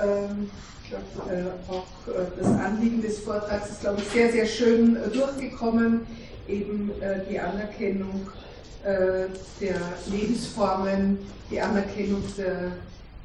[0.02, 0.50] Ähm,
[0.82, 4.96] ich glaube, äh, auch äh, das Anliegen des Vortrags ist, glaube ich, sehr, sehr schön
[4.96, 6.06] äh, durchgekommen.
[6.48, 8.51] Eben äh, die Anerkennung äh,
[8.84, 9.76] der
[10.10, 11.18] Lebensformen,
[11.50, 12.72] die Anerkennung der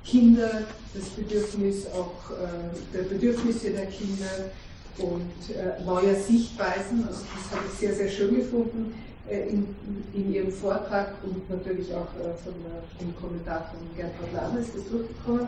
[0.06, 0.64] Kinder,
[0.94, 4.52] das Bedürfnis auch äh, der Bedürfnisse der Kinder
[5.00, 7.06] und äh, neuer Sichtweisen.
[7.08, 8.94] Also das habe ich sehr, sehr schön gefunden
[9.30, 9.76] äh, in,
[10.14, 12.54] in, Ihrem Vortrag und natürlich auch äh, von,
[13.00, 15.48] dem Kommentar von Gertrud Lahner ist das durchgekommen.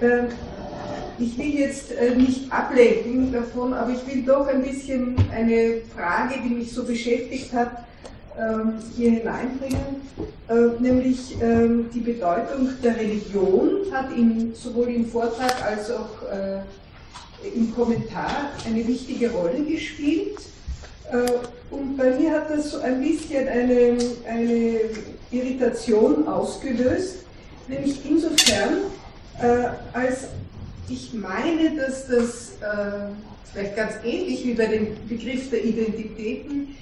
[0.00, 0.28] Ähm,
[1.18, 6.34] ich will jetzt äh, nicht ablenken davon, aber ich will doch ein bisschen eine Frage,
[6.42, 7.84] die mich so beschäftigt hat,
[8.96, 10.02] hier hineinbringen,
[10.48, 16.60] äh, nämlich ähm, die Bedeutung der Religion hat in, sowohl im Vortrag als auch äh,
[17.48, 20.38] im Kommentar eine wichtige Rolle gespielt.
[21.10, 21.16] Äh,
[21.74, 23.98] und bei mir hat das so ein bisschen eine,
[24.28, 24.80] eine
[25.32, 27.24] Irritation ausgelöst,
[27.66, 28.74] nämlich insofern,
[29.92, 30.28] als
[30.88, 32.52] ich meine, dass das
[33.52, 36.76] vielleicht ganz ähnlich wie bei dem Begriff der Identitäten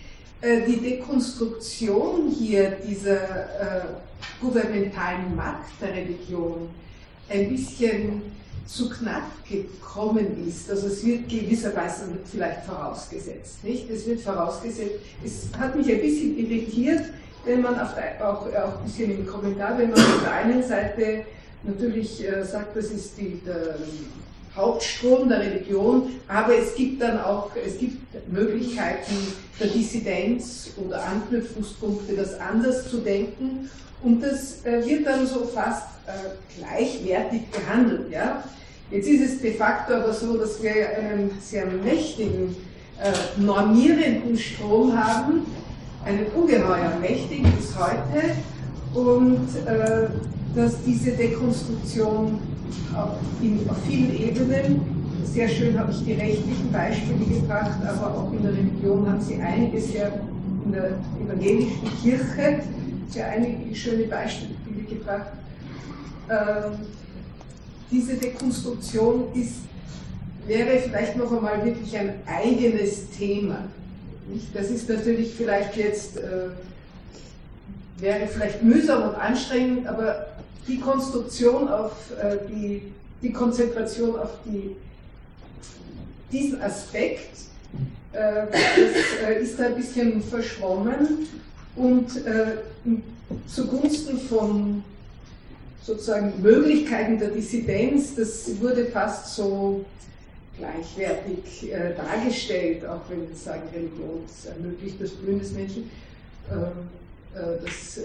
[0.67, 3.85] die Dekonstruktion hier dieser äh,
[4.41, 6.69] gouvernementalen Macht der Religion
[7.29, 8.23] ein bisschen
[8.67, 10.71] zu knapp gekommen ist.
[10.71, 13.63] Also es wird gewisserweise vielleicht vorausgesetzt.
[13.63, 13.91] Nicht?
[13.91, 15.01] Es wird vorausgesetzt.
[15.25, 17.05] Es hat mich ein bisschen irritiert,
[17.45, 20.63] wenn man auf der, auch, auch ein bisschen im Kommentar, wenn man auf der einen
[20.63, 21.25] Seite
[21.63, 23.77] natürlich äh, sagt, das ist die, der,
[24.57, 27.99] Hauptstrom der Religion, aber es gibt dann auch, es gibt
[28.33, 29.15] Möglichkeiten
[29.59, 33.69] der Dissidenz oder Anknüpfungspunkte, das anders zu denken
[34.03, 38.13] und das äh, wird dann so fast äh, gleichwertig behandelt.
[38.13, 38.45] Ja?
[38.91, 42.55] Jetzt ist es de facto aber so, dass wir einen sehr mächtigen,
[43.03, 45.47] äh, normierenden Strom haben,
[46.05, 48.37] einen ungeheuer mächtigen bis heute
[48.95, 49.49] und
[50.55, 52.39] dass diese Dekonstruktion
[52.95, 54.81] auf vielen Ebenen.
[55.25, 59.41] Sehr schön habe ich die rechtlichen Beispiele gebracht, aber auch in der Religion haben sie
[59.41, 60.13] einige sehr,
[60.65, 60.91] in der
[61.25, 62.61] evangelischen Kirche,
[63.09, 65.33] sehr einige schöne Beispiele gebracht.
[66.31, 66.79] Ähm,
[67.91, 69.57] diese Dekonstruktion ist,
[70.47, 73.59] wäre vielleicht noch einmal wirklich ein eigenes Thema.
[74.53, 76.49] Das ist natürlich vielleicht jetzt, äh,
[77.99, 80.27] wäre vielleicht mühsam und anstrengend, aber
[80.67, 81.93] die Konstruktion auf
[82.23, 82.83] äh, die,
[83.23, 84.77] die Konzentration auf die,
[86.33, 87.37] diesen Aspekt
[88.13, 91.27] äh, das, äh, ist ein bisschen verschwommen
[91.77, 92.57] und äh,
[93.47, 94.85] zugunsten von
[95.83, 99.85] sozusagen Möglichkeiten der Dissidenz, das wurde fast so
[100.57, 105.91] gleichwertig äh, dargestellt, auch wenn wir sagen, Religion ermöglicht das Blühen des Menschen.
[106.51, 106.59] Ähm,
[107.35, 108.01] äh, das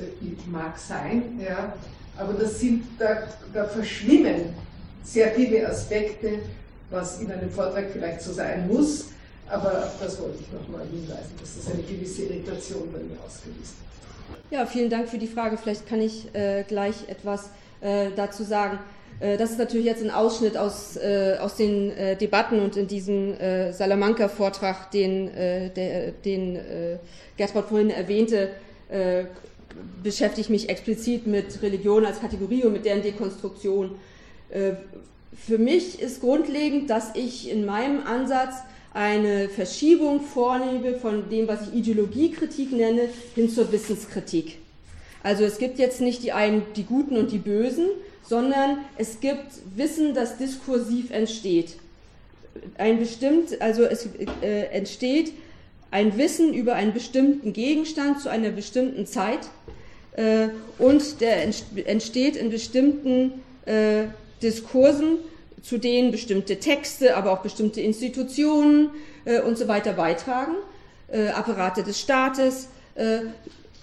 [0.51, 1.73] mag sein, ja,
[2.19, 3.23] aber das sind, da,
[3.53, 4.53] da verschwimmen
[5.03, 6.39] sehr viele Aspekte,
[6.89, 9.05] was in einem Vortrag vielleicht so sein muss,
[9.47, 14.51] aber das wollte ich nochmal hinweisen, dass das eine gewisse Irritation bei mir ausgelöst hat.
[14.51, 15.57] Ja, vielen Dank für die Frage.
[15.57, 17.49] Vielleicht kann ich äh, gleich etwas
[17.81, 18.79] äh, dazu sagen.
[19.19, 22.87] Äh, das ist natürlich jetzt ein Ausschnitt aus, äh, aus den äh, Debatten und in
[22.87, 23.35] diesem
[23.71, 25.31] Salamanca-Vortrag, den,
[25.75, 26.59] der, den
[27.37, 28.49] Gertrud vorhin erwähnte,
[30.03, 33.91] beschäftige ich mich explizit mit Religion als Kategorie und mit deren Dekonstruktion.
[34.49, 34.73] Äh,
[35.33, 38.55] für mich ist grundlegend, dass ich in meinem Ansatz
[38.93, 44.57] eine Verschiebung vornehme von dem, was ich Ideologiekritik nenne, hin zur Wissenskritik.
[45.21, 47.89] Also es gibt jetzt nicht die einen, die Guten und die Bösen,
[48.23, 51.75] sondern es gibt Wissen, das diskursiv entsteht.
[52.77, 54.09] Ein bestimmt, also es
[54.41, 55.33] äh, entsteht
[55.91, 59.49] ein Wissen über einen bestimmten Gegenstand zu einer bestimmten Zeit
[60.19, 64.05] äh, und der entsteht in bestimmten äh,
[64.41, 65.19] Diskursen,
[65.63, 68.89] zu denen bestimmte Texte, aber auch bestimmte Institutionen
[69.23, 70.55] äh, und so weiter beitragen,
[71.07, 72.67] äh, Apparate des Staates.
[72.95, 73.19] Äh,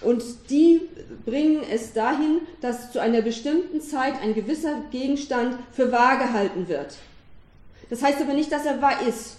[0.03, 0.83] und die
[1.25, 6.97] bringen es dahin, dass zu einer bestimmten Zeit ein gewisser Gegenstand für wahr gehalten wird.
[7.89, 9.39] Das heißt aber nicht, dass er wahr ist.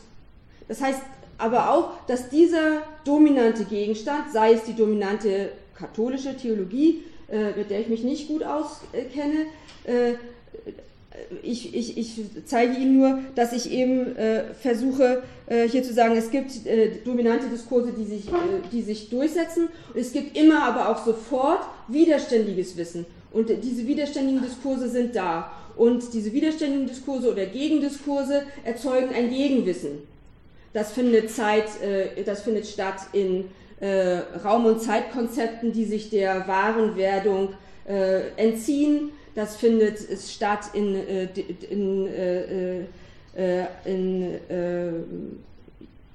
[0.67, 1.01] Das heißt
[1.37, 7.81] aber auch, dass dieser dominante Gegenstand, sei es die dominante katholische Theologie, äh, mit der
[7.81, 9.45] ich mich nicht gut auskenne,
[9.85, 10.13] äh,
[11.43, 16.15] ich, ich, ich zeige Ihnen nur, dass ich eben äh, versuche, äh, hier zu sagen,
[16.15, 18.31] es gibt äh, dominante Diskurse, die sich, äh,
[18.71, 19.69] die sich durchsetzen.
[19.93, 23.05] Und es gibt immer aber auch sofort widerständiges Wissen.
[23.31, 25.51] Und diese widerständigen Diskurse sind da.
[25.75, 29.99] Und diese widerständigen Diskurse oder Gegendiskurse erzeugen ein Gegenwissen.
[30.73, 31.65] Das findet, Zeit,
[32.25, 33.45] das findet statt in
[33.79, 37.53] äh, Raum- und Zeitkonzepten, die sich der wahren Werdung
[38.35, 41.27] entziehen das findet statt in, äh,
[41.69, 42.79] in, äh,
[43.37, 44.39] äh, in,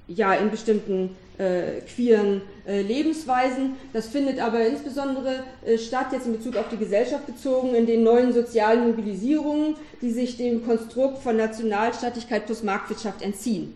[0.09, 3.77] ja, in bestimmten äh, queeren äh, Lebensweisen.
[3.93, 5.35] Das findet aber insbesondere
[5.65, 10.11] äh, statt, jetzt in Bezug auf die Gesellschaft bezogen, in den neuen sozialen Mobilisierungen, die
[10.11, 13.73] sich dem Konstrukt von Nationalstaatlichkeit plus Marktwirtschaft entziehen.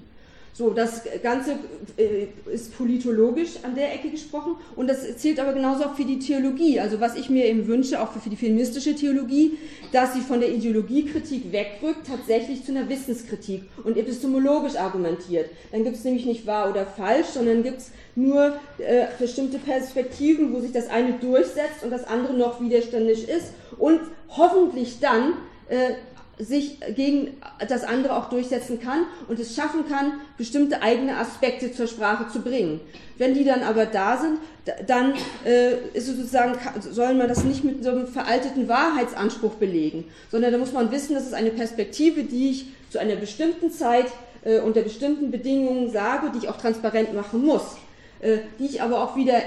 [0.57, 1.51] So, das Ganze
[1.97, 6.17] äh, ist politologisch an der Ecke gesprochen und das zählt aber genauso auch für die
[6.17, 6.79] Theologie.
[6.79, 9.59] Also was ich mir eben wünsche, auch für die feministische Theologie,
[9.91, 15.51] dass sie von der Ideologiekritik wegrückt, tatsächlich zu einer Wissenskritik und epistemologisch argumentiert.
[15.71, 20.55] Dann gibt es nämlich nicht wahr oder falsch, sondern gibt es nur äh, bestimmte Perspektiven,
[20.55, 25.33] wo sich das eine durchsetzt und das andere noch widerständig ist und hoffentlich dann
[25.69, 25.91] äh,
[26.39, 27.37] sich gegen
[27.67, 32.41] das andere auch durchsetzen kann und es schaffen kann, bestimmte eigene Aspekte zur Sprache zu
[32.41, 32.79] bringen.
[33.17, 34.37] Wenn die dann aber da sind,
[34.85, 35.13] dann
[35.45, 40.57] äh, ist sozusagen, soll man das nicht mit so einem veralteten Wahrheitsanspruch belegen, sondern da
[40.57, 44.05] muss man wissen, das ist eine Perspektive, die ich zu einer bestimmten Zeit
[44.43, 47.77] äh, unter bestimmten Bedingungen sage, die ich auch transparent machen muss,
[48.19, 49.41] äh, die ich aber auch wieder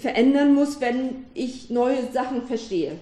[0.00, 2.92] verändern muss, wenn ich neue Sachen verstehe.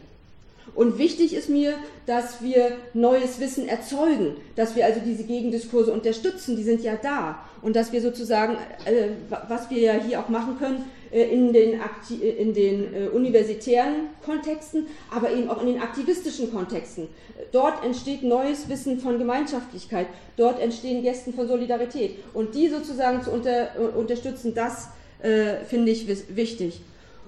[0.74, 1.74] Und wichtig ist mir,
[2.06, 7.44] dass wir neues Wissen erzeugen, dass wir also diese Gegendiskurse unterstützen, die sind ja da.
[7.62, 9.08] Und dass wir sozusagen, äh,
[9.48, 13.08] was wir ja hier auch machen können, äh, in den, Akti äh, in den äh,
[13.08, 17.08] universitären Kontexten, aber eben auch in den aktivistischen Kontexten.
[17.52, 20.06] Dort entsteht neues Wissen von Gemeinschaftlichkeit,
[20.36, 22.18] dort entstehen Gästen von Solidarität.
[22.32, 24.88] Und die sozusagen zu unter, äh, unterstützen, das
[25.22, 26.80] äh, finde ich wichtig.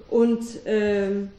[0.09, 1.31] Und ähm,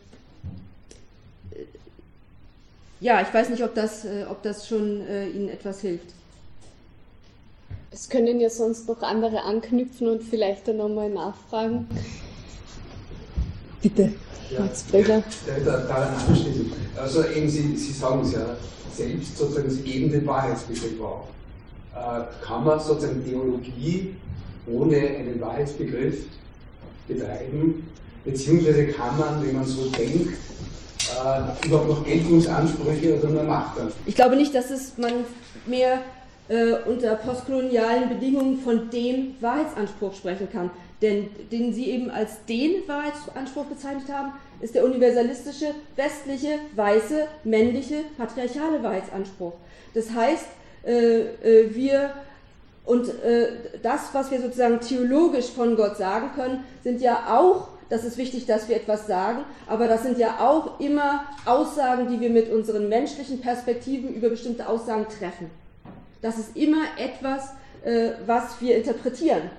[3.00, 6.06] ja, ich weiß nicht, ob das, äh, ob das schon äh, Ihnen etwas hilft.
[7.90, 11.86] Es können ja sonst noch andere anknüpfen und vielleicht dann nochmal nachfragen.
[13.80, 14.12] Bitte,
[14.50, 15.22] ja, Max Bregler.
[15.64, 16.72] Daran anschließen.
[16.96, 18.56] Also eben, Sie, Sie sagen es ja
[18.92, 21.28] selbst, sozusagen, Sie geben den Wahrheitsbegriff auf.
[21.94, 24.16] Äh, kann man sozusagen Theologie
[24.66, 26.24] ohne einen Wahrheitsbegriff
[27.06, 27.86] betreiben?
[28.24, 30.38] Beziehungsweise kann man, wenn man so denkt,
[31.10, 34.06] äh, überhaupt noch Geltungsansprüche oder nur Machtansprüche?
[34.06, 35.12] Ich glaube nicht, dass es man
[35.66, 36.00] mehr
[36.48, 40.70] äh, unter postkolonialen Bedingungen von dem Wahrheitsanspruch sprechen kann.
[41.02, 47.96] Denn den Sie eben als den Wahrheitsanspruch bezeichnet haben, ist der universalistische, westliche, weiße, männliche,
[48.16, 49.52] patriarchale Wahrheitsanspruch.
[49.92, 50.46] Das heißt,
[50.86, 52.10] äh, äh, wir
[52.84, 53.48] und äh,
[53.82, 58.46] das, was wir sozusagen theologisch von Gott sagen können, sind ja auch das ist wichtig,
[58.46, 62.88] dass wir etwas sagen, aber das sind ja auch immer Aussagen, die wir mit unseren
[62.88, 65.50] menschlichen Perspektiven über bestimmte Aussagen treffen.
[66.22, 67.50] Das ist immer etwas,
[67.84, 69.50] äh, was wir interpretieren.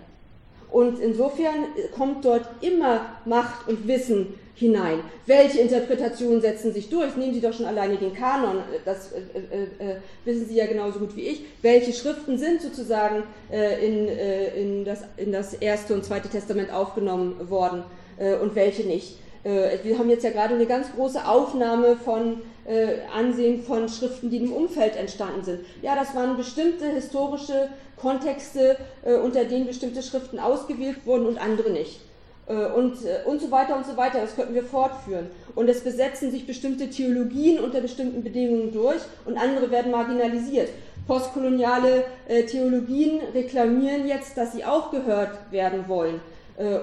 [0.72, 1.66] Und insofern
[1.96, 5.00] kommt dort immer Macht und Wissen hinein.
[5.26, 7.16] Welche Interpretationen setzen sich durch?
[7.16, 11.00] Nehmen Sie doch schon alleine den Kanon, das äh, äh, äh, wissen Sie ja genauso
[11.00, 11.46] gut wie ich.
[11.62, 16.72] Welche Schriften sind sozusagen äh, in, äh, in, das, in das erste und zweite Testament
[16.72, 17.84] aufgenommen worden?
[18.18, 19.20] Äh, und welche nicht.
[19.46, 24.30] Äh, wir haben jetzt ja gerade eine ganz große Aufnahme von äh, Ansehen von Schriften,
[24.30, 25.60] die im Umfeld entstanden sind.
[25.82, 28.76] Ja, das waren bestimmte historische Kontexte,
[29.06, 32.02] äh, unter denen bestimmte Schriften ausgewählt wurden und andere nicht.
[32.48, 35.28] Äh, und, und so weiter und so weiter, das könnten wir fortführen.
[35.54, 40.70] Und es besetzen sich bestimmte Theologien unter bestimmten Bedingungen durch und andere werden marginalisiert.
[41.08, 42.04] Postkoloniale
[42.50, 46.20] Theologien reklamieren jetzt, dass sie auch gehört werden wollen.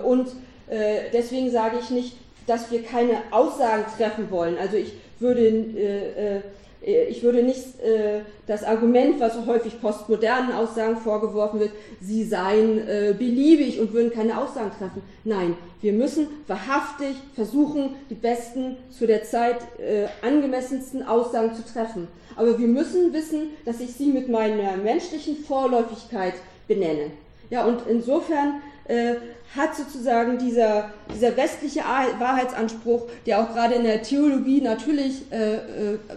[0.05, 0.29] und
[0.73, 2.17] äh, deswegen sage ich nicht,
[2.47, 4.57] dass wir keine Aussagen treffen wollen.
[4.59, 6.37] Also ich würde, äh,
[6.85, 12.25] äh, ich würde nicht äh, das Argument, was so häufig postmodernen Aussagen vorgeworfen wird, sie
[12.25, 15.03] seien äh, beliebig und würden keine Aussagen treffen.
[15.25, 22.09] Nein, wir müssen wahrhaftig versuchen, die besten, zu der Zeit äh, angemessensten Aussagen zu treffen.
[22.35, 26.35] Aber wir müssen wissen, dass ich sie mit meiner menschlichen Vorläufigkeit
[26.67, 27.11] benenne.
[27.51, 28.63] Ja, und insofern
[28.93, 29.17] äh,
[29.57, 35.59] hat sozusagen dieser, dieser westliche Wahrheitsanspruch, der auch gerade in der Theologie natürlich äh, äh,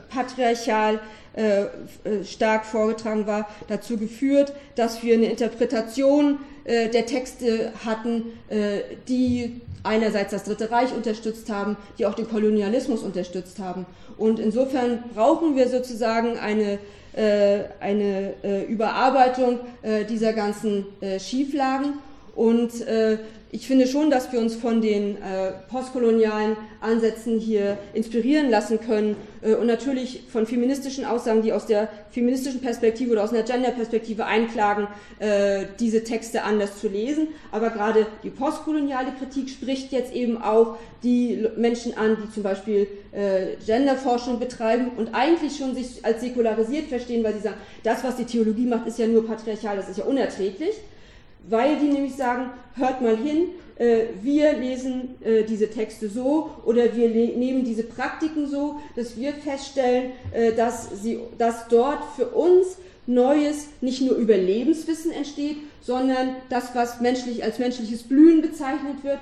[0.10, 1.00] patriarchal
[1.36, 8.24] äh, äh, stark vorgetragen war, dazu geführt, dass wir eine Interpretation äh, der Texte hatten,
[9.08, 13.86] die einerseits das Dritte Reich unterstützt haben, die auch den Kolonialismus unterstützt haben.
[14.18, 16.80] Und insofern brauchen wir sozusagen eine,
[17.80, 18.34] eine
[18.68, 19.60] Überarbeitung
[20.10, 20.86] dieser ganzen
[21.20, 22.00] Schieflagen.
[22.36, 23.18] Und äh,
[23.56, 29.16] ich finde schon, dass wir uns von den äh, postkolonialen Ansätzen hier inspirieren lassen können
[29.42, 34.26] äh, und natürlich von feministischen Aussagen, die aus der feministischen Perspektive oder aus einer Gender-Perspektive
[34.26, 34.88] einklagen,
[35.20, 37.30] äh, diese Texte anders zu lesen.
[37.54, 42.88] Aber gerade die postkoloniale Kritik spricht jetzt eben auch die Menschen an, die zum Beispiel
[43.14, 48.18] äh, Genderforschung betreiben und eigentlich schon sich als säkularisiert verstehen, weil sie sagen, das, was
[48.18, 50.76] die Theologie macht, ist ja nur patriarchal, das ist ja unerträglich
[51.50, 56.96] weil die nämlich sagen, hört mal hin, äh, wir lesen äh, diese Texte so oder
[56.96, 62.78] wir nehmen diese Praktiken so, dass wir feststellen, äh, dass, sie, dass dort für uns
[63.08, 69.20] Neues nicht nur Überlebenswissen entsteht, sondern das, was menschlich als menschliches Blühen bezeichnet wird,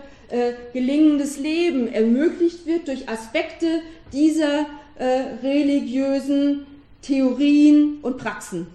[0.71, 3.81] gelingendes Leben ermöglicht wird durch Aspekte
[4.13, 4.67] dieser
[5.43, 6.65] religiösen
[7.01, 8.67] Theorien und Praxen.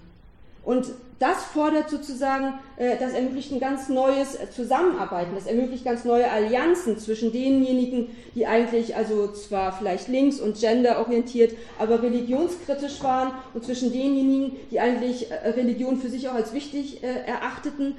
[0.63, 0.89] Und
[1.19, 6.31] das fordert sozusagen, äh, das ermöglicht ein ganz neues äh, Zusammenarbeiten, das ermöglicht ganz neue
[6.31, 13.65] Allianzen zwischen denjenigen, die eigentlich also zwar vielleicht links und genderorientiert, aber religionskritisch waren und
[13.65, 17.97] zwischen denjenigen, die eigentlich äh, Religion für sich auch als wichtig erachteten,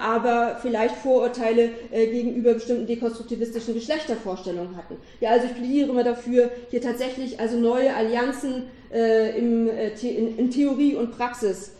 [0.00, 4.96] aber vielleicht Vorurteile gegenüber bestimmten dekonstruktivistischen Geschlechtervorstellungen hatten.
[5.20, 11.68] Ja, also ich plädiere immer dafür, hier tatsächlich also neue Allianzen in Theorie und Praxis
[11.68, 11.75] äh, äh, äh,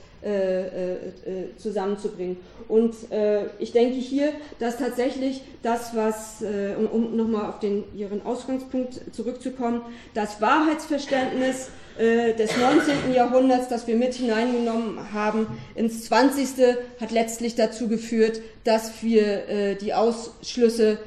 [1.57, 2.39] zusammenzubringen.
[2.69, 7.85] Und äh, ich denke hier, dass tatsächlich das, was, äh, um, um nochmal auf den,
[7.97, 9.82] Ihren Ausgangspunkt zurückzukommen,
[10.15, 13.15] das Wahrheitsverständnis äh, des 19.
[13.15, 16.77] Jahrhunderts, das wir mit hineingenommen haben, ins 20.
[17.01, 20.98] hat letztlich dazu geführt, dass wir die Ausschlüsse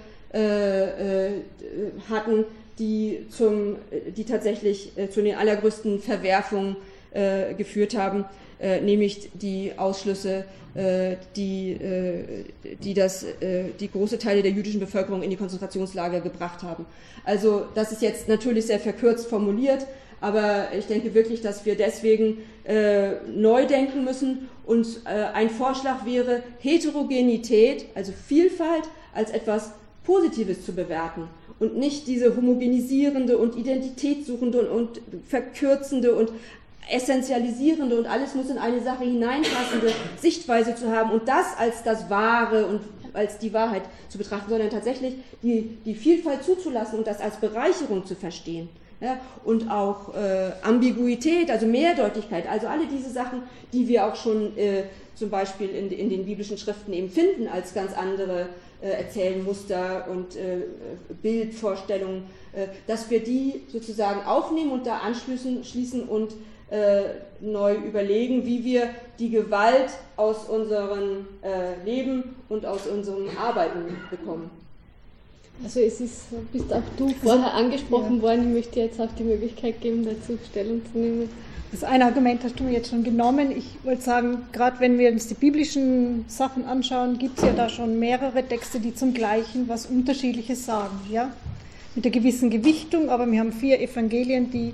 [2.10, 2.46] hatten,
[2.78, 3.76] die, zum,
[4.16, 6.78] die tatsächlich zu den allergrößten Verwerfungen
[7.58, 8.26] geführt haben
[8.60, 10.46] äh, nämlich die Ausschlüsse,
[10.76, 12.46] äh, die, äh,
[12.84, 16.86] die, das, äh, die große Teile der jüdischen Bevölkerung in die Konzentrationslager gebracht haben.
[17.24, 19.88] Also das ist jetzt natürlich sehr verkürzt formuliert,
[20.22, 26.06] aber ich denke wirklich, dass wir deswegen äh, neu denken müssen und äh, ein Vorschlag
[26.06, 28.84] wäre, Heterogenität, also Vielfalt,
[29.14, 29.72] als etwas
[30.04, 31.30] Positives zu bewerten
[31.60, 36.32] und nicht diese homogenisierende und identitätssuchende und, und verkürzende und
[36.90, 42.10] essentialisierende und alles muss in eine Sache hineinpassende Sichtweise zu haben und das als das
[42.10, 42.82] Wahre und
[43.14, 48.06] als die Wahrheit zu betrachten, sondern tatsächlich die, die Vielfalt zuzulassen und das als Bereicherung
[48.06, 48.70] zu verstehen.
[49.02, 54.58] Ja, und auch äh, Ambiguität, also Mehrdeutigkeit, also alle diese Sachen, die wir auch schon
[54.58, 54.84] äh,
[55.16, 58.48] zum Beispiel in, in, den biblischen Schriften eben finden als ganz andere
[58.82, 60.64] äh, Erzählmuster und äh,
[61.22, 66.34] Bildvorstellungen, äh, dass wir die sozusagen aufnehmen und da anschließen und
[66.72, 67.02] äh,
[67.42, 74.50] neu überlegen, wie wir die Gewalt aus unserem äh, Leben und aus unserem Arbeiten bekommen.
[75.64, 78.22] Also es ist, bist auch du vorher angesprochen ja.
[78.22, 81.30] worden, ich möchte jetzt auch die Möglichkeit geben, dazu Stellung zu nehmen.
[81.72, 83.52] Das eine Argument hast du jetzt schon genommen.
[83.52, 87.70] Ich wollte sagen, gerade wenn wir uns die biblischen Sachen anschauen, gibt es ja da
[87.70, 91.00] schon mehrere Texte, die zum Gleichen was Unterschiedliches sagen.
[91.12, 91.32] Ja?
[91.94, 94.74] Mit einer gewissen Gewichtung, aber wir haben vier Evangelien, die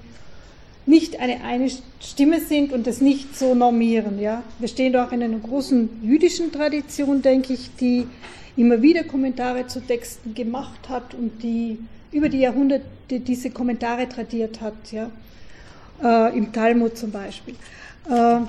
[0.85, 4.19] nicht eine, eine Stimme sind und das nicht so normieren.
[4.19, 4.43] Ja?
[4.59, 8.07] Wir stehen doch in einer großen jüdischen Tradition, denke ich, die
[8.55, 11.79] immer wieder Kommentare zu Texten gemacht hat und die
[12.11, 15.09] über die Jahrhunderte diese Kommentare tradiert hat, ja?
[16.01, 17.55] Äh, im Talmud zum Beispiel.
[18.09, 18.39] Äh,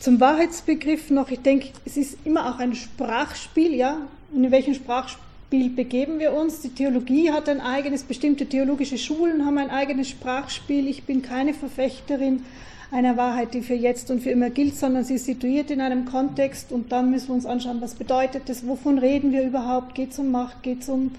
[0.00, 3.98] zum Wahrheitsbegriff noch, ich denke, es ist immer auch ein Sprachspiel, ja,
[4.32, 5.25] und in welchem Sprachspiel
[5.56, 6.60] Spiel begeben wir uns.
[6.60, 10.86] Die Theologie hat ein eigenes, bestimmte theologische Schulen haben ein eigenes Sprachspiel.
[10.86, 12.44] Ich bin keine Verfechterin
[12.90, 16.04] einer Wahrheit, die für jetzt und für immer gilt, sondern sie ist situiert in einem
[16.04, 20.12] Kontext und dann müssen wir uns anschauen, was bedeutet das, wovon reden wir überhaupt, geht
[20.12, 21.12] es um Macht, geht es um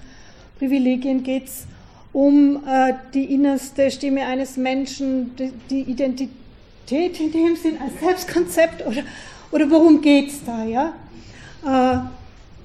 [0.60, 1.66] Privilegien, geht es
[2.14, 8.86] um äh, die innerste Stimme eines Menschen, die, die Identität in dem Sinn als Selbstkonzept
[8.86, 9.02] oder,
[9.52, 10.94] oder worum geht es da, ja?
[11.66, 12.00] Äh,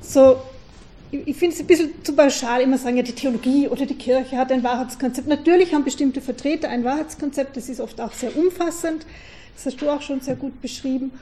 [0.02, 0.36] so,
[1.12, 4.38] ich finde es ein bisschen zu pauschal, immer sagen, ja, die Theologie oder die Kirche
[4.38, 5.28] hat ein Wahrheitskonzept.
[5.28, 9.04] Natürlich haben bestimmte Vertreter ein Wahrheitskonzept, das ist oft auch sehr umfassend,
[9.54, 11.12] das hast du auch schon sehr gut beschrieben,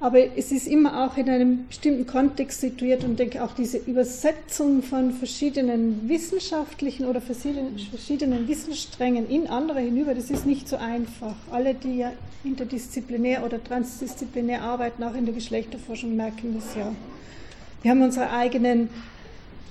[0.00, 4.82] aber es ist immer auch in einem bestimmten Kontext situiert und denke auch diese Übersetzung
[4.82, 11.34] von verschiedenen wissenschaftlichen oder verschiedenen Wissenssträngen in andere hinüber, das ist nicht so einfach.
[11.50, 12.12] Alle, die ja
[12.44, 16.92] interdisziplinär oder transdisziplinär arbeiten, auch in der Geschlechterforschung, merken das ja.
[17.80, 18.90] Wir haben unsere eigenen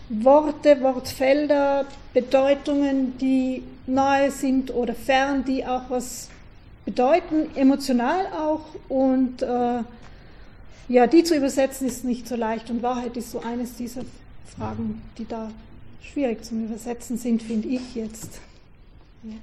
[0.09, 6.29] Worte, Wortfelder, Bedeutungen, die nahe sind oder fern, die auch was
[6.85, 8.61] bedeuten, emotional auch.
[8.87, 9.79] Und äh,
[10.87, 12.69] ja, die zu übersetzen ist nicht so leicht.
[12.69, 14.01] Und Wahrheit ist so eines dieser
[14.57, 15.51] Fragen, die da
[16.01, 18.39] schwierig zum Übersetzen sind, finde ich jetzt.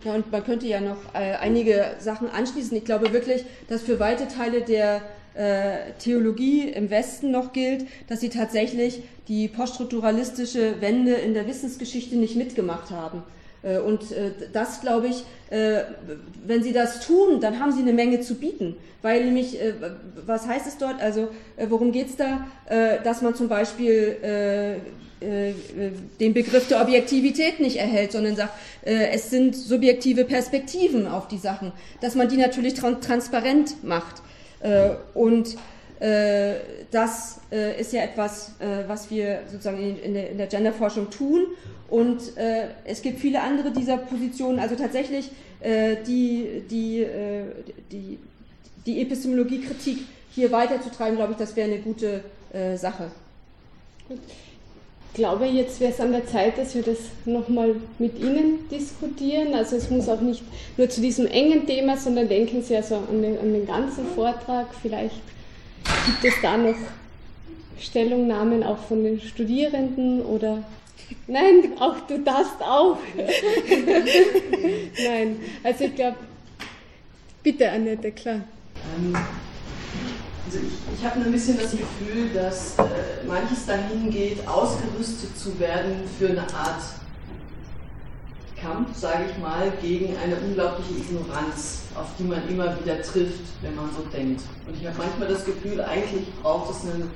[0.04, 2.76] Ja, und man könnte ja noch äh, einige Sachen anschließen.
[2.76, 5.02] Ich glaube wirklich, dass für weite Teile der
[5.34, 12.14] äh, Theologie im Westen noch gilt, dass sie tatsächlich die poststrukturalistische Wende in der Wissensgeschichte
[12.14, 13.24] nicht mitgemacht haben.
[13.64, 18.20] Äh, und äh, das, glaube ich, wenn Sie das tun, dann haben Sie eine Menge
[18.20, 18.74] zu bieten.
[19.02, 19.56] Weil nämlich,
[20.26, 21.00] was heißt es dort?
[21.00, 21.28] Also,
[21.68, 22.48] worum geht es da?
[23.04, 24.16] Dass man zum Beispiel
[25.20, 31.70] den Begriff der Objektivität nicht erhält, sondern sagt, es sind subjektive Perspektiven auf die Sachen.
[32.00, 34.22] Dass man die natürlich transparent macht.
[35.14, 35.56] Und
[36.90, 37.40] das
[37.78, 38.52] ist ja etwas,
[38.88, 41.46] was wir sozusagen in der Genderforschung tun
[41.88, 45.30] und äh, es gibt viele andere dieser Positionen, also tatsächlich
[45.60, 47.44] äh, die, die, äh,
[47.92, 48.18] die,
[48.84, 49.98] die Epistemologiekritik
[50.30, 53.10] hier weiterzutreiben, glaube ich, das wäre eine gute äh, Sache.
[54.08, 54.18] Gut.
[55.14, 59.54] Ich glaube, jetzt wäre es an der Zeit, dass wir das nochmal mit Ihnen diskutieren.
[59.54, 60.42] Also es muss auch nicht
[60.76, 64.66] nur zu diesem engen Thema, sondern denken Sie also an den, an den ganzen Vortrag.
[64.82, 65.14] Vielleicht
[66.06, 66.74] gibt es da noch
[67.78, 70.64] Stellungnahmen auch von den Studierenden oder
[71.28, 72.98] Nein, auch du darfst auch.
[75.04, 76.16] Nein, also ich glaube,
[77.40, 78.40] bitte Annette, klar.
[78.96, 79.53] Ähm, also
[80.56, 86.30] ich, habe ein bisschen das Gefühl, dass äh, manches dahin geht, ausgerüstet zu werden für
[86.30, 86.82] eine Art
[88.60, 93.74] Kampf, sage ich mal, gegen eine unglaubliche Ignoranz, auf die man immer wieder trifft, wenn
[93.74, 94.42] man so denkt.
[94.66, 97.08] Und ich habe manchmal das Gefühl, eigentlich braucht es eine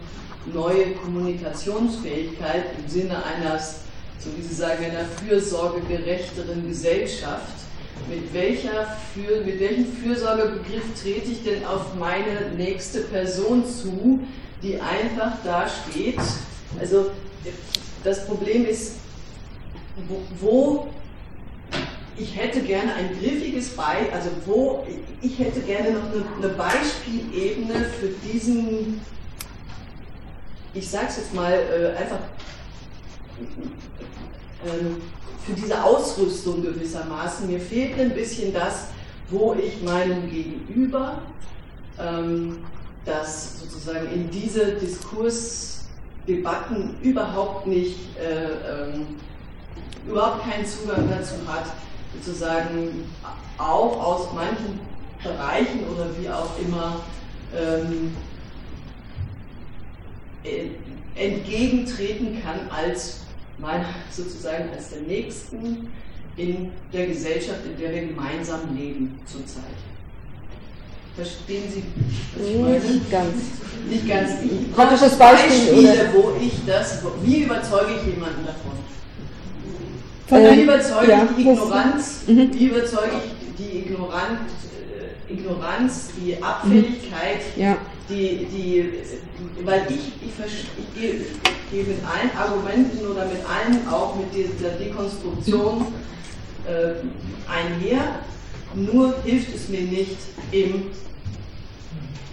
[0.52, 3.89] neue Kommunikationsfähigkeit im Sinne eines
[4.19, 7.55] so wie Sie sagen, einer fürsorgegerechteren Gesellschaft.
[8.06, 14.20] Mit, welcher für, mit welchem Fürsorgebegriff trete ich denn auf meine nächste Person zu,
[14.62, 16.18] die einfach da steht?
[16.80, 17.10] Also
[18.04, 18.96] das Problem ist,
[20.08, 20.88] wo, wo
[22.16, 24.86] ich hätte gerne ein griffiges Beispiel, also wo
[25.22, 29.00] ich hätte gerne noch eine, eine Beispielebene für diesen,
[30.74, 32.18] ich sage es jetzt mal äh, einfach
[35.47, 37.47] für diese Ausrüstung gewissermaßen.
[37.47, 38.89] Mir fehlt ein bisschen das,
[39.30, 41.22] wo ich meinem Gegenüber
[41.98, 42.59] ähm,
[43.05, 49.06] das sozusagen in diese Diskursdebatten überhaupt nicht, äh, ähm,
[50.06, 51.66] überhaupt keinen Zugang dazu hat,
[52.14, 53.05] sozusagen
[53.59, 54.80] auch aus manchen
[55.22, 57.01] Bereichen oder wie auch immer
[57.56, 58.16] ähm,
[61.14, 63.20] entgegentreten kann als
[63.59, 65.89] meiner sozusagen als der Nächsten
[66.36, 69.64] in der Gesellschaft, in der wir gemeinsam leben zurzeit.
[71.16, 71.82] Verstehen Sie,
[72.36, 72.78] was ich meine?
[72.78, 73.35] Nicht ganz.
[73.90, 74.30] Nicht ganz.
[74.44, 78.78] Ich Praktisches Beispiel, Beispiele, wo ich das, wie überzeuge ich jemanden davon?
[80.28, 82.20] Von wie überzeuge ja, ich die Ignoranz?
[82.28, 82.51] Mhm.
[82.52, 84.39] Wie überzeuge ich die Ignoranz,
[85.30, 87.62] Ignoranz die Abfälligkeit, mhm.
[87.62, 87.76] ja.
[88.09, 88.92] die, die,
[89.64, 90.32] weil ich, ich,
[90.78, 91.26] ich, gehe,
[91.70, 95.86] gehe mit allen Argumenten oder mit allen auch mit dieser Dekonstruktion
[96.66, 96.94] äh,
[97.50, 98.20] einher,
[98.74, 100.18] nur hilft es mir nicht
[100.52, 100.86] im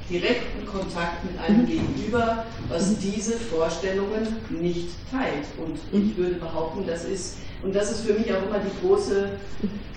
[0.10, 1.68] direkten Kontakt mit einem mhm.
[1.68, 5.48] Gegenüber, was diese Vorstellungen nicht teilt.
[5.58, 9.32] Und ich würde behaupten, das ist und das ist für mich auch immer die große,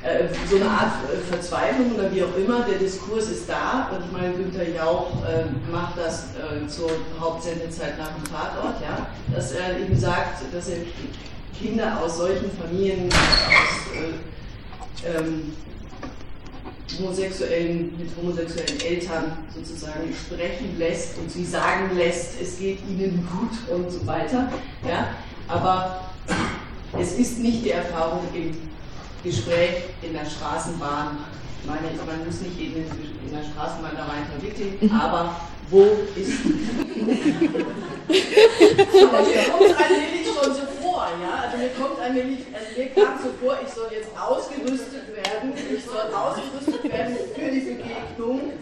[0.03, 2.65] äh, so eine Art äh, Verzweiflung oder wie auch immer.
[2.65, 6.91] Der Diskurs ist da und ich meine, Günther Jauch äh, macht das äh, zur
[7.21, 10.79] Hauptsendezeit nach dem Tatort, ja, dass er eben sagt, dass er
[11.61, 13.93] Kinder aus solchen Familien, aus
[15.05, 15.53] äh, ähm,
[16.99, 23.77] homosexuellen, mit homosexuellen Eltern sozusagen sprechen lässt und sie sagen lässt, es geht ihnen gut
[23.77, 24.51] und so weiter.
[24.89, 25.09] Ja?
[25.49, 26.09] Aber
[26.97, 28.57] es ist nicht die Erfahrung im
[29.23, 31.19] Gespräch in der Straßenbahn.
[31.61, 34.91] Ich meine, man muss nicht jeden in der Straßenbahn da rein verwickeln, mhm.
[34.93, 35.37] aber
[35.71, 35.83] wo
[36.17, 36.41] ist.
[39.05, 41.45] aber mir kommt allmählich schon so vor, ja?
[41.45, 45.85] Also mir kommt allmählich, also mir kam so vor, ich soll jetzt ausgerüstet werden, ich
[45.85, 48.53] soll ausgerüstet werden für die Begegnung,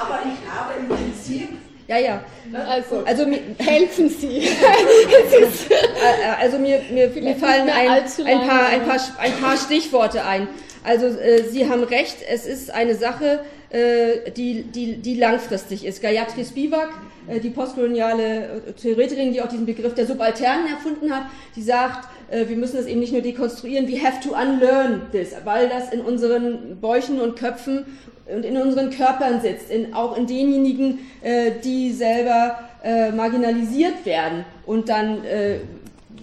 [0.00, 2.24] aber ich habe im Prinzip ja, ja.
[2.68, 3.26] Also, also
[3.58, 4.38] helfen Sie.
[4.38, 10.24] Äh, äh, also mir, mir, mir fallen ein, ein, paar, ein, paar, ein paar Stichworte
[10.24, 10.48] ein.
[10.84, 13.40] Also äh, Sie haben recht, es ist eine Sache,
[13.70, 16.02] äh, die, die, die langfristig ist.
[16.02, 16.90] Gayatri Spivak,
[17.28, 21.24] äh, die postkoloniale äh, Theoretikerin, die auch diesen Begriff der Subalternen erfunden hat,
[21.56, 22.08] die sagt,
[22.48, 26.00] wir müssen das eben nicht nur dekonstruieren, we have to unlearn this, weil das in
[26.00, 27.84] unseren Bäuchen und Köpfen
[28.26, 34.44] und in unseren Körpern sitzt, in, auch in denjenigen, äh, die selber äh, marginalisiert werden.
[34.66, 35.58] Und dann, äh,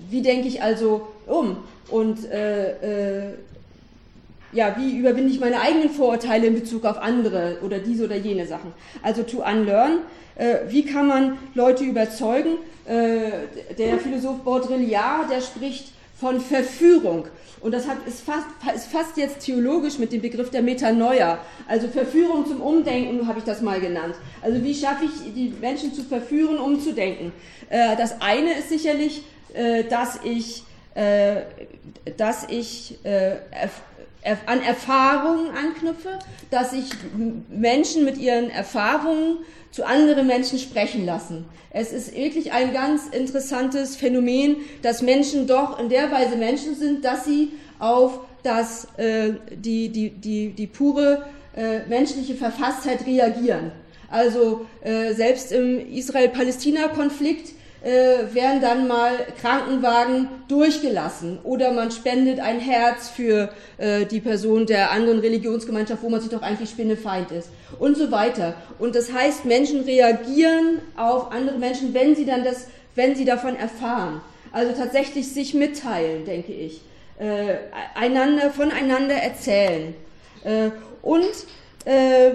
[0.09, 1.57] wie denke ich also um?
[1.89, 3.33] Und äh, äh,
[4.51, 8.47] ja, wie überwinde ich meine eigenen Vorurteile in Bezug auf andere oder diese oder jene
[8.47, 8.73] Sachen?
[9.03, 9.99] Also to unlearn,
[10.35, 12.57] äh, wie kann man Leute überzeugen?
[12.91, 17.27] der Philosoph Baudrillard, der spricht von Verführung.
[17.61, 21.39] Und das hat, ist, fast, ist fast jetzt theologisch mit dem Begriff der Metanoia.
[21.67, 24.15] Also Verführung zum Umdenken habe ich das mal genannt.
[24.41, 27.31] Also wie schaffe ich die Menschen zu verführen, umzudenken?
[27.69, 29.23] Äh, das eine ist sicherlich,
[29.53, 30.63] äh, dass ich,
[30.93, 31.41] äh,
[32.17, 32.99] dass ich
[34.45, 36.19] an Erfahrungen anknüpfe,
[36.51, 36.89] dass ich
[37.49, 39.37] Menschen mit ihren Erfahrungen
[39.71, 41.45] zu anderen Menschen sprechen lassen.
[41.71, 47.05] Es ist wirklich ein ganz interessantes Phänomen, dass Menschen doch in der Weise Menschen sind,
[47.05, 51.25] dass sie auf das, äh, die, die, die, die pure
[51.55, 53.71] äh, menschliche Verfasstheit reagieren.
[54.09, 62.59] Also äh, selbst im Israel-Palästina-Konflikt äh, werden dann mal Krankenwagen durchgelassen oder man spendet ein
[62.59, 67.49] Herz für äh, die Person der anderen Religionsgemeinschaft, wo man sich doch eigentlich Spinnefeind ist
[67.79, 68.55] und so weiter.
[68.79, 73.55] Und das heißt, Menschen reagieren auf andere Menschen, wenn sie dann das, wenn sie davon
[73.55, 74.21] erfahren.
[74.51, 76.81] Also tatsächlich sich mitteilen, denke ich,
[77.19, 77.55] äh,
[77.95, 79.93] einander voneinander erzählen
[80.43, 81.29] äh, und
[81.85, 82.31] äh,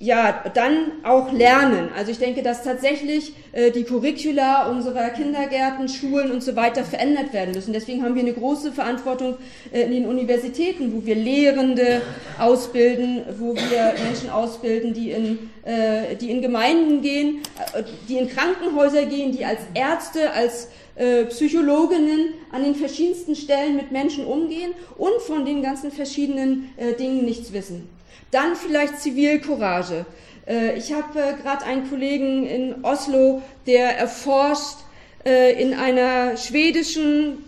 [0.00, 1.88] ja, dann auch lernen.
[1.96, 7.32] Also ich denke, dass tatsächlich äh, die Curricula unserer Kindergärten, Schulen und so weiter verändert
[7.32, 7.72] werden müssen.
[7.72, 9.38] Deswegen haben wir eine große Verantwortung
[9.72, 12.00] äh, in den Universitäten, wo wir Lehrende
[12.38, 17.42] ausbilden, wo wir Menschen ausbilden, die in, äh, die in Gemeinden gehen,
[17.74, 23.74] äh, die in Krankenhäuser gehen, die als Ärzte, als äh, Psychologinnen an den verschiedensten Stellen
[23.74, 27.97] mit Menschen umgehen und von den ganzen verschiedenen äh, Dingen nichts wissen.
[28.30, 30.04] Dann vielleicht Zivilcourage.
[30.46, 34.76] Äh, ich habe äh, gerade einen Kollegen in Oslo, der erforscht
[35.24, 37.44] äh, in einer schwedischen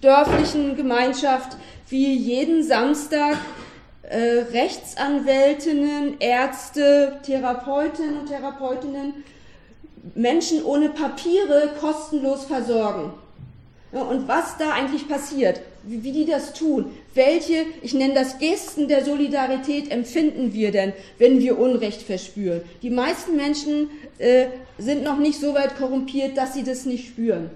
[0.00, 1.56] dörflichen Gemeinschaft,
[1.88, 3.36] wie jeden Samstag
[4.10, 9.12] Rechtsanwältinnen, Ärzte, Therapeutinnen und Therapeutinnen
[10.14, 13.12] Menschen ohne Papiere kostenlos versorgen.
[13.92, 16.86] Und was da eigentlich passiert wie, wie die das tun.
[17.14, 22.62] Welche, ich nenne das Gesten der Solidarität, empfinden wir denn, wenn wir Unrecht verspüren?
[22.82, 24.46] Die meisten Menschen äh,
[24.78, 27.50] sind noch nicht so weit korrumpiert, dass sie das nicht spüren.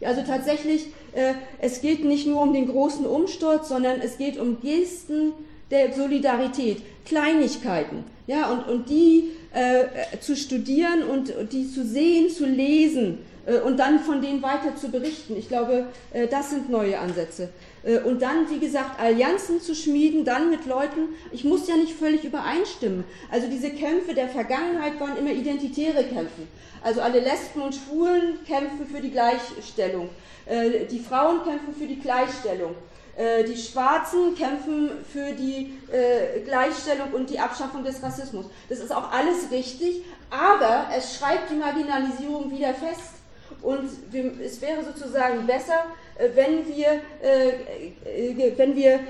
[0.00, 4.60] Also tatsächlich, äh, es geht nicht nur um den großen Umsturz, sondern es geht um
[4.60, 5.32] Gesten
[5.70, 12.46] der Solidarität, Kleinigkeiten, ja, und, und die äh, zu studieren und die zu sehen, zu
[12.46, 13.27] lesen äh,
[13.64, 15.36] und dann von denen weiter zu berichten.
[15.36, 17.48] Ich glaube, äh, das sind neue Ansätze.
[17.82, 21.94] Äh, und dann, wie gesagt, Allianzen zu schmieden, dann mit Leuten, ich muss ja nicht
[21.94, 23.04] völlig übereinstimmen.
[23.30, 26.42] Also diese Kämpfe der Vergangenheit waren immer identitäre Kämpfe.
[26.82, 30.10] Also alle Lesben und Schwulen kämpfen für die Gleichstellung.
[30.46, 32.74] Äh, die Frauen kämpfen für die Gleichstellung.
[33.16, 35.72] Äh, die Schwarzen kämpfen für die
[36.44, 38.44] Gleichstellung und die Abschaffung des Rassismus.
[38.68, 43.17] Das ist auch alles richtig, aber es schreibt die Marginalisierung wieder fest.
[43.62, 43.90] Und
[44.44, 45.86] es wäre sozusagen besser,
[46.18, 49.00] äh, wenn wir, äh, äh, wenn, wir,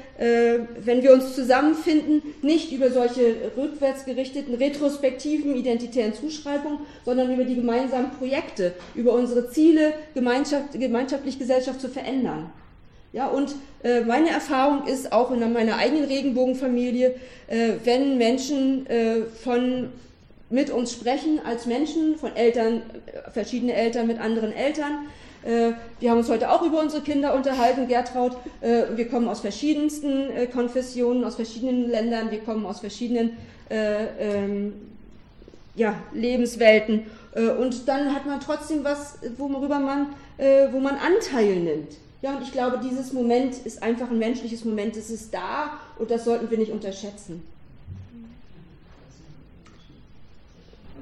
[0.85, 8.11] wenn wir uns zusammenfinden, nicht über solche rückwärtsgerichteten, retrospektiven, identitären Zuschreibungen, sondern über die gemeinsamen
[8.13, 12.51] Projekte, über unsere Ziele, Gemeinschaft, gemeinschaftlich Gesellschaft zu verändern.
[13.13, 17.15] Ja, und äh, meine Erfahrung ist auch in meiner eigenen Regenbogenfamilie,
[17.47, 19.89] äh, wenn Menschen äh, von
[20.51, 22.83] mit uns sprechen als Menschen, von Eltern,
[23.33, 25.07] verschiedene Eltern mit anderen Eltern.
[25.45, 28.37] Äh, wir haben uns heute auch über unsere Kinder unterhalten, Gertraud.
[28.61, 33.37] Äh, wir kommen aus verschiedensten äh, Konfessionen, aus verschiedenen Ländern, wir kommen aus verschiedenen
[33.71, 34.73] ähm,
[35.75, 37.03] ja, Lebenswelten.
[37.61, 40.07] Und dann hat man trotzdem was, worüber man,
[40.73, 41.93] wo man Anteil nimmt.
[42.23, 44.97] Ja, und ich glaube, dieses Moment ist einfach ein menschliches Moment.
[44.97, 47.43] Es ist da und das sollten wir nicht unterschätzen.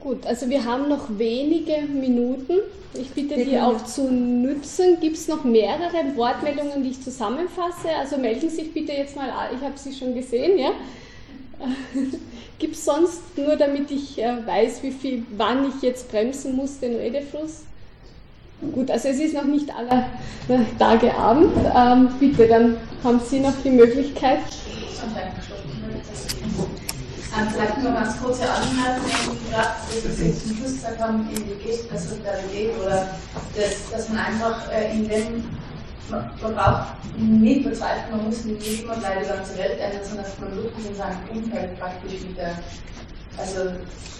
[0.06, 2.58] Gut, also wir haben noch wenige Minuten.
[2.94, 4.98] Ich bitte die auch zu nutzen.
[5.00, 7.88] Gibt es noch mehrere Wortmeldungen, die ich zusammenfasse?
[7.98, 10.70] Also melden Sie sich bitte jetzt mal, ich habe Sie schon gesehen, ja?
[12.60, 16.78] Gibt es sonst, nur damit ich äh, weiß, wie viel, wann ich jetzt bremsen muss,
[16.78, 17.64] den Redefluss?
[18.74, 20.06] Gut, also es ist noch nicht aller
[20.78, 21.50] Tage Abend.
[21.76, 24.38] Ähm, bitte, dann haben Sie noch die Möglichkeit.
[27.38, 31.98] Ähm, vielleicht nur ganz kurze Anmerkungen, gerade zum Schluss gesagt haben, in die Geste der
[31.98, 33.08] Solidarität oder
[33.54, 35.44] das, dass man einfach äh, in dem,
[36.08, 40.38] man, braucht nicht verzweifeln, man muss nicht immer gleich die ganze Welt ändern, sondern dass
[40.38, 42.54] man wirklich in seinem Umfeld praktisch mit der,
[43.36, 43.70] also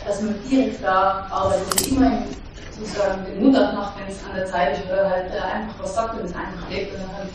[0.06, 2.24] dass man direkt da arbeitet immer im,
[2.78, 5.94] sozusagen den Mund aufmacht, wenn es an der Zeit ist oder halt äh, einfach was
[5.94, 7.28] sagt und es einfach lebt und dann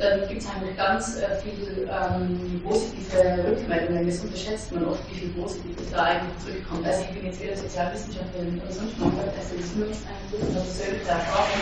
[0.00, 4.06] dann gibt es eigentlich ganz äh, viel ähm, positive Rückmeldungen.
[4.06, 6.86] Das unterschätzt man oft, wie viel Positives da eigentlich zurückkommt.
[6.86, 11.60] Also ich bin jetzt weder Sozialwissenschaftlerin oder sonst was, also das ist nur eine Erfahrung.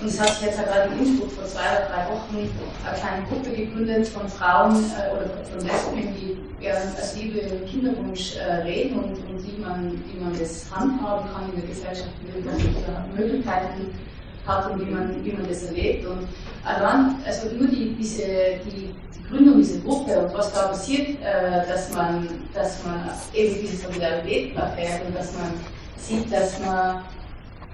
[0.00, 3.22] Und es hat sich jetzt gerade in Innsbruck vor zwei oder drei Wochen eine kleine
[3.28, 8.62] Gruppe gegründet von Frauen äh, oder von Lesben, die gern als Liebe im Kinderwunsch äh,
[8.62, 13.14] reden und, und wie, man, wie man das handhaben kann in der Gesellschaft, wie man
[13.16, 13.94] Möglichkeiten
[14.46, 16.06] hat und wie man, wie man das erlebt.
[16.06, 16.26] Und
[16.64, 18.24] allein, also nur die, diese,
[18.66, 18.94] die,
[19.30, 24.54] Gründung dieser Gruppe und was da passiert, äh, dass, man, dass man eben diese Solidarität
[24.54, 25.52] erfährt und dass man
[25.96, 27.02] sieht, dass man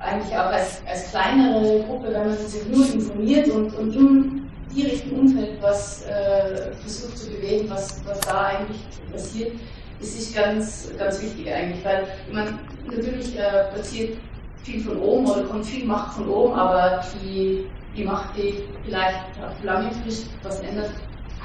[0.01, 5.19] eigentlich auch als, als kleinere Gruppe, wenn man sich nur informiert und, und im direkten
[5.19, 8.81] Umfeld was äh, versucht zu bewegen, was, was da eigentlich
[9.11, 9.53] passiert,
[10.01, 14.19] das ist ganz, ganz wichtig eigentlich, weil ich natürlich äh, passiert
[14.63, 17.67] viel von oben oder kommt viel Macht von oben, aber die,
[17.97, 19.25] die Macht, die vielleicht
[20.03, 20.91] Frist was ändert,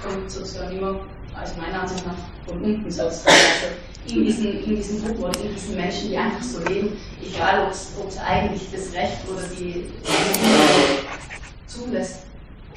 [0.03, 0.99] kommt sozusagen immer,
[1.33, 2.13] also meiner Ansicht nach,
[2.47, 3.35] von unten sozusagen.
[4.07, 7.65] Also in diesen, in diesen Gruppen oder in diesen Menschen, die einfach so leben, egal
[7.65, 12.25] ob es eigentlich das Recht oder die, die zulässt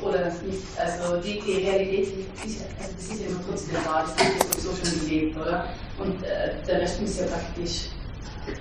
[0.02, 0.62] oder nicht.
[0.78, 2.08] Also die, die Realität
[2.44, 5.68] ist, also das ist ja immer trotzdem da, das wird sowieso schon gelebt, oder?
[5.98, 7.88] Und äh, der Rest muss ja praktisch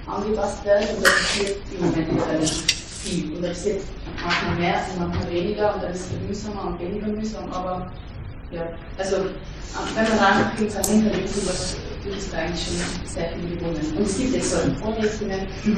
[0.05, 2.73] angepasst werden und das passiert im Moment relativ
[3.03, 3.35] viel.
[3.35, 3.81] Und das passiert
[4.23, 7.91] manchmal mehr und manchmal weniger und dann ist es mühsamer und weniger mühsam, aber
[8.51, 9.18] ja, also
[9.95, 11.51] wenn man da noch in seinem Unterricht drüber
[12.07, 13.97] tut es eigentlich schon sehr viel gewonnen.
[13.97, 15.31] Und es gibt jetzt so Vorlesungen.
[15.39, 15.73] ja,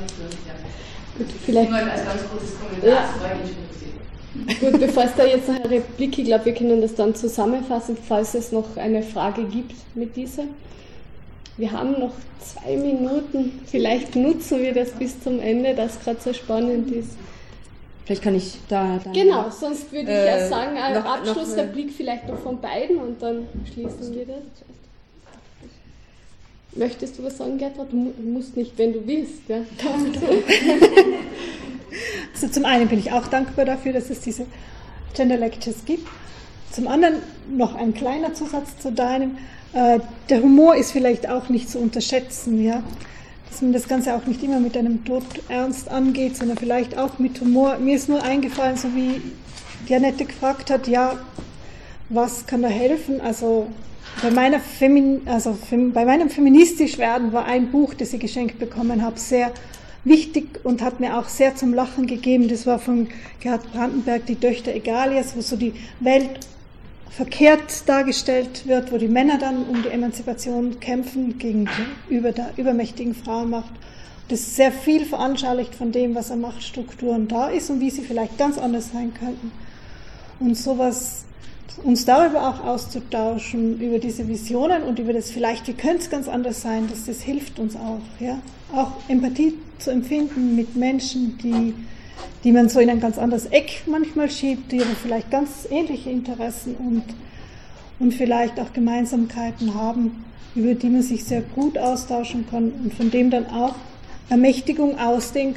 [0.00, 0.54] natürlich, ja.
[1.16, 1.70] Gut, vielleicht.
[1.70, 3.04] Nur als ganz kurzes Kommentar, ja.
[4.60, 7.96] Gut, bevor es da jetzt noch eine Replik, ich glaube, wir können das dann zusammenfassen,
[7.96, 10.44] falls es noch eine Frage gibt mit dieser.
[11.58, 13.60] Wir haben noch zwei Minuten.
[13.66, 17.10] Vielleicht nutzen wir das bis zum Ende, das gerade so spannend ist.
[18.04, 19.00] Vielleicht kann ich da.
[19.02, 22.28] Dann genau, noch, sonst würde ich äh, ja sagen, noch, Abschluss noch, der Blick vielleicht
[22.28, 24.36] noch von beiden und dann schließen wir das.
[26.76, 27.90] Möchtest du was sagen, Gertrud?
[27.90, 29.48] Du musst nicht, wenn du willst.
[29.48, 29.56] Ja.
[32.32, 34.46] also zum einen bin ich auch dankbar dafür, dass es diese
[35.12, 36.06] Gender Lectures gibt.
[36.78, 37.16] Zum anderen
[37.56, 39.36] noch ein kleiner Zusatz zu deinem.
[39.72, 39.98] Äh,
[40.28, 42.84] der Humor ist vielleicht auch nicht zu unterschätzen, ja.
[43.50, 47.18] Dass man das Ganze auch nicht immer mit einem Tod ernst angeht, sondern vielleicht auch
[47.18, 47.78] mit Humor.
[47.78, 49.20] Mir ist nur eingefallen, so wie
[49.88, 51.18] Janette gefragt hat, ja,
[52.10, 53.20] was kann da helfen?
[53.20, 53.66] Also
[54.22, 55.58] bei, meiner Femin also
[55.92, 59.50] bei meinem feministisch werden war ein Buch, das ich geschenkt bekommen habe, sehr
[60.04, 62.46] wichtig und hat mir auch sehr zum Lachen gegeben.
[62.46, 63.08] Das war von
[63.40, 66.38] Gerhard Brandenberg, die Töchter Egalias, wo so die Welt
[67.10, 72.50] verkehrt dargestellt wird, wo die Männer dann um die Emanzipation kämpfen gegen die über der
[72.56, 73.72] übermächtigen Frauenmacht.
[74.28, 78.02] Das ist sehr viel veranschaulicht von dem, was an Machtstrukturen da ist und wie sie
[78.02, 79.50] vielleicht ganz anders sein könnten.
[80.38, 81.24] Und sowas,
[81.82, 86.28] uns darüber auch auszutauschen, über diese Visionen und über das vielleicht, wie könnte es ganz
[86.28, 88.38] anders sein, dass das hilft uns auch, ja.
[88.74, 91.72] Auch Empathie zu empfinden mit Menschen, die
[92.44, 96.10] die man so in ein ganz anderes Eck manchmal schiebt, die aber vielleicht ganz ähnliche
[96.10, 97.04] Interessen und,
[97.98, 100.24] und vielleicht auch Gemeinsamkeiten haben,
[100.54, 103.74] über die man sich sehr gut austauschen kann und von dem dann auch
[104.30, 105.54] Ermächtigung ausgehen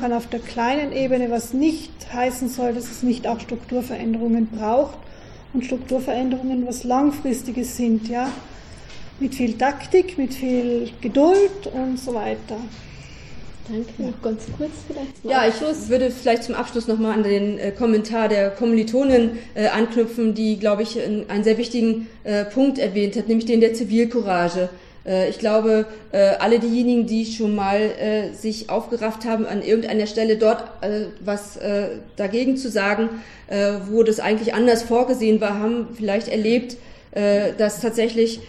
[0.00, 4.96] kann auf der kleinen Ebene, was nicht heißen soll, dass es nicht auch Strukturveränderungen braucht
[5.52, 8.30] und Strukturveränderungen was langfristiges sind, ja,
[9.20, 12.56] mit viel Taktik, mit viel Geduld und so weiter.
[13.68, 13.90] Danke.
[13.98, 15.24] Ja, ganz kurz vielleicht.
[15.24, 20.34] Ja, ich würde vielleicht zum Abschluss nochmal an den äh, Kommentar der Kommilitonin äh, anknüpfen,
[20.34, 24.68] die, glaube ich, einen sehr wichtigen äh, Punkt erwähnt hat, nämlich den der Zivilcourage.
[25.06, 30.06] Äh, ich glaube, äh, alle diejenigen, die schon mal äh, sich aufgerafft haben, an irgendeiner
[30.06, 30.64] Stelle dort
[31.24, 31.58] was
[32.16, 33.08] dagegen zu sagen,
[33.88, 36.76] wo das eigentlich anders vorgesehen war, haben vielleicht erlebt,
[37.58, 38.40] dass tatsächlich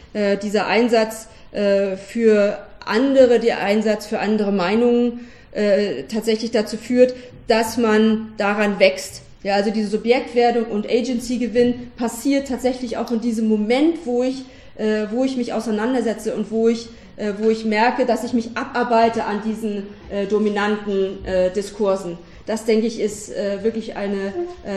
[0.41, 2.57] dieser Einsatz für
[2.87, 7.13] andere, der Einsatz für andere Meinungen äh, tatsächlich dazu führt,
[7.47, 9.21] dass man daran wächst.
[9.43, 14.43] Ja, also diese Subjektwerdung und Agency-Gewinn passiert tatsächlich auch in diesem Moment, wo ich,
[14.77, 18.49] äh, wo ich mich auseinandersetze und wo ich, äh, wo ich merke, dass ich mich
[18.55, 22.17] abarbeite an diesen äh, dominanten äh, Diskursen.
[22.45, 24.33] Das, denke ich, ist äh, wirklich eine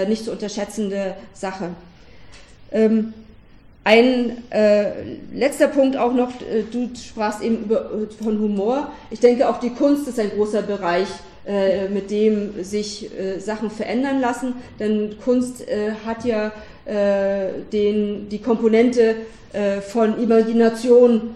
[0.09, 1.71] nicht zu unterschätzende Sache.
[2.73, 3.15] Ähm,
[3.85, 4.93] ein äh,
[5.35, 7.91] letzter Punkt auch noch, äh, du sprachst eben über,
[8.23, 8.93] von Humor.
[9.11, 11.09] Ich denke, auch die Kunst ist ein großer Bereich,
[11.47, 16.53] äh, mit dem sich äh, Sachen verändern lassen, denn Kunst äh, hat ja
[16.85, 19.17] äh, den, die Komponente
[19.91, 21.35] von Imagination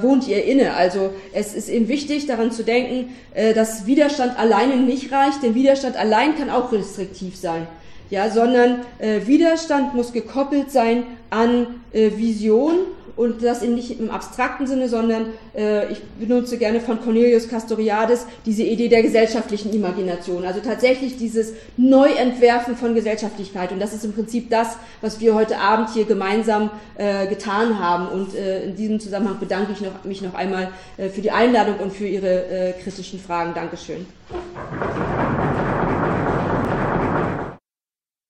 [0.00, 0.72] wohnt ihr inne.
[0.72, 3.10] Also es ist eben wichtig, daran zu denken,
[3.54, 7.66] dass Widerstand alleine nicht reicht, denn Widerstand allein kann auch restriktiv sein
[8.10, 12.74] ja, sondern äh, Widerstand muss gekoppelt sein an äh, Vision
[13.20, 18.24] und das in nicht im abstrakten Sinne, sondern äh, ich benutze gerne von Cornelius Castoriadis
[18.46, 24.14] diese Idee der gesellschaftlichen Imagination, also tatsächlich dieses Neuentwerfen von Gesellschaftlichkeit und das ist im
[24.14, 29.00] Prinzip das, was wir heute Abend hier gemeinsam äh, getan haben und äh, in diesem
[29.00, 32.72] Zusammenhang bedanke ich noch, mich noch einmal äh, für die Einladung und für Ihre äh,
[32.72, 33.52] kritischen Fragen.
[33.54, 34.06] Dankeschön.